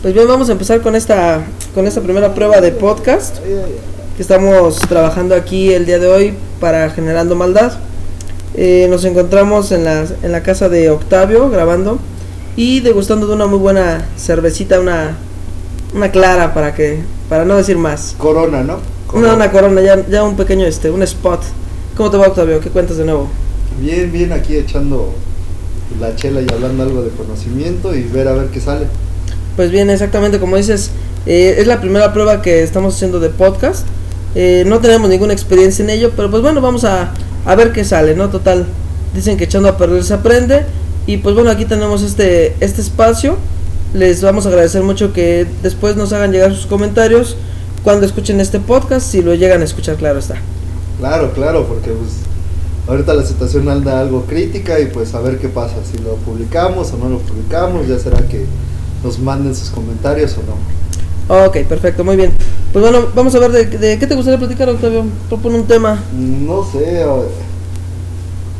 Pues 0.00 0.14
bien, 0.14 0.28
vamos 0.28 0.48
a 0.48 0.52
empezar 0.52 0.80
con 0.80 0.94
esta, 0.94 1.42
con 1.74 1.84
esta 1.88 2.00
primera 2.00 2.32
prueba 2.32 2.60
de 2.60 2.70
podcast 2.70 3.38
que 3.38 4.22
estamos 4.22 4.78
trabajando 4.78 5.34
aquí 5.34 5.72
el 5.72 5.86
día 5.86 5.98
de 5.98 6.06
hoy 6.06 6.34
para 6.60 6.88
Generando 6.90 7.34
Maldad. 7.34 7.72
Eh, 8.54 8.86
nos 8.88 9.04
encontramos 9.04 9.72
en 9.72 9.82
la, 9.84 10.06
en 10.22 10.30
la 10.30 10.44
casa 10.44 10.68
de 10.68 10.88
Octavio 10.90 11.50
grabando 11.50 11.98
y 12.54 12.78
degustando 12.78 13.26
de 13.26 13.34
una 13.34 13.46
muy 13.46 13.58
buena 13.58 14.06
cervecita, 14.16 14.78
una, 14.78 15.16
una 15.92 16.12
clara 16.12 16.54
para 16.54 16.76
que 16.76 17.00
para 17.28 17.44
no 17.44 17.56
decir 17.56 17.76
más. 17.76 18.14
Corona, 18.18 18.62
¿no? 18.62 18.78
Una, 19.12 19.34
una 19.34 19.50
corona, 19.50 19.80
ya, 19.80 20.06
ya 20.06 20.22
un 20.22 20.36
pequeño 20.36 20.64
este, 20.64 20.92
un 20.92 21.02
spot. 21.02 21.42
¿Cómo 21.96 22.08
te 22.08 22.18
va 22.18 22.28
Octavio? 22.28 22.60
¿Qué 22.60 22.70
cuentas 22.70 22.98
de 22.98 23.04
nuevo? 23.04 23.28
Bien, 23.80 24.12
bien, 24.12 24.32
aquí 24.32 24.56
echando 24.56 25.12
la 26.00 26.14
chela 26.14 26.40
y 26.40 26.46
hablando 26.52 26.84
algo 26.84 27.02
de 27.02 27.10
conocimiento 27.10 27.96
y 27.96 28.04
ver 28.04 28.28
a 28.28 28.34
ver 28.34 28.46
qué 28.50 28.60
sale. 28.60 28.86
Pues 29.58 29.72
bien, 29.72 29.90
exactamente 29.90 30.38
como 30.38 30.56
dices, 30.56 30.92
eh, 31.26 31.56
es 31.58 31.66
la 31.66 31.80
primera 31.80 32.12
prueba 32.12 32.42
que 32.42 32.62
estamos 32.62 32.94
haciendo 32.94 33.18
de 33.18 33.28
podcast. 33.28 33.84
Eh, 34.36 34.62
no 34.68 34.78
tenemos 34.78 35.10
ninguna 35.10 35.32
experiencia 35.32 35.82
en 35.82 35.90
ello, 35.90 36.12
pero 36.14 36.30
pues 36.30 36.44
bueno, 36.44 36.60
vamos 36.60 36.84
a, 36.84 37.12
a 37.44 37.56
ver 37.56 37.72
qué 37.72 37.84
sale, 37.84 38.14
¿no? 38.14 38.30
Total, 38.30 38.66
dicen 39.16 39.36
que 39.36 39.42
echando 39.42 39.68
a 39.68 39.76
perder 39.76 40.04
se 40.04 40.14
aprende. 40.14 40.64
Y 41.08 41.16
pues 41.16 41.34
bueno, 41.34 41.50
aquí 41.50 41.64
tenemos 41.64 42.02
este, 42.04 42.54
este 42.60 42.82
espacio. 42.82 43.36
Les 43.94 44.22
vamos 44.22 44.46
a 44.46 44.50
agradecer 44.50 44.84
mucho 44.84 45.12
que 45.12 45.44
después 45.60 45.96
nos 45.96 46.12
hagan 46.12 46.30
llegar 46.30 46.54
sus 46.54 46.66
comentarios 46.66 47.36
cuando 47.82 48.06
escuchen 48.06 48.38
este 48.40 48.60
podcast, 48.60 49.10
si 49.10 49.22
lo 49.22 49.34
llegan 49.34 49.60
a 49.62 49.64
escuchar, 49.64 49.96
claro 49.96 50.20
está. 50.20 50.36
Claro, 51.00 51.32
claro, 51.32 51.66
porque 51.66 51.90
pues 51.90 52.10
ahorita 52.86 53.12
la 53.12 53.24
situación 53.24 53.68
anda 53.68 53.98
algo 53.98 54.24
crítica 54.24 54.78
y 54.78 54.86
pues 54.86 55.14
a 55.14 55.20
ver 55.20 55.38
qué 55.38 55.48
pasa, 55.48 55.74
si 55.90 55.98
lo 55.98 56.14
publicamos 56.14 56.92
o 56.92 56.96
no 56.96 57.08
lo 57.08 57.18
publicamos, 57.18 57.88
ya 57.88 57.98
será 57.98 58.18
que 58.28 58.46
nos 59.02 59.18
manden 59.18 59.54
sus 59.54 59.70
comentarios 59.70 60.36
o 60.36 60.42
no. 60.42 61.46
Ok, 61.46 61.58
perfecto, 61.68 62.04
muy 62.04 62.16
bien. 62.16 62.32
Pues 62.72 62.82
bueno, 62.82 63.08
vamos 63.14 63.34
a 63.34 63.38
ver 63.38 63.52
de, 63.52 63.66
de 63.66 63.98
qué 63.98 64.06
te 64.06 64.14
gustaría 64.14 64.38
platicar, 64.38 64.68
Octavio. 64.68 65.04
Propone 65.28 65.56
un 65.56 65.66
tema. 65.66 66.02
No 66.12 66.64
sé, 66.64 67.04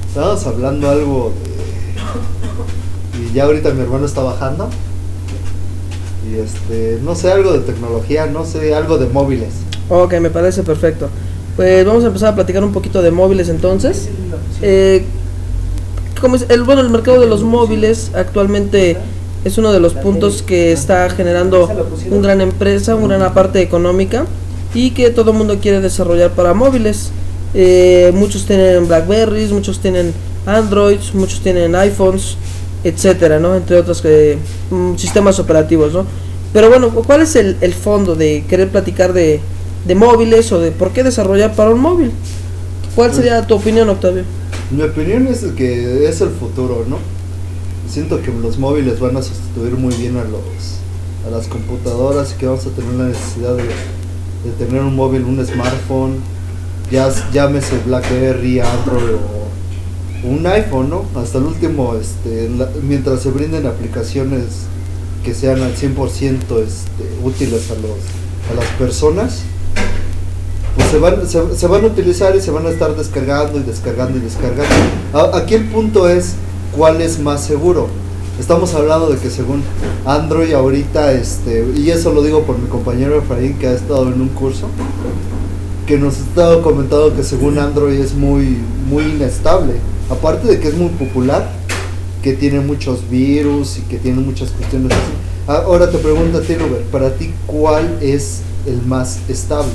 estábamos 0.08 0.46
hablando 0.46 0.88
algo 0.90 1.32
de... 1.44 1.58
Y 3.20 3.32
ya 3.32 3.44
ahorita 3.44 3.72
mi 3.72 3.82
hermano 3.82 4.06
está 4.06 4.22
bajando. 4.22 4.68
Y 6.30 6.38
este, 6.38 6.98
no 7.02 7.14
sé, 7.14 7.32
algo 7.32 7.52
de 7.52 7.60
tecnología, 7.60 8.26
no 8.26 8.44
sé, 8.44 8.74
algo 8.74 8.98
de 8.98 9.06
móviles. 9.06 9.48
Ok, 9.88 10.14
me 10.20 10.30
parece 10.30 10.62
perfecto. 10.62 11.08
Pues 11.56 11.84
vamos 11.86 12.04
a 12.04 12.08
empezar 12.08 12.32
a 12.32 12.34
platicar 12.34 12.62
un 12.62 12.72
poquito 12.72 13.02
de 13.02 13.10
móviles 13.10 13.48
entonces. 13.48 14.08
Eh, 14.62 15.04
como 16.20 16.36
es 16.36 16.46
el, 16.48 16.62
bueno, 16.64 16.82
el 16.82 16.90
mercado 16.90 17.20
de 17.20 17.26
los 17.26 17.42
móviles 17.42 18.10
actualmente 18.14 18.96
es 19.44 19.58
uno 19.58 19.72
de 19.72 19.80
los 19.80 19.94
puntos 19.94 20.42
que 20.42 20.72
está 20.72 21.08
generando 21.10 21.68
una 22.10 22.22
gran 22.22 22.40
empresa, 22.40 22.94
una 22.94 23.18
gran 23.18 23.34
parte 23.34 23.60
económica 23.60 24.26
y 24.74 24.90
que 24.90 25.10
todo 25.10 25.30
el 25.30 25.36
mundo 25.38 25.58
quiere 25.60 25.80
desarrollar 25.80 26.32
para 26.32 26.54
móviles. 26.54 27.10
Eh, 27.54 28.10
muchos 28.14 28.44
tienen 28.46 28.86
Blackberries, 28.88 29.50
muchos 29.52 29.80
tienen 29.80 30.12
Androids, 30.44 31.14
muchos 31.14 31.40
tienen 31.40 31.74
iPhones, 31.74 32.36
etcétera, 32.84 33.38
¿no? 33.38 33.56
Entre 33.56 33.76
otros 33.76 34.02
que, 34.02 34.38
mm, 34.70 34.96
sistemas 34.96 35.38
operativos, 35.38 35.92
¿no? 35.92 36.04
Pero 36.52 36.68
bueno, 36.68 36.90
¿cuál 36.90 37.22
es 37.22 37.36
el, 37.36 37.56
el 37.60 37.74
fondo 37.74 38.14
de 38.14 38.44
querer 38.48 38.68
platicar 38.68 39.12
de, 39.12 39.40
de 39.86 39.94
móviles 39.94 40.50
o 40.52 40.60
de 40.60 40.70
por 40.70 40.90
qué 40.90 41.04
desarrollar 41.04 41.54
para 41.54 41.70
un 41.70 41.80
móvil? 41.80 42.10
¿Cuál 42.94 43.14
sería 43.14 43.46
tu 43.46 43.54
opinión, 43.54 43.88
Octavio? 43.88 44.24
Mi 44.70 44.82
opinión 44.82 45.26
es 45.28 45.44
que 45.56 46.08
es 46.08 46.20
el 46.20 46.30
futuro, 46.30 46.84
¿no? 46.88 46.98
Siento 47.88 48.20
que 48.22 48.32
los 48.32 48.58
móviles 48.58 49.00
van 49.00 49.16
a 49.16 49.22
sustituir 49.22 49.74
muy 49.74 49.94
bien 49.94 50.16
a 50.16 50.24
los 50.24 50.78
a 51.26 51.30
las 51.30 51.46
computadoras 51.46 52.32
y 52.32 52.38
que 52.38 52.46
vamos 52.46 52.66
a 52.66 52.70
tener 52.70 52.92
la 52.94 53.04
necesidad 53.06 53.56
de, 53.56 53.64
de 53.64 54.52
tener 54.58 54.82
un 54.82 54.94
móvil, 54.94 55.24
un 55.24 55.44
smartphone, 55.44 56.16
ya 56.90 57.10
llámese 57.32 57.78
BlackBerry, 57.84 58.60
Android 58.60 59.14
o 59.14 60.28
un 60.28 60.46
iPhone, 60.46 60.90
¿no? 60.90 61.04
Hasta 61.20 61.38
el 61.38 61.44
último, 61.44 61.94
este, 61.94 62.48
la, 62.50 62.68
mientras 62.82 63.22
se 63.22 63.30
brinden 63.30 63.66
aplicaciones 63.66 64.44
que 65.24 65.34
sean 65.34 65.62
al 65.62 65.74
100% 65.74 66.30
este, 66.38 67.04
útiles 67.22 67.70
a, 67.70 67.74
los, 67.74 67.98
a 68.50 68.54
las 68.56 68.66
personas, 68.78 69.42
pues 70.76 70.88
se 70.88 70.98
van, 70.98 71.28
se, 71.28 71.56
se, 71.56 71.66
van 71.66 71.84
a 71.84 71.88
utilizar 71.88 72.34
y 72.36 72.40
se 72.40 72.50
van 72.50 72.66
a 72.66 72.70
estar 72.70 72.96
descargando 72.96 73.58
y 73.58 73.62
descargando 73.62 74.18
y 74.18 74.20
descargando. 74.20 74.74
Aquí 75.34 75.54
el 75.54 75.64
punto 75.66 76.08
es 76.08 76.34
cuál 76.76 77.00
es 77.00 77.18
más 77.18 77.44
seguro. 77.44 77.88
Estamos 78.38 78.72
hablando 78.74 79.10
de 79.10 79.18
que 79.18 79.30
según 79.30 79.62
Android 80.04 80.52
ahorita, 80.52 81.12
este, 81.12 81.66
y 81.76 81.90
eso 81.90 82.12
lo 82.12 82.22
digo 82.22 82.42
por 82.44 82.58
mi 82.58 82.68
compañero 82.68 83.18
Efraín 83.18 83.58
que 83.58 83.66
ha 83.66 83.72
estado 83.72 84.06
en 84.08 84.20
un 84.20 84.28
curso, 84.28 84.68
que 85.86 85.98
nos 85.98 86.16
ha 86.16 86.20
estado 86.20 86.62
comentando 86.62 87.16
que 87.16 87.24
según 87.24 87.58
Android 87.58 87.98
es 87.98 88.14
muy, 88.14 88.58
muy 88.88 89.04
inestable. 89.04 89.74
Aparte 90.08 90.46
de 90.46 90.60
que 90.60 90.68
es 90.68 90.76
muy 90.76 90.88
popular, 90.90 91.50
que 92.22 92.32
tiene 92.32 92.60
muchos 92.60 93.08
virus 93.10 93.78
y 93.78 93.82
que 93.82 93.98
tiene 93.98 94.20
muchas 94.20 94.50
cuestiones 94.50 94.92
así. 94.92 95.12
Ahora 95.46 95.90
te 95.90 95.98
pregunto 95.98 96.38
a 96.38 96.40
ti, 96.42 96.54
Robert, 96.54 96.84
para 96.86 97.14
ti, 97.14 97.32
¿cuál 97.46 97.98
es 98.00 98.42
el 98.66 98.82
más 98.82 99.18
estable? 99.28 99.72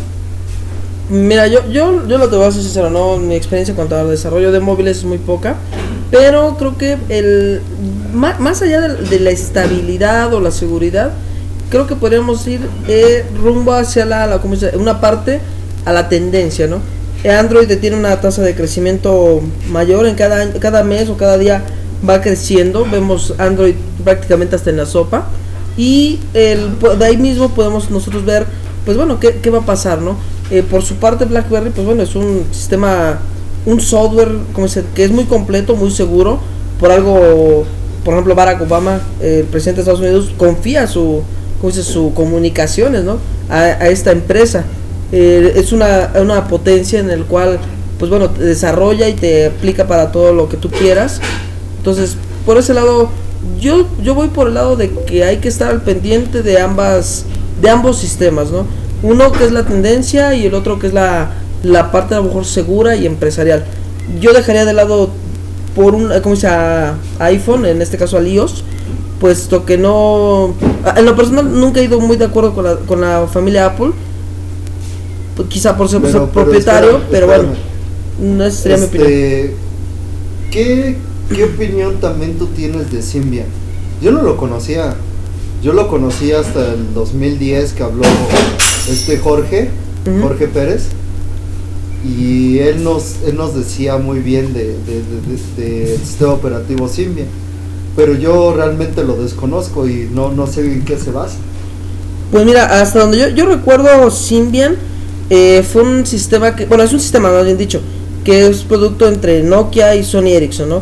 Mira, 1.10 1.48
yo, 1.48 1.70
yo, 1.70 2.08
yo 2.08 2.18
lo 2.18 2.30
te 2.30 2.36
voy 2.38 2.46
a 2.46 2.52
ser 2.52 2.62
sincero, 2.62 2.90
¿no? 2.90 3.18
Mi 3.18 3.36
experiencia 3.36 3.72
en 3.72 3.76
cuanto 3.76 3.96
al 3.98 4.10
desarrollo 4.10 4.52
de 4.52 4.60
móviles 4.60 5.00
es 5.00 5.04
muy 5.04 5.18
poca. 5.18 5.56
Pero 6.12 6.56
creo 6.58 6.78
que 6.78 6.98
el 7.10 7.62
más, 8.14 8.40
más 8.40 8.62
allá 8.62 8.82
de, 8.82 8.96
de, 9.04 9.20
la 9.20 9.32
estabilidad 9.32 10.34
o 10.34 10.40
la 10.40 10.52
seguridad, 10.52 11.12
creo 11.70 11.88
que 11.88 11.96
podríamos 11.96 12.46
ir 12.48 12.62
eh, 12.88 13.26
rumbo 13.42 13.74
hacia 13.74 14.06
la, 14.06 14.28
la 14.28 14.40
¿cómo 14.40 14.56
una 14.76 15.02
parte 15.02 15.42
a 15.86 15.92
la 15.92 16.08
tendencia, 16.08 16.68
¿no? 16.68 16.80
Android 17.30 17.68
tiene 17.80 17.96
una 17.96 18.20
tasa 18.20 18.42
de 18.42 18.54
crecimiento 18.54 19.42
mayor 19.70 20.06
en 20.06 20.16
cada, 20.16 20.52
cada 20.60 20.84
mes 20.84 21.10
o 21.10 21.18
cada 21.18 21.38
día 21.38 21.64
va 22.08 22.22
creciendo. 22.22 22.86
Vemos 22.90 23.34
Android 23.38 23.76
prácticamente 24.04 24.56
hasta 24.56 24.70
en 24.70 24.78
la 24.78 24.86
sopa. 24.86 25.28
Y 25.78 26.20
el, 26.34 26.78
de 27.00 27.06
ahí 27.06 27.18
mismo 27.18 27.50
podemos 27.50 27.90
nosotros 27.90 28.26
ver, 28.26 28.46
pues 28.86 28.98
bueno, 28.98 29.20
qué, 29.20 29.40
qué 29.42 29.50
va 29.50 29.60
a 29.60 29.66
pasar, 29.66 30.02
¿no? 30.02 30.18
Eh, 30.52 30.64
por 30.64 30.84
su 30.84 30.96
parte 30.96 31.26
BlackBerry, 31.26 31.72
pues 31.72 31.86
bueno, 31.86 32.04
es 32.04 32.16
un 32.16 32.46
sistema, 32.52 33.20
un 33.66 33.80
software 33.80 34.30
como 34.54 34.68
dice, 34.68 34.84
que 34.94 35.04
es 35.04 35.12
muy 35.12 35.26
completo, 35.26 35.76
muy 35.76 35.92
seguro. 35.92 36.40
Por 36.80 36.92
algo, 36.92 37.66
por 38.04 38.14
ejemplo, 38.14 38.36
Barack 38.36 38.62
Obama, 38.62 39.02
eh, 39.22 39.40
el 39.40 39.46
presidente 39.46 39.78
de 39.78 39.82
Estados 39.82 40.02
Unidos, 40.02 40.34
confía 40.38 40.86
su, 40.88 41.24
como 41.60 41.72
dice, 41.72 41.84
su 41.84 42.14
comunicaciones, 42.14 43.04
¿no? 43.04 43.18
A, 43.50 43.60
a 43.60 43.88
esta 43.88 44.12
empresa. 44.12 44.66
Eh, 45.12 45.54
es 45.56 45.72
una, 45.72 46.12
una 46.20 46.48
potencia 46.48 47.00
en 47.00 47.10
el 47.10 47.24
cual, 47.26 47.60
pues 48.00 48.10
bueno, 48.10 48.32
te 48.32 48.44
desarrolla 48.44 49.08
y 49.08 49.14
te 49.14 49.46
aplica 49.46 49.88
para 49.88 50.12
todo 50.12 50.34
lo 50.34 50.50
que 50.50 50.58
tú 50.58 50.70
quieras. 50.70 51.22
Entonces, 51.78 52.18
por 52.46 52.58
ese 52.58 52.74
lado, 52.74 53.10
yo, 53.60 53.88
yo 54.02 54.16
voy 54.16 54.30
por 54.30 54.48
el 54.48 54.56
lado 54.56 54.76
de 54.76 54.90
que 54.92 55.24
hay 55.24 55.38
que 55.38 55.48
estar 55.48 55.70
al 55.70 55.84
pendiente 55.84 56.42
de 56.42 56.60
ambas, 56.60 57.26
de 57.62 57.70
ambos 57.70 57.98
sistemas, 58.00 58.50
¿no? 58.52 58.66
Uno 59.04 59.32
que 59.32 59.44
es 59.44 59.52
la 59.52 59.66
tendencia 59.66 60.34
y 60.34 60.46
el 60.46 60.54
otro 60.54 60.80
que 60.80 60.88
es 60.88 60.94
la, 60.94 61.32
la 61.62 61.92
parte 61.92 62.16
a 62.16 62.18
lo 62.18 62.26
mejor 62.26 62.46
segura 62.46 62.96
y 62.96 63.06
empresarial. 63.06 63.66
Yo 64.20 64.34
dejaría 64.34 64.66
de 64.66 64.74
lado 64.74 65.10
por 65.76 65.96
un, 65.96 66.10
como 66.22 66.36
dice, 66.36 66.48
a 66.48 66.96
iPhone, 67.20 67.66
en 67.66 67.82
este 67.82 67.98
caso 67.98 68.18
al 68.18 68.28
iOS, 68.28 68.64
puesto 69.20 69.66
que 69.66 69.78
no, 69.78 70.54
en 70.96 71.06
lo 71.06 71.16
personal 71.16 71.52
nunca 71.60 71.80
he 71.80 71.86
ido 71.86 72.00
muy 72.00 72.18
de 72.18 72.26
acuerdo 72.26 72.54
con 72.54 72.64
la, 72.64 72.76
con 72.76 73.02
la 73.02 73.28
familia 73.28 73.68
Apple, 73.68 73.92
quizá 75.50 75.76
por 75.76 75.90
ser, 75.90 76.02
propietario, 76.02 77.02
pero, 77.10 77.28
bueno, 77.28 77.50
no 78.20 78.52
sería 78.52 78.78
este, 78.78 78.98
mi 78.98 79.04
opinión. 79.04 79.52
¿qué, 80.52 80.98
¿Qué 81.34 81.44
opinión 81.46 82.00
también 82.00 82.38
tú 82.38 82.48
tienes 82.48 82.92
de 82.92 83.02
Symbian? 83.02 83.48
Yo 84.02 84.12
no 84.12 84.22
lo 84.22 84.38
conocía, 84.38 84.94
yo 85.64 85.74
lo 85.74 85.88
conocí 85.88 86.32
hasta 86.32 86.74
el 86.74 86.94
2010 86.94 87.74
que 87.74 87.84
habló 87.84 88.04
este 88.90 89.18
Jorge, 89.18 89.70
uh 90.06 90.10
-huh. 90.10 90.22
Jorge 90.22 90.48
Pérez, 90.48 90.88
y 92.06 92.60
él 92.60 92.84
nos, 92.84 93.18
él 93.26 93.38
nos 93.38 93.56
decía 93.56 93.98
muy 93.98 94.20
bien 94.20 94.54
del 94.54 94.76
de, 94.86 94.94
de, 94.94 95.64
de, 95.64 95.90
de, 95.90 95.98
sistema 95.98 96.34
operativo 96.34 96.88
Symbian, 96.88 97.28
pero 97.96 98.14
yo 98.16 98.54
realmente 98.54 99.04
lo 99.04 99.16
desconozco 99.16 99.88
y 99.88 100.10
no, 100.12 100.32
no 100.32 100.48
sé 100.48 100.62
en 100.62 100.84
qué 100.84 100.98
se 100.98 101.12
basa. 101.12 101.38
Pues 102.32 102.46
mira, 102.46 102.82
hasta 102.82 103.00
donde 103.00 103.20
yo, 103.20 103.30
yo 103.30 103.46
recuerdo 103.46 104.10
Symbian, 104.12 104.76
eh, 105.30 105.64
fue 105.64 105.84
un 105.84 106.06
sistema 106.06 106.56
que, 106.56 106.66
bueno, 106.66 106.84
es 106.84 106.92
un 106.92 107.00
sistema 107.00 107.32
más 107.32 107.46
bien 107.46 107.58
dicho, 107.58 107.80
que 108.26 108.48
es 108.48 108.64
producto 108.64 109.08
entre 109.08 109.44
Nokia 109.44 109.96
y 109.96 110.04
Sony 110.04 110.28
Ericsson, 110.30 110.68
¿no? 110.68 110.82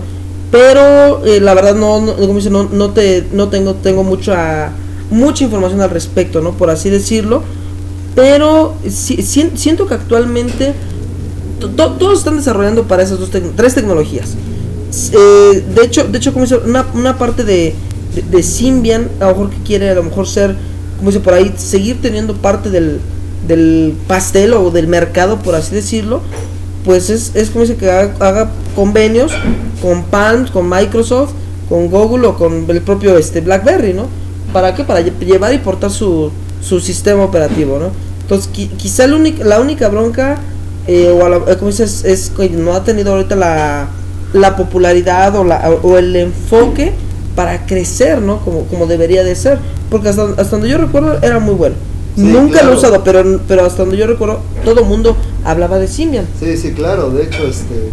Pero 0.50 1.24
eh, 1.26 1.40
la 1.40 1.54
verdad 1.54 1.76
no, 1.76 2.02
no, 2.02 2.16
como 2.16 2.36
dice, 2.36 2.50
no, 2.50 2.64
no, 2.64 2.92
te, 2.92 3.26
no 3.32 3.50
tengo, 3.50 3.76
tengo 3.76 4.04
mucha, 4.04 4.72
mucha 5.10 5.44
información 5.44 5.82
al 5.82 5.90
respecto, 5.90 6.42
¿no? 6.42 6.54
Por 6.54 6.70
así 6.70 6.90
decirlo. 6.90 7.44
Pero 8.16 8.76
si, 8.90 9.22
si, 9.22 9.52
siento 9.56 9.88
que 9.88 9.94
actualmente 9.94 10.74
to, 11.60 11.70
to, 11.70 11.92
todos 11.94 12.20
están 12.20 12.36
desarrollando 12.36 12.84
para 12.84 13.04
esas 13.04 13.20
dos 13.20 13.30
tres 13.56 13.76
tecnologías. 13.76 14.36
Eh, 15.14 15.64
de 15.74 15.82
hecho, 15.84 16.04
de 16.04 16.18
hecho 16.18 16.34
como 16.34 16.44
dice, 16.46 16.58
una, 16.58 16.86
una 16.94 17.18
parte 17.18 17.46
de, 17.46 17.74
de, 18.16 18.22
de, 18.24 18.44
Symbian, 18.44 19.08
a 19.22 19.26
lo 19.26 19.32
mejor 19.32 19.50
que 19.52 19.64
quiere 19.64 19.90
a 19.90 19.96
lo 19.96 20.04
mejor 20.04 20.28
ser 20.28 20.56
como 20.98 21.10
dice 21.10 21.22
por 21.22 21.34
ahí, 21.34 21.54
seguir 21.58 22.02
teniendo 22.02 22.36
parte 22.36 22.70
del, 22.70 23.00
del 23.48 23.96
pastel 24.08 24.54
o 24.54 24.70
del 24.70 24.88
mercado, 24.88 25.40
por 25.40 25.56
así 25.56 25.74
decirlo, 25.74 26.22
pues 26.86 27.10
es, 27.10 27.32
es 27.36 27.50
como 27.50 27.62
dice 27.64 27.76
que 27.76 27.90
haga, 27.90 28.14
haga 28.20 28.52
convenios 28.76 29.32
con 29.82 30.04
Palm, 30.04 30.48
con 30.50 30.70
Microsoft, 30.70 31.32
con 31.70 31.90
Google 31.90 32.28
o 32.28 32.38
con 32.38 32.70
el 32.70 32.82
propio 32.82 33.18
este 33.18 33.42
BlackBerry, 33.42 33.94
¿no? 33.94 34.08
¿Para 34.54 34.76
qué? 34.76 34.84
Para 34.84 35.00
lle- 35.02 35.18
llevar 35.26 35.54
y 35.54 35.58
portar 35.60 35.90
su, 35.90 36.30
su 36.62 36.80
sistema 36.80 37.24
operativo, 37.24 37.80
¿no? 37.80 37.90
Entonces, 38.22 38.50
qui- 38.54 38.70
quizá 38.78 39.08
la 39.08 39.16
única, 39.16 39.44
la 39.44 39.60
única 39.60 39.90
bronca, 39.90 40.38
eh, 40.88 41.10
o 41.10 41.28
la- 41.28 41.38
eh, 41.52 41.58
como 41.58 41.72
dices, 41.72 42.04
es 42.06 42.32
que 42.36 42.50
no 42.50 42.74
ha 42.74 42.84
tenido 42.84 43.12
ahorita 43.14 43.36
la, 43.36 43.88
la 44.34 44.56
popularidad 44.56 45.36
o, 45.36 45.44
la, 45.44 45.70
o 45.84 45.98
el 45.98 46.16
enfoque 46.16 46.94
para 47.36 47.66
crecer, 47.66 48.22
¿no? 48.22 48.40
Como, 48.40 48.66
como 48.66 48.88
debería 48.88 49.24
de 49.24 49.36
ser. 49.36 49.58
Porque 49.90 50.10
hasta, 50.10 50.24
hasta 50.38 50.52
donde 50.52 50.70
yo 50.70 50.78
recuerdo 50.78 51.18
era 51.22 51.40
muy 51.40 51.56
bueno. 51.56 51.76
Sí, 52.16 52.24
Nunca 52.24 52.62
lo 52.64 52.74
he 52.74 52.76
usado, 52.76 53.04
pero, 53.04 53.40
pero 53.48 53.66
hasta 53.66 53.84
donde 53.84 53.98
yo 53.98 54.06
recuerdo, 54.08 54.40
todo 54.66 54.82
el 54.82 54.86
mundo 54.86 55.16
hablaba 55.46 55.80
de 55.80 55.88
Symbian. 55.88 56.26
Sí, 56.40 56.58
sí, 56.58 56.72
claro. 56.74 57.10
De 57.10 57.24
hecho, 57.24 57.44
este, 57.48 57.90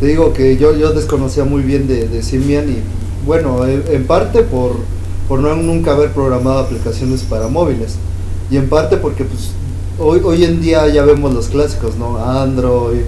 te 0.00 0.06
digo 0.06 0.32
que 0.32 0.56
yo, 0.56 0.74
yo 0.76 0.92
desconocía 0.92 1.44
muy 1.44 1.62
bien 1.62 1.86
de, 1.86 2.08
de 2.08 2.22
Symbian 2.22 2.68
y 2.70 2.78
bueno, 3.26 3.66
en, 3.66 3.82
en 3.90 4.06
parte 4.06 4.42
por, 4.42 4.76
por 5.28 5.40
no 5.40 5.54
nunca 5.56 5.92
haber 5.92 6.12
programado 6.12 6.58
aplicaciones 6.58 7.22
para 7.22 7.48
móviles 7.48 7.96
y 8.50 8.56
en 8.56 8.68
parte 8.68 8.96
porque 8.96 9.24
pues 9.24 9.50
hoy, 9.98 10.20
hoy 10.24 10.44
en 10.44 10.60
día 10.60 10.86
ya 10.88 11.04
vemos 11.04 11.32
los 11.32 11.48
clásicos, 11.48 11.96
¿no? 11.96 12.18
Android, 12.18 13.02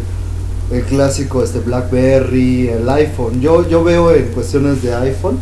el 0.70 0.82
clásico 0.82 1.42
este 1.42 1.60
BlackBerry, 1.60 2.68
el 2.68 2.88
iPhone. 2.88 3.40
Yo, 3.40 3.68
yo 3.68 3.84
veo 3.84 4.12
en 4.14 4.26
cuestiones 4.28 4.82
de 4.82 4.94
iPhone, 4.94 5.38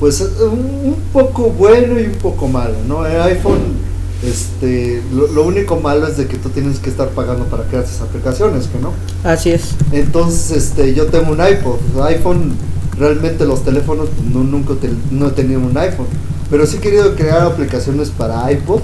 pues 0.00 0.20
un, 0.20 0.96
poco 1.12 1.50
bueno 1.50 1.98
y 2.00 2.06
un 2.06 2.16
poco 2.16 2.48
malo, 2.48 2.74
¿no? 2.86 3.06
El 3.06 3.20
iPhone 3.22 3.92
este, 4.22 5.02
lo, 5.12 5.26
lo 5.28 5.44
único 5.44 5.80
malo 5.80 6.06
es 6.06 6.16
de 6.16 6.26
que 6.26 6.36
tú 6.36 6.48
tienes 6.48 6.78
que 6.78 6.90
estar 6.90 7.08
pagando 7.08 7.44
para 7.46 7.64
crear 7.64 7.84
esas 7.84 8.02
aplicaciones, 8.02 8.68
que 8.68 8.78
no. 8.78 8.92
Así 9.24 9.50
es. 9.50 9.74
Entonces, 9.90 10.50
este, 10.50 10.94
yo 10.94 11.06
tengo 11.06 11.32
un 11.32 11.40
iPod, 11.40 11.78
iPhone, 12.04 12.52
realmente 12.98 13.44
los 13.44 13.64
teléfonos 13.64 14.08
pues, 14.14 14.28
no, 14.34 14.44
nunca 14.44 14.74
no 15.10 15.28
he 15.28 15.30
tenido 15.30 15.60
un 15.60 15.76
iPhone, 15.76 16.06
pero 16.50 16.66
sí 16.66 16.76
he 16.76 16.80
querido 16.80 17.14
crear 17.16 17.42
aplicaciones 17.42 18.10
para 18.10 18.50
iPod 18.52 18.80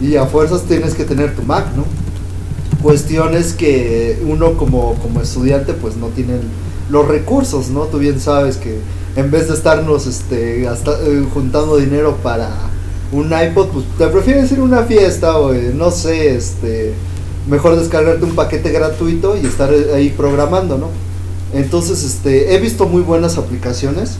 y 0.00 0.16
a 0.16 0.26
fuerzas 0.26 0.62
tienes 0.62 0.94
que 0.94 1.04
tener 1.04 1.34
tu 1.34 1.42
Mac, 1.42 1.66
¿no? 1.76 1.84
Cuestiones 2.82 3.52
que 3.52 4.22
uno 4.26 4.54
como, 4.56 4.94
como 4.94 5.20
estudiante 5.20 5.74
pues 5.74 5.96
no 5.96 6.06
tiene 6.08 6.34
los 6.90 7.06
recursos, 7.06 7.68
¿no? 7.68 7.82
Tú 7.82 7.98
bien 7.98 8.18
sabes 8.20 8.56
que 8.56 8.78
en 9.16 9.30
vez 9.30 9.48
de 9.48 9.54
estarnos 9.54 10.06
este, 10.06 10.62
gasta- 10.62 10.98
eh, 11.02 11.26
juntando 11.34 11.76
dinero 11.76 12.16
para 12.22 12.48
un 13.12 13.26
iPod, 13.32 13.66
pues 13.68 13.84
te 13.98 14.06
prefieres 14.06 14.50
ir 14.52 14.60
a 14.60 14.62
una 14.62 14.82
fiesta 14.84 15.36
o 15.36 15.52
eh, 15.52 15.72
no 15.76 15.90
sé, 15.90 16.36
este, 16.36 16.94
mejor 17.48 17.76
descargarte 17.76 18.24
un 18.24 18.34
paquete 18.34 18.70
gratuito 18.70 19.36
y 19.36 19.44
estar 19.44 19.70
ahí 19.94 20.10
programando, 20.16 20.78
¿no? 20.78 20.88
Entonces, 21.52 22.04
este, 22.04 22.54
he 22.54 22.58
visto 22.60 22.86
muy 22.86 23.02
buenas 23.02 23.36
aplicaciones 23.38 24.16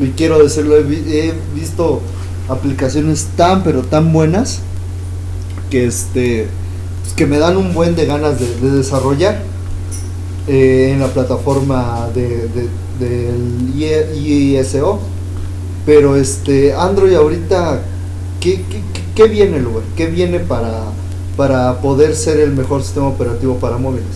y 0.00 0.08
quiero 0.10 0.38
decirlo, 0.42 0.76
he, 0.76 0.82
vi- 0.84 1.04
he 1.08 1.32
visto 1.54 2.00
aplicaciones 2.48 3.26
tan 3.36 3.62
pero 3.64 3.82
tan 3.82 4.12
buenas 4.12 4.60
que 5.70 5.86
este 5.86 6.46
pues, 7.02 7.14
que 7.14 7.26
me 7.26 7.38
dan 7.38 7.56
un 7.56 7.74
buen 7.74 7.94
de 7.96 8.06
ganas 8.06 8.38
de, 8.40 8.46
de 8.60 8.76
desarrollar 8.76 9.42
eh, 10.46 10.90
en 10.94 11.00
la 11.00 11.08
plataforma 11.08 12.08
de, 12.14 12.48
de- 12.48 12.68
del 12.98 13.72
ISO 13.76 15.00
pero 15.84 16.16
este 16.16 16.72
Android 16.74 17.14
ahorita 17.14 17.82
¿qué, 18.40 18.54
qué, 18.70 18.80
qué- 18.92 19.02
qué 19.14 19.28
viene 19.28 19.58
lugar? 19.60 19.82
¿qué 19.96 20.06
viene 20.06 20.38
para, 20.38 20.84
para 21.36 21.80
poder 21.80 22.14
ser 22.14 22.38
el 22.40 22.52
mejor 22.52 22.82
sistema 22.82 23.08
operativo 23.08 23.56
para 23.56 23.78
móviles? 23.78 24.06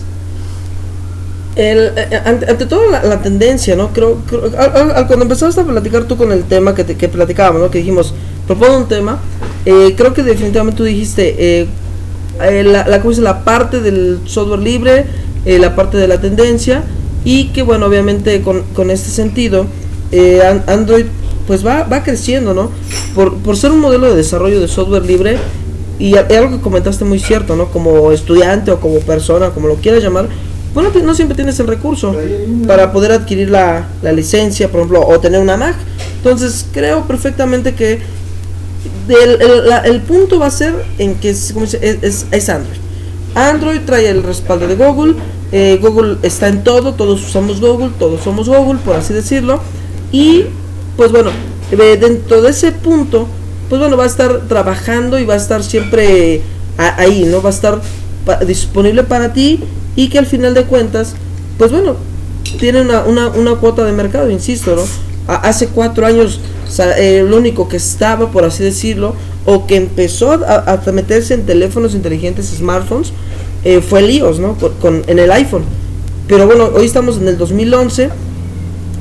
El, 1.54 1.93
eh, 1.96 2.20
ante, 2.25 2.50
ante 2.50 2.66
todo 2.66 2.90
la, 2.90 3.20
tendencia, 3.20 3.76
¿no? 3.76 3.93
Creo, 3.93 4.19
creo- 4.26 4.44
al- 4.58 5.06
cuando 5.06 5.25
empezaste 5.25 5.60
a 5.60 5.64
platicar 5.64 6.04
tú 6.04 6.16
con 6.16 6.32
el 6.32 6.44
tema 6.44 6.75
que, 6.75 6.84
te- 6.84 6.96
que 6.96 7.08
platicábamos, 7.08 7.60
¿no? 7.60 7.70
Que 7.70 7.78
dijimos, 7.78 8.14
propone 8.46 8.76
un 8.76 8.88
tema, 8.88 9.20
eh, 9.66 9.94
creo 9.96 10.14
que 10.14 10.22
definitivamente 10.22 10.78
tú 10.78 10.84
dijiste, 10.84 11.34
eh, 11.38 11.66
eh, 12.43 12.64
la, 12.64 12.87
la, 12.88 13.00
¿cómo 13.00 13.12
se 13.12 13.20
dice? 13.20 13.22
la 13.22 13.44
parte 13.44 13.81
del 13.81 14.20
software 14.25 14.60
libre, 14.60 15.04
eh, 15.44 15.58
la 15.58 15.76
parte 15.76 15.99
de 15.99 16.08
la 16.08 16.20
tendencia, 16.20 16.84
y 17.25 17.49
que 17.49 17.62
bueno, 17.62 17.87
obviamente 17.87 18.40
con, 18.40 18.62
con 18.75 18.90
este 18.90 19.10
sentido, 19.10 19.66
eh, 20.10 20.40
An- 20.43 20.64
Android 20.66 21.04
pues 21.46 21.66
va, 21.66 21.82
va 21.84 22.02
creciendo, 22.02 22.54
¿no? 22.54 22.70
Por, 23.14 23.37
por 23.38 23.56
ser 23.58 23.72
un 23.72 23.81
modelo 23.81 24.08
de 24.08 24.16
desarrollo 24.16 24.58
de 24.58 24.69
software 24.69 25.04
libre, 25.04 25.37
y 25.99 26.16
algo 26.16 26.50
que 26.56 26.60
comentaste 26.62 27.04
muy 27.04 27.19
cierto, 27.19 27.54
¿no? 27.56 27.69
Como 27.69 28.10
estudiante 28.10 28.70
o 28.70 28.81
como 28.81 28.99
persona, 29.00 29.50
como 29.50 29.69
lo 29.69 29.75
quieras 29.76 30.02
llamar, 30.02 30.28
bueno, 30.74 30.90
pues 30.90 31.04
no 31.04 31.14
siempre 31.14 31.34
tienes 31.34 31.58
el 31.60 31.66
recurso 31.66 32.14
para 32.66 32.92
poder 32.92 33.12
adquirir 33.12 33.50
la, 33.50 33.86
la 34.02 34.12
licencia, 34.12 34.69
por 34.69 34.80
ejemplo, 34.80 35.06
o 35.06 35.20
tener 35.20 35.40
una 35.40 35.56
Mac. 35.56 35.76
Entonces, 36.19 36.66
creo 36.72 37.06
perfectamente 37.06 37.74
que 37.74 38.00
el, 39.08 39.38
el 39.84 40.00
punto 40.02 40.38
va 40.38 40.46
a 40.46 40.50
ser 40.50 40.74
en 40.98 41.16
que 41.16 41.30
es, 41.30 41.54
es, 41.80 42.26
es- 42.30 42.48
Android. 42.48 42.78
Android 43.34 43.80
trae 43.86 44.08
el 44.08 44.22
respaldo 44.22 44.66
de 44.66 44.74
Google, 44.76 45.14
eh, 45.52 45.78
Google 45.80 46.19
está 46.22 46.48
en 46.48 46.64
todo, 46.64 46.94
todos 46.94 47.22
usamos 47.22 47.60
Google, 47.60 47.90
todos 47.98 48.22
somos 48.22 48.48
Google, 48.48 48.78
por 48.84 48.96
así 48.96 49.12
decirlo. 49.14 49.60
Y, 50.10 50.44
pues 50.96 51.10
bueno, 51.12 51.30
eh, 51.70 51.96
dentro 52.00 52.42
de 52.42 52.50
ese 52.50 52.72
punto, 52.72 53.26
pues 53.68 53.80
bueno, 53.80 53.96
va 53.96 54.04
a 54.04 54.06
estar 54.06 54.40
trabajando 54.48 55.18
y 55.18 55.25
va 55.25 55.34
a 55.34 55.38
estar 55.38 55.62
siempre 55.62 56.42
a- 56.76 57.00
ahí, 57.00 57.25
¿no? 57.25 57.40
Va 57.42 57.48
a 57.50 57.52
estar 57.52 57.80
disponible 58.46 59.02
para 59.02 59.32
ti 59.32 59.60
y 59.96 60.08
que 60.08 60.18
al 60.18 60.26
final 60.26 60.54
de 60.54 60.64
cuentas, 60.64 61.14
pues 61.58 61.70
bueno, 61.70 61.96
tiene 62.58 62.80
una, 62.82 63.02
una, 63.04 63.28
una 63.28 63.54
cuota 63.56 63.84
de 63.84 63.92
mercado, 63.92 64.30
insisto, 64.30 64.74
¿no? 64.76 64.82
A- 65.28 65.48
hace 65.48 65.68
cuatro 65.68 66.06
años, 66.06 66.40
eh, 66.98 67.24
lo 67.28 67.36
único 67.36 67.68
que 67.68 67.76
estaba, 67.76 68.30
por 68.30 68.44
así 68.44 68.62
decirlo, 68.64 69.14
o 69.44 69.66
que 69.66 69.76
empezó 69.76 70.32
a, 70.32 70.80
a 70.86 70.92
meterse 70.92 71.34
en 71.34 71.46
teléfonos 71.46 71.94
inteligentes, 71.94 72.46
smartphones, 72.56 73.12
eh, 73.64 73.80
fue 73.80 74.00
el 74.00 74.10
iOS, 74.10 74.38
¿no? 74.40 74.54
Con, 74.54 74.72
con- 74.80 75.02
en 75.06 75.18
el 75.18 75.30
iPhone. 75.32 75.62
Pero 76.28 76.46
bueno, 76.46 76.70
hoy 76.74 76.86
estamos 76.86 77.16
en 77.18 77.28
el 77.28 77.36
2011, 77.38 78.08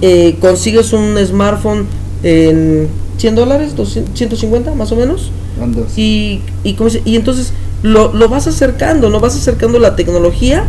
eh, 0.01 0.35
consigues 0.41 0.93
un 0.93 1.15
smartphone 1.25 1.85
en 2.23 2.88
100 3.17 3.35
dólares, 3.35 3.75
200, 3.75 4.15
150 4.17 4.73
más 4.73 4.91
o 4.91 4.95
menos. 4.95 5.31
Andas. 5.61 5.97
Y, 5.97 6.41
y, 6.63 6.74
¿cómo 6.74 6.89
se- 6.89 7.01
y 7.05 7.15
entonces 7.15 7.51
lo, 7.83 8.13
lo 8.13 8.29
vas 8.29 8.47
acercando, 8.47 9.09
¿no? 9.09 9.19
Vas 9.19 9.35
acercando 9.35 9.79
la 9.79 9.95
tecnología 9.95 10.63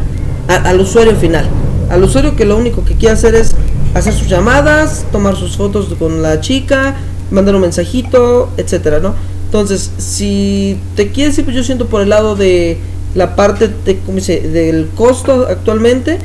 a- 0.49 0.69
al 0.69 0.81
usuario 0.81 1.15
final. 1.17 1.47
Al 1.91 2.03
usuario 2.05 2.37
que 2.37 2.45
lo 2.45 2.57
único 2.57 2.85
que 2.85 2.95
quiere 2.95 3.15
hacer 3.15 3.35
es 3.35 3.55
hacer 3.95 4.13
sus 4.15 4.29
llamadas, 4.29 5.05
tomar 5.13 5.37
sus 5.37 5.57
fotos 5.57 5.87
con 5.99 6.23
la 6.23 6.41
chica, 6.41 6.97
mandar 7.31 7.55
un 7.55 7.61
mensajito, 7.63 8.49
etcétera, 8.57 9.01
¿no? 9.01 9.15
Entonces, 9.47 9.91
si 9.99 10.79
te 10.97 11.11
quieres 11.13 11.37
ir, 11.39 11.45
pues 11.45 11.55
yo 11.57 11.63
siento 11.63 11.87
por 11.87 12.01
el 12.01 12.09
lado 12.09 12.35
de 12.37 12.79
la 13.15 13.37
parte 13.37 13.69
de, 13.85 13.99
¿cómo 13.99 14.17
dice? 14.17 14.41
del 14.41 14.89
costo 14.95 15.47
actualmente, 15.51 16.19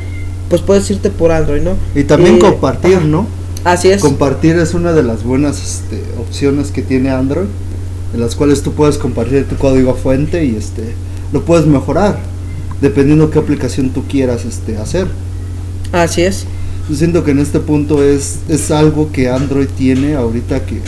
pues 0.49 0.61
puedes 0.61 0.89
irte 0.89 1.09
por 1.09 1.33
Android, 1.33 1.61
¿no? 1.61 1.71
Y 1.93 2.05
también 2.05 2.37
Eh, 2.37 2.39
compartir, 2.39 3.01
¿no? 3.01 3.27
Así 3.65 3.89
es. 3.89 4.01
Compartir 4.01 4.55
es 4.57 4.73
una 4.73 4.93
de 4.93 5.03
las 5.03 5.23
buenas 5.23 5.61
este, 5.61 6.01
opciones 6.17 6.71
que 6.71 6.81
tiene 6.81 7.09
Android, 7.09 7.47
en 8.13 8.19
las 8.19 8.35
cuales 8.35 8.61
tú 8.61 8.73
puedes 8.73 8.97
compartir 8.97 9.47
tu 9.47 9.55
código 9.55 9.93
fuente 9.95 10.45
y 10.45 10.55
este 10.55 10.93
lo 11.33 11.43
puedes 11.43 11.65
mejorar, 11.65 12.19
dependiendo 12.81 13.29
qué 13.29 13.39
aplicación 13.39 13.89
tú 13.89 14.03
quieras 14.07 14.45
este, 14.45 14.77
hacer. 14.77 15.07
Así 15.91 16.21
es. 16.21 16.45
Yo 16.89 16.95
siento 16.95 17.23
que 17.23 17.31
en 17.31 17.39
este 17.39 17.59
punto 17.59 18.01
es, 18.01 18.39
es 18.47 18.71
algo 18.71 19.11
que 19.11 19.29
Android 19.29 19.67
tiene 19.77 20.15
ahorita 20.15 20.65
que 20.65 20.79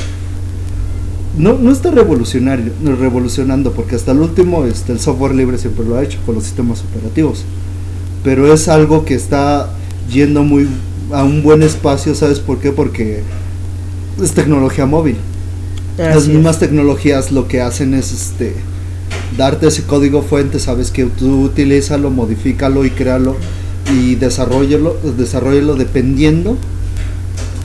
no, 1.37 1.53
no 1.57 1.71
está 1.71 1.91
revolucionario, 1.91 2.71
revolucionando, 2.99 3.71
porque 3.73 3.95
hasta 3.95 4.11
el 4.11 4.19
último 4.19 4.65
este, 4.65 4.93
el 4.93 4.99
software 4.99 5.35
libre 5.35 5.57
siempre 5.57 5.85
lo 5.85 5.97
ha 5.97 6.03
hecho 6.03 6.19
con 6.25 6.35
los 6.35 6.43
sistemas 6.43 6.83
operativos. 6.89 7.43
Pero 8.23 8.51
es 8.53 8.67
algo 8.67 9.05
que 9.05 9.15
está 9.15 9.69
yendo 10.11 10.43
muy 10.43 10.67
a 11.11 11.23
un 11.23 11.41
buen 11.43 11.63
espacio, 11.63 12.15
¿sabes 12.15 12.39
por 12.39 12.59
qué? 12.59 12.71
Porque 12.71 13.23
es 14.21 14.31
tecnología 14.31 14.85
móvil. 14.85 15.17
Las 16.05 16.23
es. 16.23 16.27
mismas 16.29 16.59
tecnologías 16.59 17.31
lo 17.31 17.47
que 17.47 17.61
hacen 17.61 17.93
es 17.93 18.11
este 18.11 18.55
darte 19.37 19.67
ese 19.67 19.83
código 19.83 20.21
fuente, 20.21 20.59
sabes 20.59 20.91
que 20.91 21.05
tú 21.05 21.43
utilízalo, 21.43 22.09
modifícalo 22.09 22.83
y 22.85 22.89
créalo 22.91 23.35
y 23.93 24.15
desarrollalo, 24.15 24.97
desarrollalo 25.17 25.75
dependiendo 25.75 26.57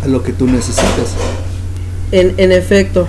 a 0.02 0.08
lo 0.08 0.22
que 0.22 0.32
tú 0.32 0.46
necesites. 0.46 1.10
En, 2.12 2.34
en 2.36 2.52
efecto, 2.52 3.08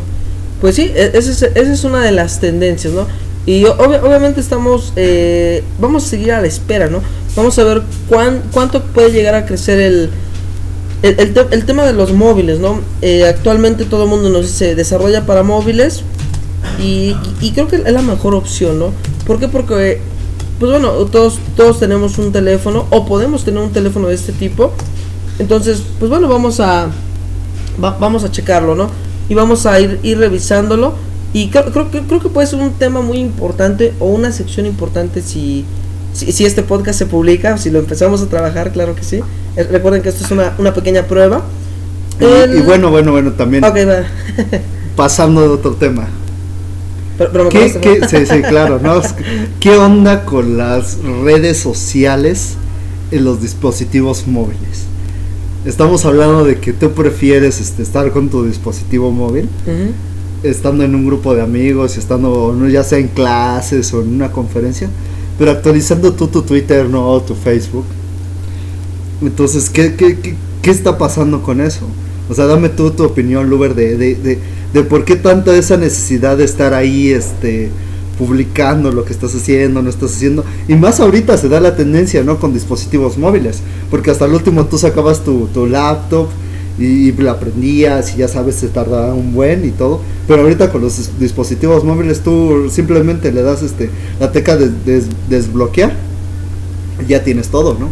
pues 0.62 0.75
sí, 0.75 0.91
e- 0.96 1.12
esa 1.13 1.32
es, 1.32 1.41
esa 1.44 1.74
es 1.74 1.84
una 1.84 2.01
de 2.01 2.12
las 2.12 2.39
tendencias, 2.39 2.94
¿no? 2.94 3.05
Y 3.46 3.63
obvi- 3.65 4.01
obviamente 4.01 4.41
estamos, 4.41 4.94
eh, 4.96 5.63
vamos 5.79 6.05
a 6.05 6.10
seguir 6.10 6.32
a 6.32 6.41
la 6.41 6.48
espera, 6.48 6.88
¿no? 6.89 7.01
Vamos 7.36 7.60
a 7.60 7.63
ver 7.63 7.84
cuán, 8.10 8.41
cuánto 8.51 8.82
puede 8.84 9.12
llegar 9.12 9.36
a 9.36 9.46
crecer 9.46 9.79
el, 9.79 10.10
el, 11.10 11.34
te- 11.34 11.48
el 11.56 11.66
tema 11.66 11.84
de 11.84 11.94
los 11.94 12.14
móviles, 12.14 12.60
¿no? 12.60 12.80
Eh, 13.02 13.26
actualmente 13.26 13.86
todo 13.86 14.04
el 14.04 14.10
mundo 14.10 14.30
nos 14.30 14.44
dice 14.48 14.76
desarrolla 14.76 15.26
para 15.26 15.44
móviles, 15.44 16.04
Y, 16.82 17.16
y, 17.42 17.52
creo 17.52 17.68
que 17.68 17.78
es 17.78 17.92
la 17.94 18.02
mejor 18.02 18.34
opción, 18.36 18.80
¿no? 18.80 18.92
¿Por 19.28 19.40
qué? 19.40 19.48
Porque, 19.48 20.00
pues 20.60 20.72
bueno, 20.72 20.90
todos, 21.06 21.38
todos 21.56 21.80
tenemos 21.80 22.18
un 22.18 22.32
teléfono 22.32 22.86
o 22.90 23.06
podemos 23.06 23.44
tener 23.46 23.62
un 23.62 23.72
teléfono 23.72 24.08
de 24.08 24.16
este 24.16 24.32
tipo. 24.34 24.72
Entonces, 25.40 25.82
pues 26.00 26.10
bueno, 26.10 26.28
vamos 26.28 26.60
a, 26.60 26.90
vamos 27.78 28.24
a 28.24 28.32
checarlo, 28.32 28.74
¿no? 28.76 28.90
Y 29.30 29.36
vamos 29.36 29.66
a 29.66 29.80
ir, 29.80 30.00
ir 30.04 30.18
revisándolo. 30.18 30.94
Y 31.34 31.50
creo, 31.50 31.66
creo, 31.72 31.90
creo 31.92 32.20
que 32.20 32.30
puede 32.30 32.48
ser 32.48 32.60
un 32.60 32.72
tema 32.72 33.02
muy 33.02 33.18
importante 33.20 33.94
o 34.00 34.06
una 34.08 34.32
sección 34.32 34.66
importante 34.66 35.22
si, 35.22 35.66
si, 36.16 36.46
este 36.46 36.64
podcast 36.64 36.98
se 36.98 37.06
publica, 37.06 37.58
si 37.58 37.70
lo 37.70 37.80
empezamos 37.80 38.22
a 38.22 38.28
trabajar, 38.28 38.72
claro 38.72 38.96
que 38.96 39.04
sí. 39.04 39.20
recuerden 39.56 40.02
que 40.02 40.10
esto 40.10 40.24
es 40.24 40.32
una, 40.32 40.54
una 40.58 40.74
pequeña 40.74 41.04
prueba. 41.04 41.44
Y, 42.20 42.62
bueno, 42.62 42.90
bueno, 42.90 43.12
bueno, 43.12 43.34
también. 43.34 43.64
pasando 44.96 45.42
de 45.42 45.50
otro 45.50 45.74
tema. 45.74 46.08
Pero, 47.18 47.50
¿Qué, 47.50 47.70
sí, 48.10 48.26
sí, 48.26 48.42
claro, 48.42 48.80
¿no? 48.82 49.02
¿Qué 49.60 49.78
onda 49.78 50.26
con 50.26 50.58
las 50.58 50.98
redes 51.24 51.58
sociales 51.58 52.56
en 53.12 53.24
los 53.24 53.42
dispositivos 53.42 54.28
móviles? 54.28 54.86
Estamos 55.66 56.06
hablando 56.06 56.44
de 56.44 56.60
que 56.60 56.74
tú 56.74 56.92
prefieres 56.92 57.60
este, 57.60 57.84
estar 57.84 58.12
con 58.12 58.30
tu 58.30 58.46
dispositivo 58.46 59.12
móvil, 59.12 59.50
estando 60.44 60.84
en 60.84 60.94
un 60.94 61.06
grupo 61.06 61.34
de 61.34 61.42
amigos, 61.42 61.98
estando 61.98 62.56
ya 62.68 62.84
sea 62.84 63.00
en 63.00 63.08
clases 63.08 63.94
o 63.94 64.02
en 64.02 64.10
una 64.10 64.32
conferencia, 64.32 64.90
pero 65.38 65.51
actualizando 65.51 66.13
tú 66.13 66.27
tu 66.27 66.42
Twitter, 66.42 66.89
no 66.89 67.20
tu 67.22 67.36
Facebook. 67.36 67.86
Entonces, 69.22 69.70
¿qué, 69.70 69.96
qué, 69.96 70.20
qué, 70.20 70.36
qué 70.62 70.72
está 70.72 70.98
pasando 70.98 71.42
con 71.42 71.62
eso? 71.62 71.86
O 72.30 72.34
sea, 72.34 72.46
dame 72.46 72.70
tú 72.70 72.92
tu 72.92 73.04
opinión, 73.04 73.50
Luber, 73.50 73.75
de, 73.75 73.98
de, 73.98 74.15
de, 74.15 74.39
de, 74.74 74.84
por 74.84 75.06
qué 75.06 75.15
tanta 75.15 75.56
esa 75.56 75.77
necesidad 75.77 76.38
de 76.38 76.44
estar 76.44 76.74
ahí, 76.74 77.10
este, 77.10 77.70
publicando 78.18 78.92
lo 78.92 79.06
que 79.06 79.13
estás 79.13 79.36
haciendo, 79.36 79.82
no 79.82 79.89
estás 79.89 80.15
haciendo. 80.15 80.44
Y 80.68 80.75
más 80.75 81.00
ahorita 81.00 81.38
se 81.38 81.50
da 81.50 81.60
la 81.60 81.75
tendencia, 81.75 82.24
¿no? 82.24 82.39
Con 82.39 82.54
dispositivos 82.54 83.18
móviles. 83.18 83.60
Porque 83.92 84.12
hasta 84.12 84.25
el 84.25 84.34
último 84.34 84.65
tú 84.65 84.77
sacabas 84.77 85.24
tu, 85.24 85.48
tu 85.54 85.68
laptop 85.68 86.30
y, 86.77 87.12
la 87.13 87.32
aprendías 87.32 88.13
y 88.15 88.17
ya 88.20 88.27
sabes, 88.27 88.55
se 88.55 88.67
tarda 88.67 89.13
un 89.13 89.34
buen 89.34 89.65
y 89.65 89.72
todo. 89.72 90.01
Pero 90.27 90.41
ahorita 90.41 90.72
con 90.72 90.82
los 90.82 91.20
dispositivos 91.20 91.84
móviles 91.84 92.22
tú 92.22 92.70
simplemente 92.70 93.32
le 93.32 93.41
das 93.41 93.63
este 93.63 93.89
la 94.20 94.32
teca 94.32 94.58
de, 94.58 95.03
desbloquear 95.29 95.94
y 97.03 97.10
ya 97.10 97.24
tienes 97.24 97.50
todo, 97.50 97.77
¿no? 97.79 97.89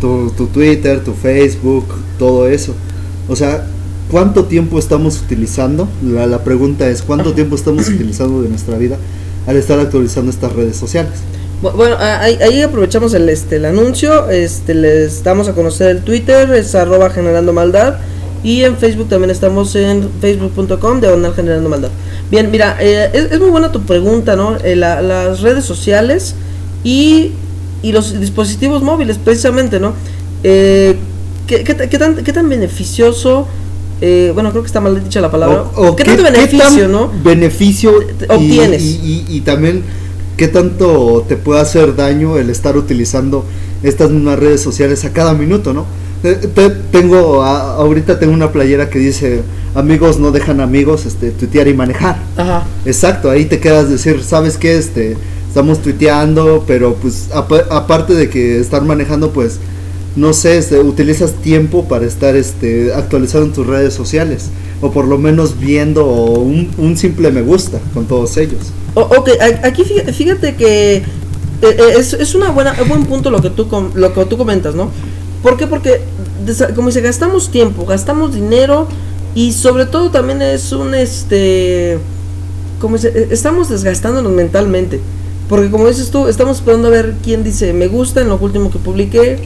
Tu, 0.00 0.30
tu 0.36 0.46
Twitter, 0.46 1.02
tu 1.02 1.12
Facebook, 1.12 1.86
todo 2.18 2.48
eso. 2.48 2.74
O 3.28 3.36
sea, 3.36 3.66
¿cuánto 4.10 4.44
tiempo 4.44 4.78
estamos 4.78 5.20
utilizando? 5.20 5.88
La, 6.02 6.42
pregunta 6.44 6.88
es, 6.88 7.02
¿cuánto 7.02 7.34
tiempo 7.34 7.56
estamos 7.56 7.88
utilizando 7.88 8.42
de 8.42 8.48
nuestra 8.48 8.78
vida 8.78 8.96
al 9.46 9.56
estar 9.56 9.78
actualizando 9.78 10.30
estas 10.30 10.52
redes 10.52 10.76
sociales? 10.76 11.12
Bueno, 11.60 11.96
ahí, 11.98 12.62
aprovechamos 12.62 13.14
el, 13.14 13.28
este, 13.28 13.56
el 13.56 13.64
anuncio, 13.64 14.30
este, 14.30 14.74
les 14.74 15.24
damos 15.24 15.48
a 15.48 15.54
conocer 15.54 15.90
el 15.90 16.02
Twitter, 16.02 16.52
es 16.54 16.74
arroba 16.74 17.10
generando 17.10 17.52
maldad, 17.52 17.96
y 18.44 18.62
en 18.62 18.76
Facebook 18.76 19.08
también 19.08 19.30
estamos 19.30 19.74
en 19.74 20.08
facebook.com 20.20 21.00
de 21.00 21.32
generando 21.34 21.68
maldad. 21.68 21.90
Bien, 22.30 22.50
mira, 22.50 22.76
eh, 22.80 23.10
es, 23.12 23.40
muy 23.40 23.50
buena 23.50 23.72
tu 23.72 23.82
pregunta, 23.82 24.36
¿no? 24.36 24.56
Eh, 24.62 24.76
las 24.76 25.40
redes 25.40 25.64
sociales 25.64 26.36
y, 26.84 27.32
y, 27.82 27.90
los 27.90 28.20
dispositivos 28.20 28.82
móviles, 28.82 29.18
precisamente, 29.18 29.80
¿no? 29.80 29.94
Eh, 30.44 30.96
¿Qué, 31.48 31.64
tan, 31.98 32.16
qué 32.16 32.32
tan 32.32 32.48
beneficioso? 32.48 33.48
Eh, 34.00 34.30
bueno, 34.32 34.50
creo 34.50 34.62
que 34.62 34.68
está 34.68 34.80
mal 34.80 35.02
dicha 35.02 35.20
la 35.20 35.30
palabra. 35.30 35.64
¿Qué, 35.96 36.04
tanto 36.04 36.22
beneficio, 36.22 36.88
no? 36.88 37.10
Beneficio 37.24 37.92
obtienes. 38.28 38.82
Y, 38.82 39.40
también, 39.44 39.82
¿qué 40.38 40.48
tanto 40.48 41.26
te 41.28 41.36
puede 41.36 41.60
hacer 41.60 41.96
daño 41.96 42.38
el 42.38 42.48
estar 42.48 42.76
utilizando 42.76 43.44
estas 43.82 44.10
mismas 44.10 44.38
redes 44.38 44.62
sociales 44.62 45.04
a 45.04 45.12
cada 45.12 45.34
minuto, 45.34 45.74
no? 45.74 45.84
tengo, 46.90 47.44
ahorita 47.44 48.18
tengo 48.18 48.32
una 48.32 48.50
playera 48.50 48.88
que 48.88 48.98
dice, 48.98 49.42
amigos 49.74 50.18
no 50.18 50.30
dejan 50.32 50.60
amigos, 50.60 51.06
este, 51.06 51.30
tuitear 51.32 51.68
y 51.68 51.74
manejar. 51.74 52.22
Ajá. 52.36 52.64
Exacto, 52.86 53.30
ahí 53.30 53.44
te 53.44 53.60
quedas 53.60 53.90
decir, 53.90 54.22
¿sabes 54.22 54.56
qué? 54.56 54.78
Este, 54.78 55.16
estamos 55.46 55.80
tuiteando, 55.82 56.64
pero 56.66 56.94
pues 56.94 57.28
aparte 57.32 58.14
de 58.14 58.30
que 58.30 58.58
estar 58.58 58.82
manejando, 58.82 59.32
pues 59.32 59.58
no 60.16 60.32
sé, 60.32 60.58
este, 60.58 60.80
utilizas 60.80 61.34
tiempo 61.34 61.86
para 61.86 62.06
estar 62.06 62.34
este, 62.36 62.92
actualizando 62.94 63.46
en 63.48 63.52
tus 63.52 63.66
redes 63.66 63.92
sociales 63.92 64.50
o 64.80 64.90
por 64.92 65.06
lo 65.06 65.18
menos 65.18 65.58
viendo 65.58 66.06
un, 66.06 66.96
simple 66.96 67.30
me 67.30 67.42
gusta 67.42 67.80
con 67.94 68.06
todos 68.06 68.36
ellos. 68.36 68.72
Ok, 69.02 69.30
aquí 69.62 69.84
fíjate, 69.84 70.56
que 70.56 70.96
eh, 70.96 71.02
eh, 71.62 71.94
es, 71.96 72.12
es 72.14 72.34
una 72.34 72.50
buena, 72.50 72.74
un 72.80 72.88
buen 72.88 73.04
punto 73.04 73.30
lo 73.30 73.40
que 73.40 73.50
tú 73.50 73.66
lo 73.94 74.14
que 74.14 74.24
tú 74.24 74.36
comentas, 74.36 74.74
¿no? 74.74 74.90
¿Por 75.42 75.56
qué? 75.56 75.66
Porque 75.66 76.00
como 76.74 76.88
dice, 76.88 77.00
gastamos 77.00 77.50
tiempo, 77.50 77.84
gastamos 77.84 78.34
dinero 78.34 78.88
y 79.34 79.52
sobre 79.52 79.86
todo 79.86 80.10
también 80.10 80.42
es 80.42 80.72
un 80.72 80.94
este 80.94 81.98
como 82.80 82.96
dice, 82.96 83.12
e, 83.14 83.28
estamos 83.32 83.68
desgastándonos 83.68 84.32
mentalmente. 84.32 85.00
Porque 85.48 85.70
como 85.70 85.88
dices 85.88 86.10
tú, 86.10 86.28
estamos 86.28 86.58
esperando 86.58 86.88
a 86.88 86.90
ver 86.90 87.14
quién 87.22 87.42
dice 87.42 87.72
me 87.72 87.88
gusta 87.88 88.20
en 88.20 88.28
lo 88.28 88.36
último 88.36 88.70
que 88.70 88.78
publiqué, 88.78 89.38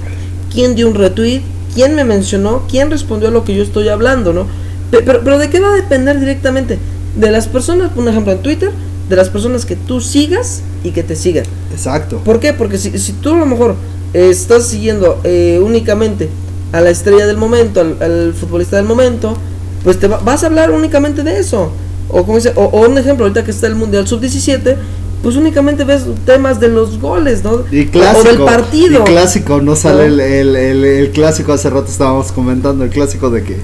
quién 0.52 0.75
dio 0.75 0.88
un 0.88 0.94
retweet, 0.94 1.42
quién 1.75 1.94
me 1.94 2.04
mencionó, 2.04 2.62
quién 2.68 2.90
respondió 2.90 3.28
a 3.28 3.30
lo 3.30 3.44
que 3.44 3.54
yo 3.54 3.62
estoy 3.62 3.88
hablando, 3.88 4.32
¿no? 4.32 4.47
Pero, 4.90 5.21
pero 5.25 5.38
¿de 5.38 5.49
qué 5.49 5.61
va 5.61 5.73
a 5.73 5.76
depender 5.76 6.18
directamente? 6.18 6.78
De 7.16 7.30
las 7.30 7.49
personas, 7.49 7.92
un 7.97 8.09
ejemplo 8.09 8.32
en 8.32 8.42
Twitter, 8.42 8.73
de 9.12 9.16
las 9.16 9.28
personas 9.28 9.66
que 9.66 9.76
tú 9.76 10.00
sigas 10.00 10.62
y 10.83 10.92
que 10.92 11.02
te 11.02 11.16
sigan. 11.16 11.45
Exacto. 11.71 12.23
¿Por 12.25 12.40
qué? 12.40 12.54
Porque 12.54 12.78
si, 12.78 12.99
si 12.99 13.12
tú 13.12 13.35
a 13.35 13.37
lo 13.37 13.45
mejor 13.45 13.75
estás 14.14 14.66
siguiendo 14.66 15.21
eh, 15.23 15.61
únicamente 15.62 16.31
a 16.73 16.81
la 16.81 16.88
estrella 16.88 17.26
del 17.26 17.37
momento, 17.37 17.83
al, 17.83 18.33
futbolista 18.33 18.76
del 18.76 18.87
momento, 18.87 19.37
pues 19.85 20.00
te 20.00 20.07
vas 20.09 20.45
a 20.45 20.47
hablar 20.47 20.71
únicamente 20.71 21.23
de 21.23 21.38
eso. 21.38 21.73
O, 22.09 22.25
como 22.25 22.38
dice, 22.38 22.54
o, 22.57 22.64
o, 22.64 22.88
un 22.88 22.97
ejemplo, 22.97 23.26
ahorita 23.26 23.45
que 23.45 23.50
está 23.50 23.66
el 23.66 23.75
Mundial 23.75 24.09
Sub-17, 24.09 24.76
pues 25.23 25.37
únicamente 25.37 25.85
ves 25.85 26.04
temas 26.25 26.59
de 26.59 26.69
los 26.69 26.99
goles, 26.99 27.45
¿no? 27.45 27.64
Y 27.71 27.88
clásico, 27.88 28.21
o 28.21 28.25
del 28.25 28.38
partido. 28.38 29.02
Y 29.02 29.04
clásico, 29.04 29.61
no 29.61 29.76
sale 29.76 30.07
el, 30.07 30.21
el, 30.21 30.57
el, 30.87 31.11
clásico, 31.11 31.52
hace 31.52 31.69
rato 31.69 31.88
estábamos 31.90 32.33
comentando 32.33 32.83
el 32.83 32.88
clásico 32.88 33.28
de 33.28 33.42
que 33.42 33.59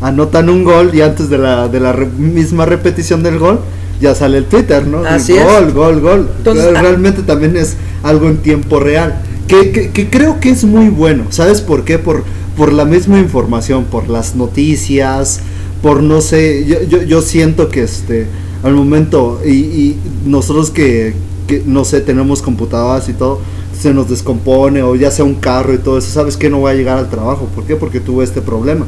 anotan 0.00 0.48
un 0.48 0.62
gol 0.62 0.94
y 0.94 1.00
antes 1.00 1.28
de 1.28 1.38
la, 1.38 1.66
de 1.66 1.80
la 1.80 1.92
misma 1.92 2.66
repetición 2.66 3.24
del 3.24 3.40
gol 3.40 3.58
ya 4.02 4.14
sale 4.14 4.36
el 4.38 4.44
Twitter, 4.44 4.86
¿no? 4.86 4.98
Así 4.98 5.32
gol, 5.32 5.72
gol, 5.72 6.00
gol, 6.00 6.30
Entonces, 6.38 6.78
Realmente 6.78 7.22
también 7.22 7.56
es 7.56 7.76
algo 8.02 8.28
en 8.28 8.38
tiempo 8.38 8.80
real. 8.80 9.22
Que, 9.46 9.70
que, 9.70 9.90
que, 9.90 10.10
creo 10.10 10.40
que 10.40 10.50
es 10.50 10.64
muy 10.64 10.88
bueno. 10.88 11.24
¿Sabes 11.30 11.60
por 11.60 11.84
qué? 11.84 11.98
Por, 11.98 12.24
por 12.56 12.72
la 12.72 12.84
misma 12.84 13.18
información, 13.18 13.84
por 13.84 14.08
las 14.08 14.34
noticias, 14.34 15.40
por 15.82 16.02
no 16.02 16.20
sé, 16.20 16.66
yo, 16.66 16.82
yo, 16.82 17.02
yo 17.02 17.22
siento 17.22 17.68
que 17.68 17.82
este 17.82 18.26
al 18.62 18.74
momento 18.74 19.40
y, 19.44 19.50
y 19.50 19.98
nosotros 20.24 20.70
que, 20.70 21.14
que, 21.48 21.62
no 21.66 21.84
sé, 21.84 22.00
tenemos 22.00 22.42
computadoras 22.42 23.08
y 23.08 23.12
todo, 23.12 23.40
se 23.76 23.92
nos 23.92 24.08
descompone 24.08 24.82
o 24.82 24.94
ya 24.94 25.10
sea 25.10 25.24
un 25.24 25.34
carro 25.34 25.74
y 25.74 25.78
todo 25.78 25.98
eso, 25.98 26.10
sabes 26.10 26.36
que 26.36 26.48
no 26.48 26.60
va 26.60 26.70
a 26.70 26.74
llegar 26.74 26.98
al 26.98 27.10
trabajo. 27.10 27.48
¿Por 27.54 27.64
qué? 27.64 27.76
Porque 27.76 28.00
tuve 28.00 28.24
este 28.24 28.40
problema. 28.40 28.86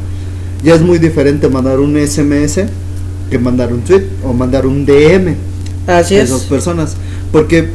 Ya 0.63 0.75
es 0.75 0.83
muy 0.83 0.99
diferente 0.99 1.49
mandar 1.49 1.81
un 1.81 1.97
SMS 1.97 2.61
que 3.35 3.39
mandar 3.41 3.73
un 3.73 3.81
tweet 3.81 4.05
o 4.25 4.33
mandar 4.33 4.65
un 4.65 4.87
DM 4.87 5.35
Así 5.89 6.15
a 6.15 6.23
esas 6.23 6.43
personas. 6.43 6.95
Porque 7.33 7.69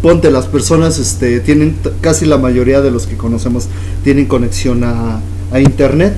ponte, 0.00 0.30
las 0.30 0.46
personas 0.46 0.98
este, 0.98 1.40
tienen, 1.40 1.76
casi 2.00 2.24
la 2.24 2.38
mayoría 2.38 2.80
de 2.80 2.90
los 2.90 3.06
que 3.06 3.18
conocemos 3.18 3.68
tienen 4.02 4.24
conexión 4.24 4.84
a, 4.84 5.20
a 5.52 5.60
internet. 5.60 6.14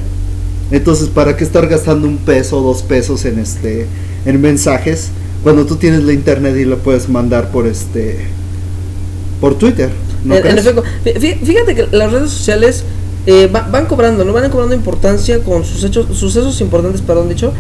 Entonces, 0.71 1.09
¿para 1.09 1.37
qué 1.37 1.43
estar 1.43 1.67
gastando 1.67 2.07
un 2.07 2.19
peso 2.19 2.61
o 2.61 2.63
dos 2.63 2.83
pesos 2.83 3.25
en 3.25 3.41
este 3.41 3.89
en 4.25 4.41
mensajes 4.41 5.09
cuando 5.43 5.67
tú 5.67 5.77
tienes 5.77 6.05
la 6.05 6.13
internet 6.13 6.57
y 6.57 6.65
lo 6.65 6.79
puedes 6.79 7.09
mandar 7.09 7.51
por 7.51 7.67
este 7.67 8.19
por 9.41 9.57
Twitter. 9.59 9.91
fíjate 11.45 11.75
que 11.75 11.89
las 11.91 12.13
redes 12.13 12.31
sociales 12.31 12.85
eh, 13.27 13.49
van 13.51 13.87
cobrando, 13.87 14.25
no 14.25 14.33
van 14.33 14.51
cobrando 14.51 14.75
importancia 14.75 15.43
con 15.43 15.65
sus 15.65 15.83
hechos, 15.83 16.07
sucesos 16.17 16.61
importantes, 16.61 17.01
perdón, 17.01 17.29
dicho. 17.29 17.53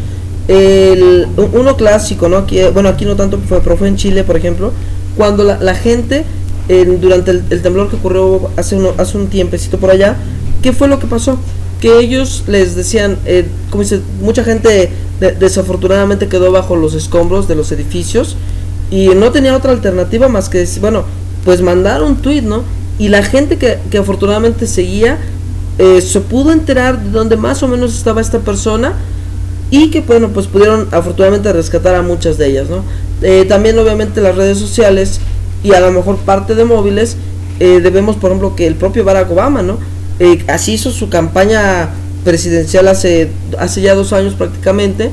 Uno 1.52 1.76
clásico, 1.76 2.28
¿no? 2.28 2.38
Aquí, 2.38 2.59
bueno, 2.73 2.88
aquí 2.88 3.04
no 3.04 3.16
tanto, 3.16 3.38
fue, 3.38 3.61
pero 3.61 3.76
fue 3.76 3.88
en 3.88 3.97
Chile, 3.97 4.25
por 4.25 4.37
ejemplo, 4.37 4.73
cuando 5.16 5.45
la, 5.45 5.75
gente, 5.75 6.25
durante 7.00 7.30
el, 7.30 7.62
temblor 7.62 7.88
que 7.88 7.97
ocurrió 7.97 8.50
hace, 8.57 8.76
uno, 8.76 8.92
hace 8.99 9.16
un 9.16 9.28
tiempecito 9.28 9.78
por 9.78 9.90
allá, 9.90 10.16
¿qué 10.62 10.73
fue 10.73 10.88
lo 10.88 10.99
que 10.99 11.07
pasó? 11.07 11.38
Que 11.80 11.99
ellos 11.99 12.45
les 12.47 12.75
decían, 12.75 13.19
eh, 13.26 13.47
como 13.71 13.83
dice, 13.83 14.00
mucha 14.21 14.45
gente 14.45 14.90
desafortunadamente 15.38 16.28
quedó 16.28 16.50
bajo 16.50 16.76
los 16.76 16.95
escombros 16.95 17.47
de 17.47 17.54
los 17.54 17.71
edificios 17.73 18.37
y 18.90 19.09
no 19.09 19.30
tenía 19.33 19.54
otra 19.54 19.73
alternativa 19.73 20.28
más 20.28 20.49
que, 20.49 20.66
bueno, 20.80 21.04
pues 21.45 21.62
mandar 21.62 22.02
un 22.02 22.16
tweet, 22.16 22.42
¿no? 22.42 22.62
Y 22.99 23.09
la 23.09 23.23
gente 23.23 23.57
que, 23.57 23.78
que 23.90 23.99
afortunadamente 23.99 24.66
seguía 24.66 25.19
eh, 25.78 26.02
se 26.02 26.21
pudo 26.21 26.52
enterar 26.52 27.02
de 27.02 27.11
dónde 27.11 27.37
más 27.38 27.62
o 27.62 27.69
menos 27.69 27.95
estaba 27.95 28.21
esta 28.21 28.40
persona 28.40 28.92
y 29.71 29.91
que, 29.91 30.00
bueno, 30.00 30.29
pues 30.29 30.47
pudieron 30.47 30.89
afortunadamente 30.91 31.53
rescatar 31.53 31.95
a 31.95 32.03
muchas 32.03 32.39
de 32.39 32.49
ellas, 32.49 32.69
¿no? 32.69 32.85
Eh, 33.23 33.45
también 33.49 33.79
obviamente 33.79 34.21
las 34.21 34.35
redes 34.35 34.59
sociales 34.59 35.21
y 35.62 35.73
a 35.75 35.81
lo 35.81 35.93
mejor 35.93 36.17
parte 36.19 36.55
de 36.55 36.65
móviles, 36.65 37.17
eh, 37.61 37.81
debemos 37.83 38.17
por 38.17 38.31
ejemplo 38.31 38.57
que 38.57 38.67
el 38.67 38.75
propio 38.75 39.05
Barack 39.05 39.31
Obama, 39.31 39.62
¿no? 39.62 39.79
Eh, 40.19 40.43
así 40.49 40.73
hizo 40.73 40.91
su 40.91 41.09
campaña 41.09 41.91
presidencial 42.25 42.89
hace, 42.89 43.31
hace 43.59 43.81
ya 43.81 43.95
dos 43.95 44.12
años 44.12 44.35
prácticamente 44.35 45.11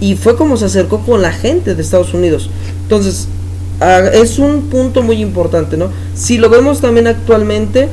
y 0.00 0.14
fue 0.16 0.36
como 0.36 0.56
se 0.56 0.66
acercó 0.66 1.00
con 1.00 1.22
la 1.22 1.32
gente 1.32 1.74
de 1.74 1.82
Estados 1.82 2.14
Unidos. 2.14 2.50
Entonces, 2.82 3.28
ah, 3.80 4.02
es 4.12 4.38
un 4.38 4.62
punto 4.70 5.02
muy 5.02 5.20
importante, 5.20 5.76
¿no? 5.76 5.90
Si 6.14 6.38
lo 6.38 6.48
vemos 6.48 6.80
también 6.80 7.06
actualmente, 7.06 7.88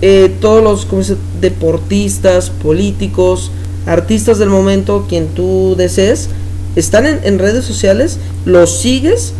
eh, 0.00 0.32
todos 0.40 0.62
los 0.62 0.86
como 0.86 1.02
dice, 1.02 1.16
deportistas, 1.40 2.50
políticos, 2.50 3.50
artistas 3.88 4.38
del 4.38 4.50
momento, 4.50 5.06
quien 5.08 5.28
tú 5.28 5.74
desees, 5.76 6.28
están 6.76 7.06
en, 7.06 7.38
redes 7.38 7.64
sociales, 7.64 8.18
los 8.44 8.78
sigues 8.78 9.32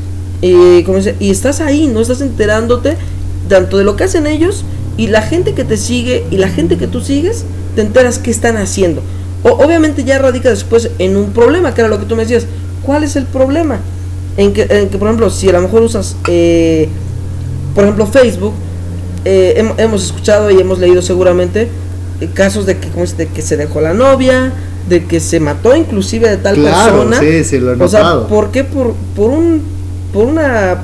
eh, 0.43 0.83
como 0.87 0.99
dice, 0.99 1.15
y 1.21 1.31
estás 1.31 1.61
ahí, 1.61 1.87
no 1.89 2.01
estás 2.01 2.21
enterándote 2.21 2.97
tanto 3.49 3.77
de 3.79 3.85
lo 3.85 3.97
que 3.97 4.05
hacen 4.05 4.27
ellos 4.27 4.65
y 4.97 5.09
la 5.09 5.23
gente 5.23 5.53
que 5.55 5.65
te 5.65 5.77
sigue 5.77 6.25
y 6.31 6.37
la 6.37 6.49
gente 6.49 6.77
que 6.77 6.87
tú 6.87 7.01
sigues, 7.01 7.45
te 7.75 7.83
enteras 7.83 8.19
qué 8.19 8.31
están 8.31 8.57
haciendo. 8.57 9.03
O, 9.43 9.51
obviamente 9.51 10.05
ya 10.05 10.19
radica 10.19 10.49
después 10.51 10.91
en 10.99 11.17
un 11.17 11.31
problema, 11.33 11.75
que 11.75 11.81
era 11.81 11.89
lo 11.91 11.99
que 11.99 12.07
tú 12.07 12.17
me 12.17 12.23
decías. 12.23 12.47
¿Cuál 12.85 13.05
es 13.05 13.17
el 13.17 13.25
problema? 13.25 13.81
En 14.37 14.53
que, 14.53 14.63
en 14.63 14.89
que 14.89 14.99
por 14.99 15.09
ejemplo, 15.09 15.31
si 15.31 15.49
a 15.49 15.53
lo 15.53 15.63
mejor 15.63 15.83
usas, 15.83 16.17
eh, 16.29 16.89
por 17.75 17.85
ejemplo, 17.85 18.07
Facebook, 18.07 18.55
eh, 19.25 19.57
hem- 19.59 19.75
hemos 19.79 20.05
escuchado 20.05 20.51
y 20.51 20.59
hemos 20.61 20.79
leído 20.79 21.03
seguramente 21.03 21.69
casos 22.35 22.67
de 22.67 22.77
que, 22.79 22.89
de 23.17 23.27
que 23.29 23.43
se 23.43 23.57
dejó 23.57 23.81
la 23.81 23.95
novia, 23.95 24.53
de 24.89 25.05
que 25.05 25.21
se 25.21 25.39
mató 25.41 25.77
inclusive 25.77 26.29
de 26.29 26.37
tal 26.39 26.57
Claro, 26.57 27.05
persona. 27.09 27.21
sí, 27.21 27.45
sí, 27.45 27.59
lo 27.59 27.73
he 27.75 27.83
o 27.83 27.89
sea. 27.89 28.27
¿por 28.27 28.51
qué? 28.51 28.65
Por, 28.65 28.95
por, 29.15 29.31
un, 29.31 29.63
por 30.13 30.25
una 30.27 30.79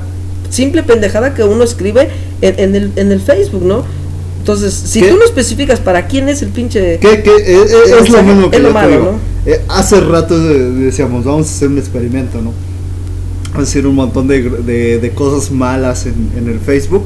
simple 0.49 0.83
pendejada 0.83 1.33
que 1.33 1.43
uno 1.43 1.63
escribe 1.63 2.09
en, 2.41 2.59
en 2.59 2.75
el, 2.75 2.91
en 2.95 3.11
el 3.11 3.19
Facebook, 3.19 3.63
¿no? 3.65 3.83
Entonces, 4.39 4.73
si 4.73 5.01
¿Qué? 5.01 5.09
tú 5.09 5.17
no 5.17 5.25
especificas 5.25 5.79
para 5.79 6.05
quién 6.05 6.29
es 6.29 6.43
el 6.43 6.49
pinche... 6.49 6.99
¿Qué, 6.99 7.23
qué? 7.23 7.31
Eh, 7.31 7.65
eh, 7.65 7.95
es 7.99 8.09
lo 8.11 8.21
mismo 8.21 8.51
que 8.51 8.57
es 8.57 8.61
lo 8.61 8.69
yo 8.69 8.73
te 8.75 8.79
malo, 8.79 8.89
digo. 8.91 9.03
¿no? 9.13 9.51
Eh, 9.51 9.61
hace 9.67 9.99
rato 10.01 10.37
decíamos, 10.39 11.25
vamos 11.25 11.47
a 11.47 11.49
hacer 11.51 11.67
un 11.69 11.79
experimento, 11.79 12.37
¿no? 12.41 12.51
Vamos 13.53 13.67
a 13.67 13.71
hacer 13.71 13.87
un 13.87 13.95
montón 13.95 14.27
de, 14.27 14.43
de- 14.43 14.99
de 14.99 15.11
cosas 15.11 15.49
malas 15.49 16.05
en, 16.05 16.29
en 16.37 16.47
el 16.47 16.59
Facebook 16.59 17.05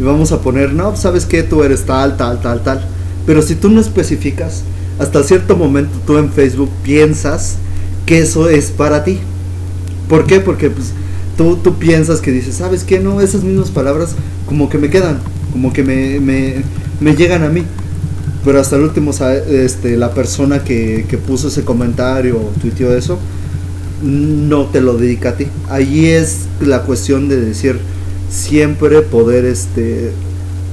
y 0.00 0.02
vamos 0.02 0.32
a 0.32 0.40
poner, 0.40 0.72
no, 0.72 0.96
¿sabes 0.96 1.26
qué? 1.26 1.42
Tú 1.42 1.62
eres 1.62 1.82
tal, 1.84 2.16
tal, 2.16 2.40
tal, 2.40 2.62
tal. 2.62 2.82
Pero 3.26 3.42
si 3.42 3.54
tú 3.54 3.68
no 3.68 3.80
especificas, 3.80 4.64
hasta 4.98 5.22
cierto 5.22 5.56
momento 5.56 5.98
tú 6.06 6.18
en 6.18 6.30
Facebook 6.30 6.70
piensas 6.82 7.56
que 8.06 8.18
eso 8.20 8.48
es 8.48 8.70
para 8.70 9.04
ti. 9.04 9.18
¿Por 10.08 10.26
qué? 10.26 10.40
Porque 10.40 10.70
pues 10.70 10.92
tú, 11.36 11.56
tú 11.56 11.78
piensas 11.78 12.20
que 12.20 12.30
dices, 12.30 12.56
¿sabes 12.56 12.84
qué? 12.84 12.98
No, 13.00 13.20
esas 13.20 13.42
mismas 13.42 13.70
palabras 13.70 14.14
como 14.46 14.68
que 14.68 14.78
me 14.78 14.90
quedan, 14.90 15.18
como 15.52 15.72
que 15.72 15.82
me, 15.82 16.20
me, 16.20 17.16
llegan 17.16 17.42
a 17.42 17.48
mí. 17.48 17.64
Pero 18.44 18.60
hasta 18.60 18.76
el 18.76 18.82
último, 18.82 19.12
este, 19.48 19.96
la 19.96 20.12
persona 20.12 20.64
que, 20.64 21.06
que 21.08 21.16
puso 21.16 21.48
ese 21.48 21.64
comentario 21.64 22.36
o 22.36 22.60
tuiteó 22.60 22.92
eso, 22.96 23.18
no 24.02 24.66
te 24.66 24.80
lo 24.80 24.96
dedica 24.96 25.30
a 25.30 25.36
ti. 25.36 25.46
Ahí 25.68 26.06
es 26.06 26.46
la 26.60 26.82
cuestión 26.82 27.28
de 27.28 27.40
decir, 27.40 27.78
siempre 28.30 29.02
poder, 29.02 29.44
este, 29.44 30.10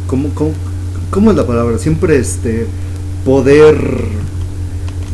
¿cómo, 0.08 0.30
cómo, 0.34 0.54
cómo 1.12 1.32
es 1.32 1.38
la 1.38 1.46
palabra? 1.48 1.78
Siempre, 1.78 2.18
este, 2.18 2.66
poder, 3.26 3.76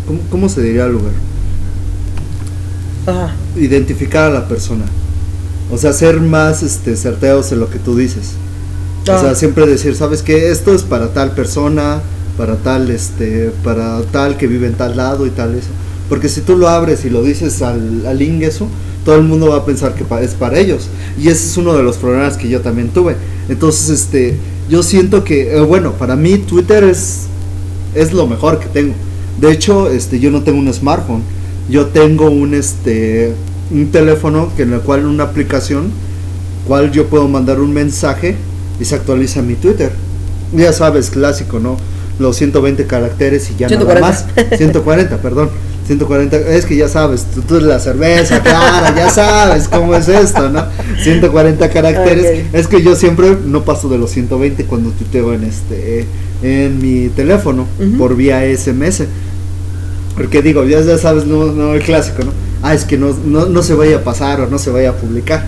¿cómo, 0.07 0.19
cómo 0.29 0.49
se 0.49 0.61
diría 0.61 0.85
el 0.85 0.93
lugar? 0.93 1.13
Ajá. 3.07 3.35
identificar 3.55 4.31
a 4.31 4.33
la 4.33 4.47
persona. 4.47 4.83
O 5.71 5.77
sea, 5.77 5.93
ser 5.93 6.19
más 6.19 6.63
este, 6.63 6.95
certeros 6.95 7.51
en 7.51 7.59
lo 7.59 7.69
que 7.69 7.79
tú 7.79 7.95
dices. 7.95 8.31
O 9.07 9.11
Ah. 9.11 9.19
sea, 9.21 9.35
siempre 9.35 9.65
decir, 9.67 9.95
¿sabes 9.95 10.21
qué? 10.23 10.49
Esto 10.51 10.73
es 10.73 10.81
para 10.83 11.13
tal 11.13 11.31
persona, 11.35 12.01
para 12.37 12.55
tal, 12.57 12.89
este, 12.89 13.51
para 13.63 14.01
tal 14.11 14.37
que 14.37 14.47
vive 14.47 14.67
en 14.67 14.73
tal 14.73 14.97
lado 14.97 15.25
y 15.27 15.29
tal 15.29 15.53
eso. 15.55 15.67
Porque 16.09 16.29
si 16.29 16.41
tú 16.41 16.57
lo 16.57 16.67
abres 16.67 17.05
y 17.05 17.09
lo 17.09 17.21
dices 17.23 17.61
al, 17.61 18.05
al 18.07 18.21
ingreso, 18.21 18.67
todo 19.05 19.15
el 19.15 19.23
mundo 19.23 19.49
va 19.49 19.57
a 19.57 19.65
pensar 19.65 19.93
que 19.95 20.03
pa- 20.03 20.21
es 20.21 20.33
para 20.33 20.57
ellos. 20.59 20.87
Y 21.19 21.27
ese 21.29 21.47
es 21.47 21.57
uno 21.57 21.75
de 21.77 21.83
los 21.83 21.97
problemas 21.97 22.37
que 22.37 22.49
yo 22.49 22.61
también 22.61 22.89
tuve. 22.89 23.15
Entonces, 23.49 23.89
este, 23.89 24.37
yo 24.69 24.83
siento 24.83 25.23
que, 25.23 25.55
eh, 25.55 25.61
bueno, 25.61 25.93
para 25.93 26.15
mí 26.15 26.37
Twitter 26.37 26.83
es, 26.83 27.27
es 27.93 28.13
lo 28.13 28.27
mejor 28.27 28.59
que 28.59 28.67
tengo. 28.67 28.93
De 29.39 29.51
hecho, 29.51 29.89
este, 29.91 30.19
yo 30.19 30.31
no 30.31 30.43
tengo 30.43 30.59
un 30.59 30.73
smartphone. 30.73 31.21
Yo 31.69 31.87
tengo 31.87 32.29
un, 32.29 32.53
este, 32.53 33.33
un 33.71 33.91
teléfono 33.91 34.51
que 34.55 34.63
en 34.63 34.73
el 34.73 34.81
cual 34.81 35.05
una 35.05 35.25
aplicación, 35.25 35.91
cual 36.67 36.91
yo 36.91 37.07
puedo 37.07 37.27
mandar 37.27 37.59
un 37.59 37.73
mensaje 37.73 38.35
y 38.79 38.85
se 38.85 38.95
actualiza 38.95 39.41
mi 39.41 39.55
Twitter. 39.55 39.91
Ya 40.53 40.73
sabes, 40.73 41.09
clásico, 41.09 41.59
¿no? 41.59 41.77
Los 42.19 42.37
120 42.37 42.85
caracteres 42.85 43.49
y 43.51 43.55
ya 43.57 43.67
140. 43.67 43.93
nada 43.93 44.13
más. 44.13 44.57
140, 44.57 45.17
perdón. 45.17 45.49
140, 45.87 46.37
es 46.37 46.65
que 46.65 46.75
ya 46.75 46.87
sabes, 46.89 47.25
tú, 47.33 47.41
tú 47.41 47.59
la 47.59 47.79
cerveza, 47.79 48.41
claro, 48.41 48.95
ya 48.95 49.09
sabes 49.09 49.67
cómo 49.67 49.95
es 49.95 50.07
esto, 50.07 50.49
¿no? 50.49 50.65
140 51.03 51.69
caracteres. 51.69 52.45
Es 52.53 52.67
que 52.67 52.81
yo 52.81 52.95
siempre 52.95 53.37
no 53.45 53.63
paso 53.63 53.87
de 53.89 53.97
los 53.97 54.09
120 54.11 54.65
cuando 54.65 54.89
tuiteo 54.91 55.33
en 55.33 55.43
este 55.43 56.05
en 56.41 56.81
mi 56.81 57.09
teléfono 57.09 57.67
por 57.97 58.15
vía 58.15 58.41
SMS. 58.55 59.03
Porque 60.15 60.41
digo, 60.41 60.63
ya, 60.63 60.81
ya 60.81 60.97
sabes, 60.97 61.25
no, 61.25 61.51
no 61.51 61.73
el 61.73 61.81
clásico, 61.81 62.23
¿no? 62.23 62.31
Ah, 62.63 62.73
es 62.73 62.85
que 62.85 62.97
no, 62.97 63.15
no, 63.25 63.47
no 63.47 63.61
se 63.61 63.73
vaya 63.73 63.97
a 63.97 64.03
pasar 64.03 64.39
o 64.41 64.47
no 64.47 64.57
se 64.57 64.69
vaya 64.69 64.91
a 64.91 64.93
publicar. 64.93 65.45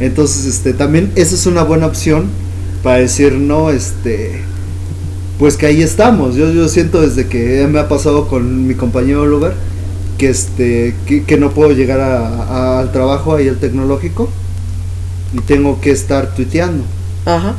Entonces, 0.00 0.44
este, 0.46 0.72
también 0.72 1.12
esa 1.14 1.34
es 1.34 1.46
una 1.46 1.62
buena 1.62 1.86
opción 1.86 2.26
para 2.82 2.98
decir, 2.98 3.34
no, 3.34 3.70
este, 3.70 4.42
pues 5.38 5.56
que 5.56 5.66
ahí 5.66 5.82
estamos. 5.82 6.34
Yo, 6.34 6.50
yo 6.50 6.68
siento 6.68 7.00
desde 7.00 7.26
que 7.26 7.66
me 7.70 7.78
ha 7.78 7.88
pasado 7.88 8.28
con 8.28 8.66
mi 8.66 8.74
compañero 8.74 9.24
Luber, 9.24 9.52
que 10.18 10.28
este, 10.30 10.94
que, 11.06 11.24
que 11.24 11.36
no 11.38 11.50
puedo 11.50 11.70
llegar 11.72 12.00
a- 12.00 12.80
al 12.80 12.92
trabajo 12.92 13.34
ahí 13.36 13.48
al 13.48 13.56
tecnológico 13.58 14.28
y 15.32 15.40
tengo 15.40 15.80
que 15.80 15.90
estar 15.92 16.34
tuiteando. 16.34 16.84
Ajá. 17.24 17.54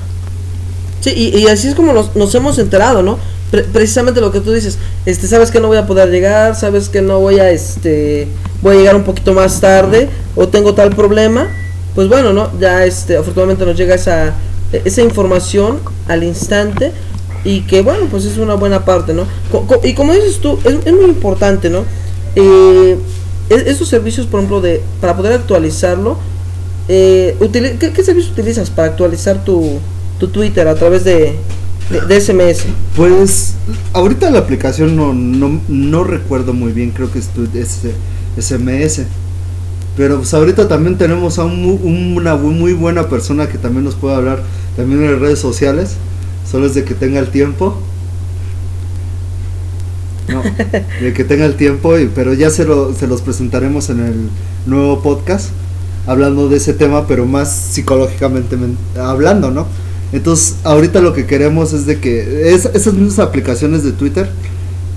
Sí, 1.02 1.12
y, 1.12 1.48
así 1.48 1.70
es 1.70 1.76
como 1.76 1.94
nos, 1.94 2.16
nos 2.16 2.34
hemos 2.36 2.60
enterado, 2.60 3.02
¿no? 3.02 3.18
Pre- 3.52 3.64
precisamente 3.64 4.20
lo 4.22 4.32
que 4.32 4.42
tú 4.42 4.52
dices, 4.52 4.78
este, 5.06 5.28
sabes 5.28 5.50
que 5.52 5.60
no 5.62 5.68
voy 5.68 5.78
a 5.78 5.88
poder 5.88 6.10
llegar, 6.10 6.56
sabes 6.56 6.90
que 6.90 7.02
no 7.02 7.20
voy 7.20 7.40
a, 7.40 7.50
este, 7.52 8.28
voy 8.62 8.76
a 8.76 8.80
llegar 8.80 8.96
un 8.98 9.04
poquito 9.04 9.34
más 9.34 9.62
tarde 9.62 10.10
o 10.36 10.50
tengo 10.50 10.74
tal 10.74 10.90
problema, 10.90 11.48
pues 11.96 12.10
bueno, 12.10 12.34
¿no? 12.34 12.52
Ya, 12.60 12.84
este, 12.86 13.16
afortunadamente 13.16 13.66
nos 13.66 13.78
llega 13.78 13.96
esa, 13.96 14.34
esa 14.74 15.02
información 15.02 15.80
al 16.08 16.24
instante 16.24 16.92
y 17.46 17.62
que 17.62 17.82
bueno, 17.82 18.08
pues 18.12 18.26
es 18.26 18.38
una 18.38 18.56
buena 18.56 18.84
parte, 18.84 19.14
¿no? 19.14 19.24
Co- 19.52 19.80
y 19.84 19.94
como 19.94 20.14
dices 20.14 20.40
tú, 20.42 20.60
es, 20.66 20.76
es 20.86 20.94
muy 20.94 21.06
importante, 21.06 21.70
¿no? 21.70 21.86
Eh, 22.36 22.98
esos 23.50 23.88
servicios, 23.88 24.28
por 24.28 24.40
ejemplo, 24.40 24.62
de, 24.62 24.82
para 25.02 25.16
poder 25.18 25.34
actualizarlo, 25.34 26.18
eh, 26.88 27.36
¿qué, 27.80 27.92
qué 27.94 28.04
servicio 28.04 28.32
utilizas 28.32 28.70
para 28.70 28.90
actualizar 28.90 29.44
tu, 29.44 29.80
tu 30.20 30.28
Twitter 30.28 30.68
a 30.68 30.76
través 30.76 31.04
de, 31.04 31.36
de, 32.08 32.22
SMS? 32.22 32.66
Pues 32.96 33.54
ahorita 33.94 34.30
la 34.30 34.40
aplicación 34.40 34.96
no, 34.96 35.14
no, 35.14 35.60
no 35.68 36.04
recuerdo 36.04 36.54
muy 36.54 36.72
bien, 36.72 36.92
creo 36.92 37.12
que 37.12 37.20
es, 37.20 37.28
tu- 37.30 37.48
SMS. 38.40 39.02
Pero 39.98 40.18
pues 40.18 40.34
ahorita 40.34 40.68
también 40.68 40.98
tenemos 40.98 41.40
a 41.40 41.44
un 41.46 41.66
un- 41.84 42.14
una 42.16 42.36
muy 42.36 42.74
buena 42.74 43.10
persona 43.10 43.50
que 43.50 43.58
también 43.58 43.84
nos 43.84 43.96
puede 43.96 44.16
hablar 44.16 44.44
también 44.78 45.04
en 45.04 45.12
las 45.12 45.20
redes 45.20 45.40
sociales. 45.40 45.96
Solo 46.50 46.68
es 46.68 46.74
de 46.76 46.84
que 46.84 46.94
tenga 46.94 47.20
el 47.20 47.30
tiempo. 47.30 47.78
No, 50.32 50.42
de 51.02 51.14
que 51.14 51.24
tenga 51.24 51.46
el 51.46 51.56
tiempo, 51.56 51.98
y, 51.98 52.08
pero 52.14 52.34
ya 52.34 52.50
se, 52.50 52.66
lo, 52.66 52.94
se 52.94 53.08
los 53.08 53.22
presentaremos 53.22 53.90
en 53.90 54.00
el 54.00 54.16
nuevo 54.66 55.02
podcast, 55.02 55.50
hablando 56.08 56.50
de 56.50 56.58
ese 56.58 56.74
tema, 56.74 57.08
pero 57.08 57.26
más 57.26 57.52
psicológicamente 57.52 58.58
men- 58.58 58.78
hablando, 59.00 59.52
¿no? 59.52 59.68
Entonces, 60.12 60.56
ahorita 60.64 61.02
lo 61.02 61.14
que 61.14 61.26
queremos 61.26 61.74
es 61.74 61.86
de 61.86 62.00
que 62.00 62.54
es, 62.54 62.66
esas 62.74 62.94
mismas 62.94 63.20
aplicaciones 63.20 63.84
de 63.84 63.92
Twitter, 63.92 64.30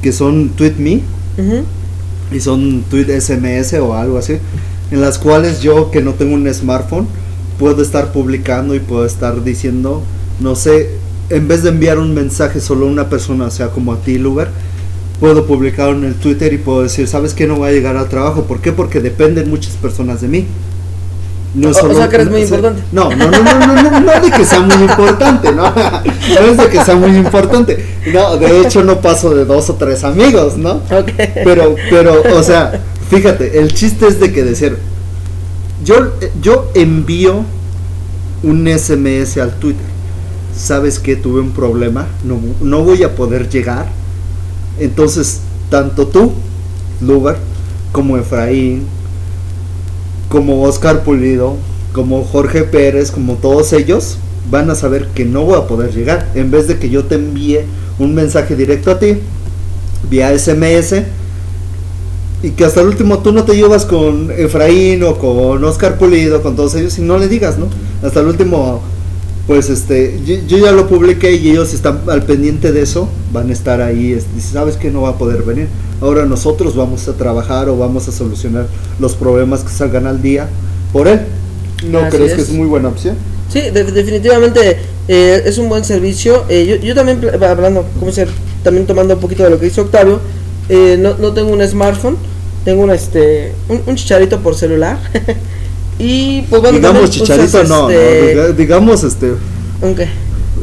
que 0.03 0.13
son 0.13 0.51
TweetMe, 0.51 1.03
Ujú. 1.39 1.65
y 2.35 2.41
son 2.41 2.83
tweet 2.91 3.21
SMS 3.21 3.75
o 3.75 3.95
algo 3.95 4.19
así, 4.19 4.35
en 4.91 5.01
las 5.01 5.19
cuales 5.19 5.61
yo 5.63 5.91
que 5.91 6.03
no 6.03 6.13
tengo 6.15 6.35
un 6.35 6.53
smartphone 6.53 7.07
puedo 7.59 7.83
estar 7.83 8.13
publicando 8.13 8.75
y 8.75 8.81
puedo 8.81 9.05
estar 9.07 9.45
diciendo, 9.45 10.03
no 10.41 10.55
sé, 10.57 10.91
en 11.31 11.47
vez 11.49 11.63
de 11.63 11.69
enviar 11.71 11.99
un 11.99 12.15
mensaje 12.15 12.61
solo 12.61 12.87
a 12.87 12.91
una 12.91 13.09
persona, 13.09 13.47
o 13.47 13.51
sea, 13.51 13.69
como 13.69 13.93
a 13.93 13.99
ti, 13.99 14.19
Lugar, 14.19 14.51
puedo 15.23 15.47
publicarlo 15.47 15.97
en 15.99 16.05
el 16.05 16.15
Twitter 16.17 16.53
y 16.53 16.59
puedo 16.59 16.83
decir, 16.83 17.07
¿sabes 17.07 17.33
qué? 17.33 17.47
No 17.47 17.55
voy 17.55 17.69
a 17.69 17.73
llegar 17.73 17.97
al 17.97 18.09
trabajo. 18.09 18.43
¿Por 18.43 18.61
qué? 18.61 18.73
Porque 18.73 18.99
dependen 18.99 19.49
muchas 19.49 19.75
personas 19.75 20.21
de 20.21 20.27
mí. 20.27 20.47
No 21.55 21.69
O- 21.69 21.71
o 21.71 21.95
sea, 21.95 22.09
que 22.09 22.17
eres 22.17 22.29
muy 22.29 22.43
importante. 22.43 22.83
No, 22.91 23.09
no, 23.15 23.31
no, 23.31 23.43
no, 23.45 23.67
no, 23.67 23.83
no, 23.91 24.01
no 24.01 24.21
de 24.21 24.31
que 24.33 24.45
sea 24.45 24.59
muy 24.59 24.83
importante, 24.83 25.53
¿no? 25.53 25.63
No 25.73 26.41
es 26.51 26.57
de 26.57 26.69
que 26.69 26.85
sea 26.85 26.97
muy 26.97 27.17
importante. 27.17 27.85
No, 28.13 28.37
de 28.37 28.63
hecho 28.63 28.83
no 28.83 29.01
paso 29.01 29.33
de 29.33 29.45
dos 29.45 29.71
o 29.71 29.75
tres 29.75 30.03
amigos, 30.03 30.57
¿no? 30.57 30.81
Pero, 31.45 31.77
pero, 31.89 32.21
o 32.37 32.43
sea, 32.43 32.81
fíjate, 33.09 33.61
el 33.61 33.73
chiste 33.73 34.09
es 34.09 34.19
de 34.19 34.33
que 34.33 34.43
decir, 34.43 34.77
Yo, 35.85 36.15
yo 36.43 36.69
envío 36.75 37.45
un 38.43 38.67
SMS 38.67 39.39
al 39.39 39.53
Twitter. 39.61 39.87
¿Sabes 40.57 40.99
que 40.99 41.15
tuve 41.15 41.41
un 41.41 41.53
problema? 41.53 42.09
No, 42.25 42.41
no 42.61 42.83
voy 42.83 43.05
a 43.05 43.15
poder 43.15 43.49
llegar. 43.49 43.87
Entonces, 44.83 45.41
tanto 45.71 46.09
tú, 46.09 46.33
Luber, 47.01 47.37
como 47.93 48.17
Efraín, 48.17 48.85
como 50.29 50.63
Oscar 50.65 51.05
Pulido, 51.05 51.57
como 51.93 52.25
Jorge 52.25 52.65
Pérez, 52.65 53.13
como 53.13 53.35
todos 53.35 53.73
ellos, 53.73 54.19
van 54.51 54.71
a 54.71 54.75
saber 54.75 55.07
que 55.15 55.25
no 55.25 55.45
voy 55.45 55.57
a 55.57 55.69
poder 55.69 55.93
llegar. 55.93 56.29
En 56.35 56.51
vez 56.51 56.67
de 56.67 56.79
que 56.79 56.91
yo 56.91 57.05
te 57.05 57.15
envíe 57.15 57.61
un 57.99 58.15
mensaje 58.15 58.57
directo 58.57 58.91
a 58.91 58.99
ti, 58.99 59.19
vía 60.11 60.37
SMS, 60.37 61.05
y 62.43 62.51
que 62.51 62.65
hasta 62.65 62.81
el 62.81 62.89
último 62.89 63.21
tú 63.21 63.31
no 63.31 63.45
te 63.45 63.55
llevas 63.55 63.87
con 63.87 64.33
Efraín 64.33 65.05
o 65.05 65.17
con 65.17 65.63
Oscar 65.63 65.97
Pulido, 65.97 66.43
con 66.43 66.57
todos 66.57 66.75
ellos, 66.75 66.99
y 66.99 67.03
no 67.03 67.19
le 67.19 67.29
digas, 67.29 67.57
¿no? 67.57 67.69
Hasta 68.03 68.19
el 68.19 68.27
último, 68.27 68.83
pues 69.47 69.71
este, 69.71 70.21
yo, 70.25 70.59
ya 70.59 70.73
lo 70.73 70.89
publiqué 70.89 71.33
y 71.35 71.51
ellos 71.51 71.75
están 71.75 72.03
al 72.09 72.25
pendiente 72.25 72.73
de 72.73 72.83
eso, 72.83 73.09
van 73.33 73.51
a 73.51 73.53
estar 73.53 73.81
ahí, 73.81 74.19
sabes 74.41 74.77
que 74.77 74.91
no 74.91 75.03
va 75.03 75.11
a 75.11 75.19
poder 75.19 75.43
venir. 75.43 75.69
Ahora 76.01 76.27
nosotros 76.27 76.77
vamos 76.77 77.09
a 77.09 77.15
trabajar 77.15 77.69
o 77.69 77.77
vamos 77.77 78.09
a 78.09 78.13
solucionar 78.13 78.67
los 79.01 79.15
problemas 79.15 79.63
que 79.63 79.71
salgan 79.71 80.07
al 80.07 80.23
día 80.23 80.49
por 80.93 81.09
él. 81.09 81.21
¿No 81.91 82.09
crees 82.09 82.35
que 82.35 82.43
es 82.43 82.51
muy 82.51 82.67
buena 82.67 82.89
opción? 82.89 83.17
Sí, 83.53 83.61
definitivamente 83.71 84.79
eh, 85.09 85.43
es 85.45 85.59
un 85.59 85.69
buen 85.69 85.85
servicio. 85.85 86.45
Eh, 86.49 86.65
yo, 86.65 86.77
yo, 86.77 86.95
también, 86.95 87.21
hablando, 87.43 87.85
como 87.99 88.13
ser, 88.13 88.29
también 88.63 88.87
tomando 88.87 89.15
un 89.15 89.21
poquito 89.21 89.43
de 89.43 89.51
lo 89.51 89.59
que 89.59 89.67
dice 89.67 89.81
Octavio, 89.81 90.21
eh, 90.69 90.97
no, 90.99 91.17
no, 91.19 91.33
tengo 91.33 91.53
un 91.53 91.67
smartphone, 91.67 92.17
tengo 92.65 92.83
un, 92.83 92.91
este, 92.91 93.53
un, 93.69 93.95
chicharito 93.97 94.41
por 94.41 94.55
celular. 94.55 94.99
y 96.03 96.43
pues 96.51 96.61
bueno, 96.61 96.79
digamos 96.79 97.11
chicharito, 97.11 97.65
no, 97.65 97.89
este, 97.89 98.53
digamos 98.55 99.05
este. 99.05 99.33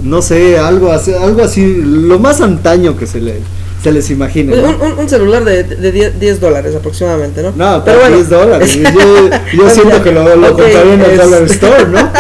No 0.03 0.21
sé, 0.21 0.57
algo 0.57 0.91
así, 0.91 1.13
algo 1.13 1.43
así, 1.43 1.81
lo 1.83 2.19
más 2.19 2.41
antaño 2.41 2.97
que 2.97 3.05
se 3.05 3.19
le 3.19 3.39
se 3.81 3.91
les 3.91 4.09
imagine. 4.11 4.53
Un, 4.53 5.07
celular 5.07 5.45
de, 5.45 5.63
de 5.63 6.11
10, 6.11 6.41
dólares 6.41 6.75
aproximadamente, 6.75 7.41
¿no? 7.41 7.53
No, 7.55 7.83
pero 7.85 7.99
bueno. 7.99 8.17
10 8.17 8.29
dólares. 8.29 8.75
Yo, 8.75 9.29
yo 9.53 9.69
siento 9.73 10.03
que 10.03 10.11
lo, 10.11 10.35
lo 10.35 10.53
okay, 10.53 10.73
en 10.93 11.01
el 11.01 11.17
Dollar 11.17 11.43
Store, 11.43 11.87
¿no? 11.87 12.11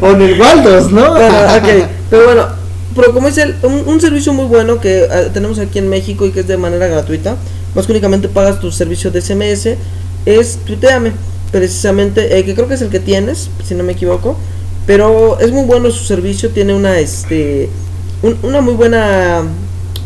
o 0.06 0.10
en 0.10 0.22
el 0.22 0.40
Waldos, 0.40 0.92
¿no? 0.92 1.14
pero 2.10 2.26
bueno, 2.26 2.46
pero 2.94 3.12
como 3.12 3.28
dice, 3.28 3.54
un, 3.62 3.84
un 3.86 4.00
servicio 4.00 4.32
muy 4.32 4.46
bueno 4.46 4.80
que 4.80 5.06
ah, 5.10 5.32
tenemos 5.32 5.58
aquí 5.58 5.78
en 5.78 5.88
México 5.88 6.26
y 6.26 6.30
que 6.30 6.40
es 6.40 6.46
de 6.46 6.56
manera 6.56 6.88
gratuita, 6.88 7.36
más 7.74 7.86
que 7.86 7.92
únicamente 7.92 8.28
pagas 8.28 8.60
tu 8.60 8.70
servicio 8.70 9.10
de 9.10 9.22
SMS, 9.22 9.76
es 10.26 10.58
tuiteame, 10.66 11.12
precisamente, 11.50 12.38
eh, 12.38 12.44
que 12.44 12.54
creo 12.54 12.68
que 12.68 12.74
es 12.74 12.82
el 12.82 12.90
que 12.90 13.00
tienes, 13.00 13.50
si 13.64 13.74
no 13.74 13.84
me 13.84 13.92
equivoco, 13.92 14.36
pero 14.86 15.38
es 15.40 15.52
muy 15.52 15.64
bueno 15.64 15.90
su 15.90 16.04
servicio, 16.04 16.50
tiene 16.50 16.74
una, 16.74 16.98
este, 16.98 17.68
una 18.42 18.60
muy 18.60 18.74
buena 18.74 19.42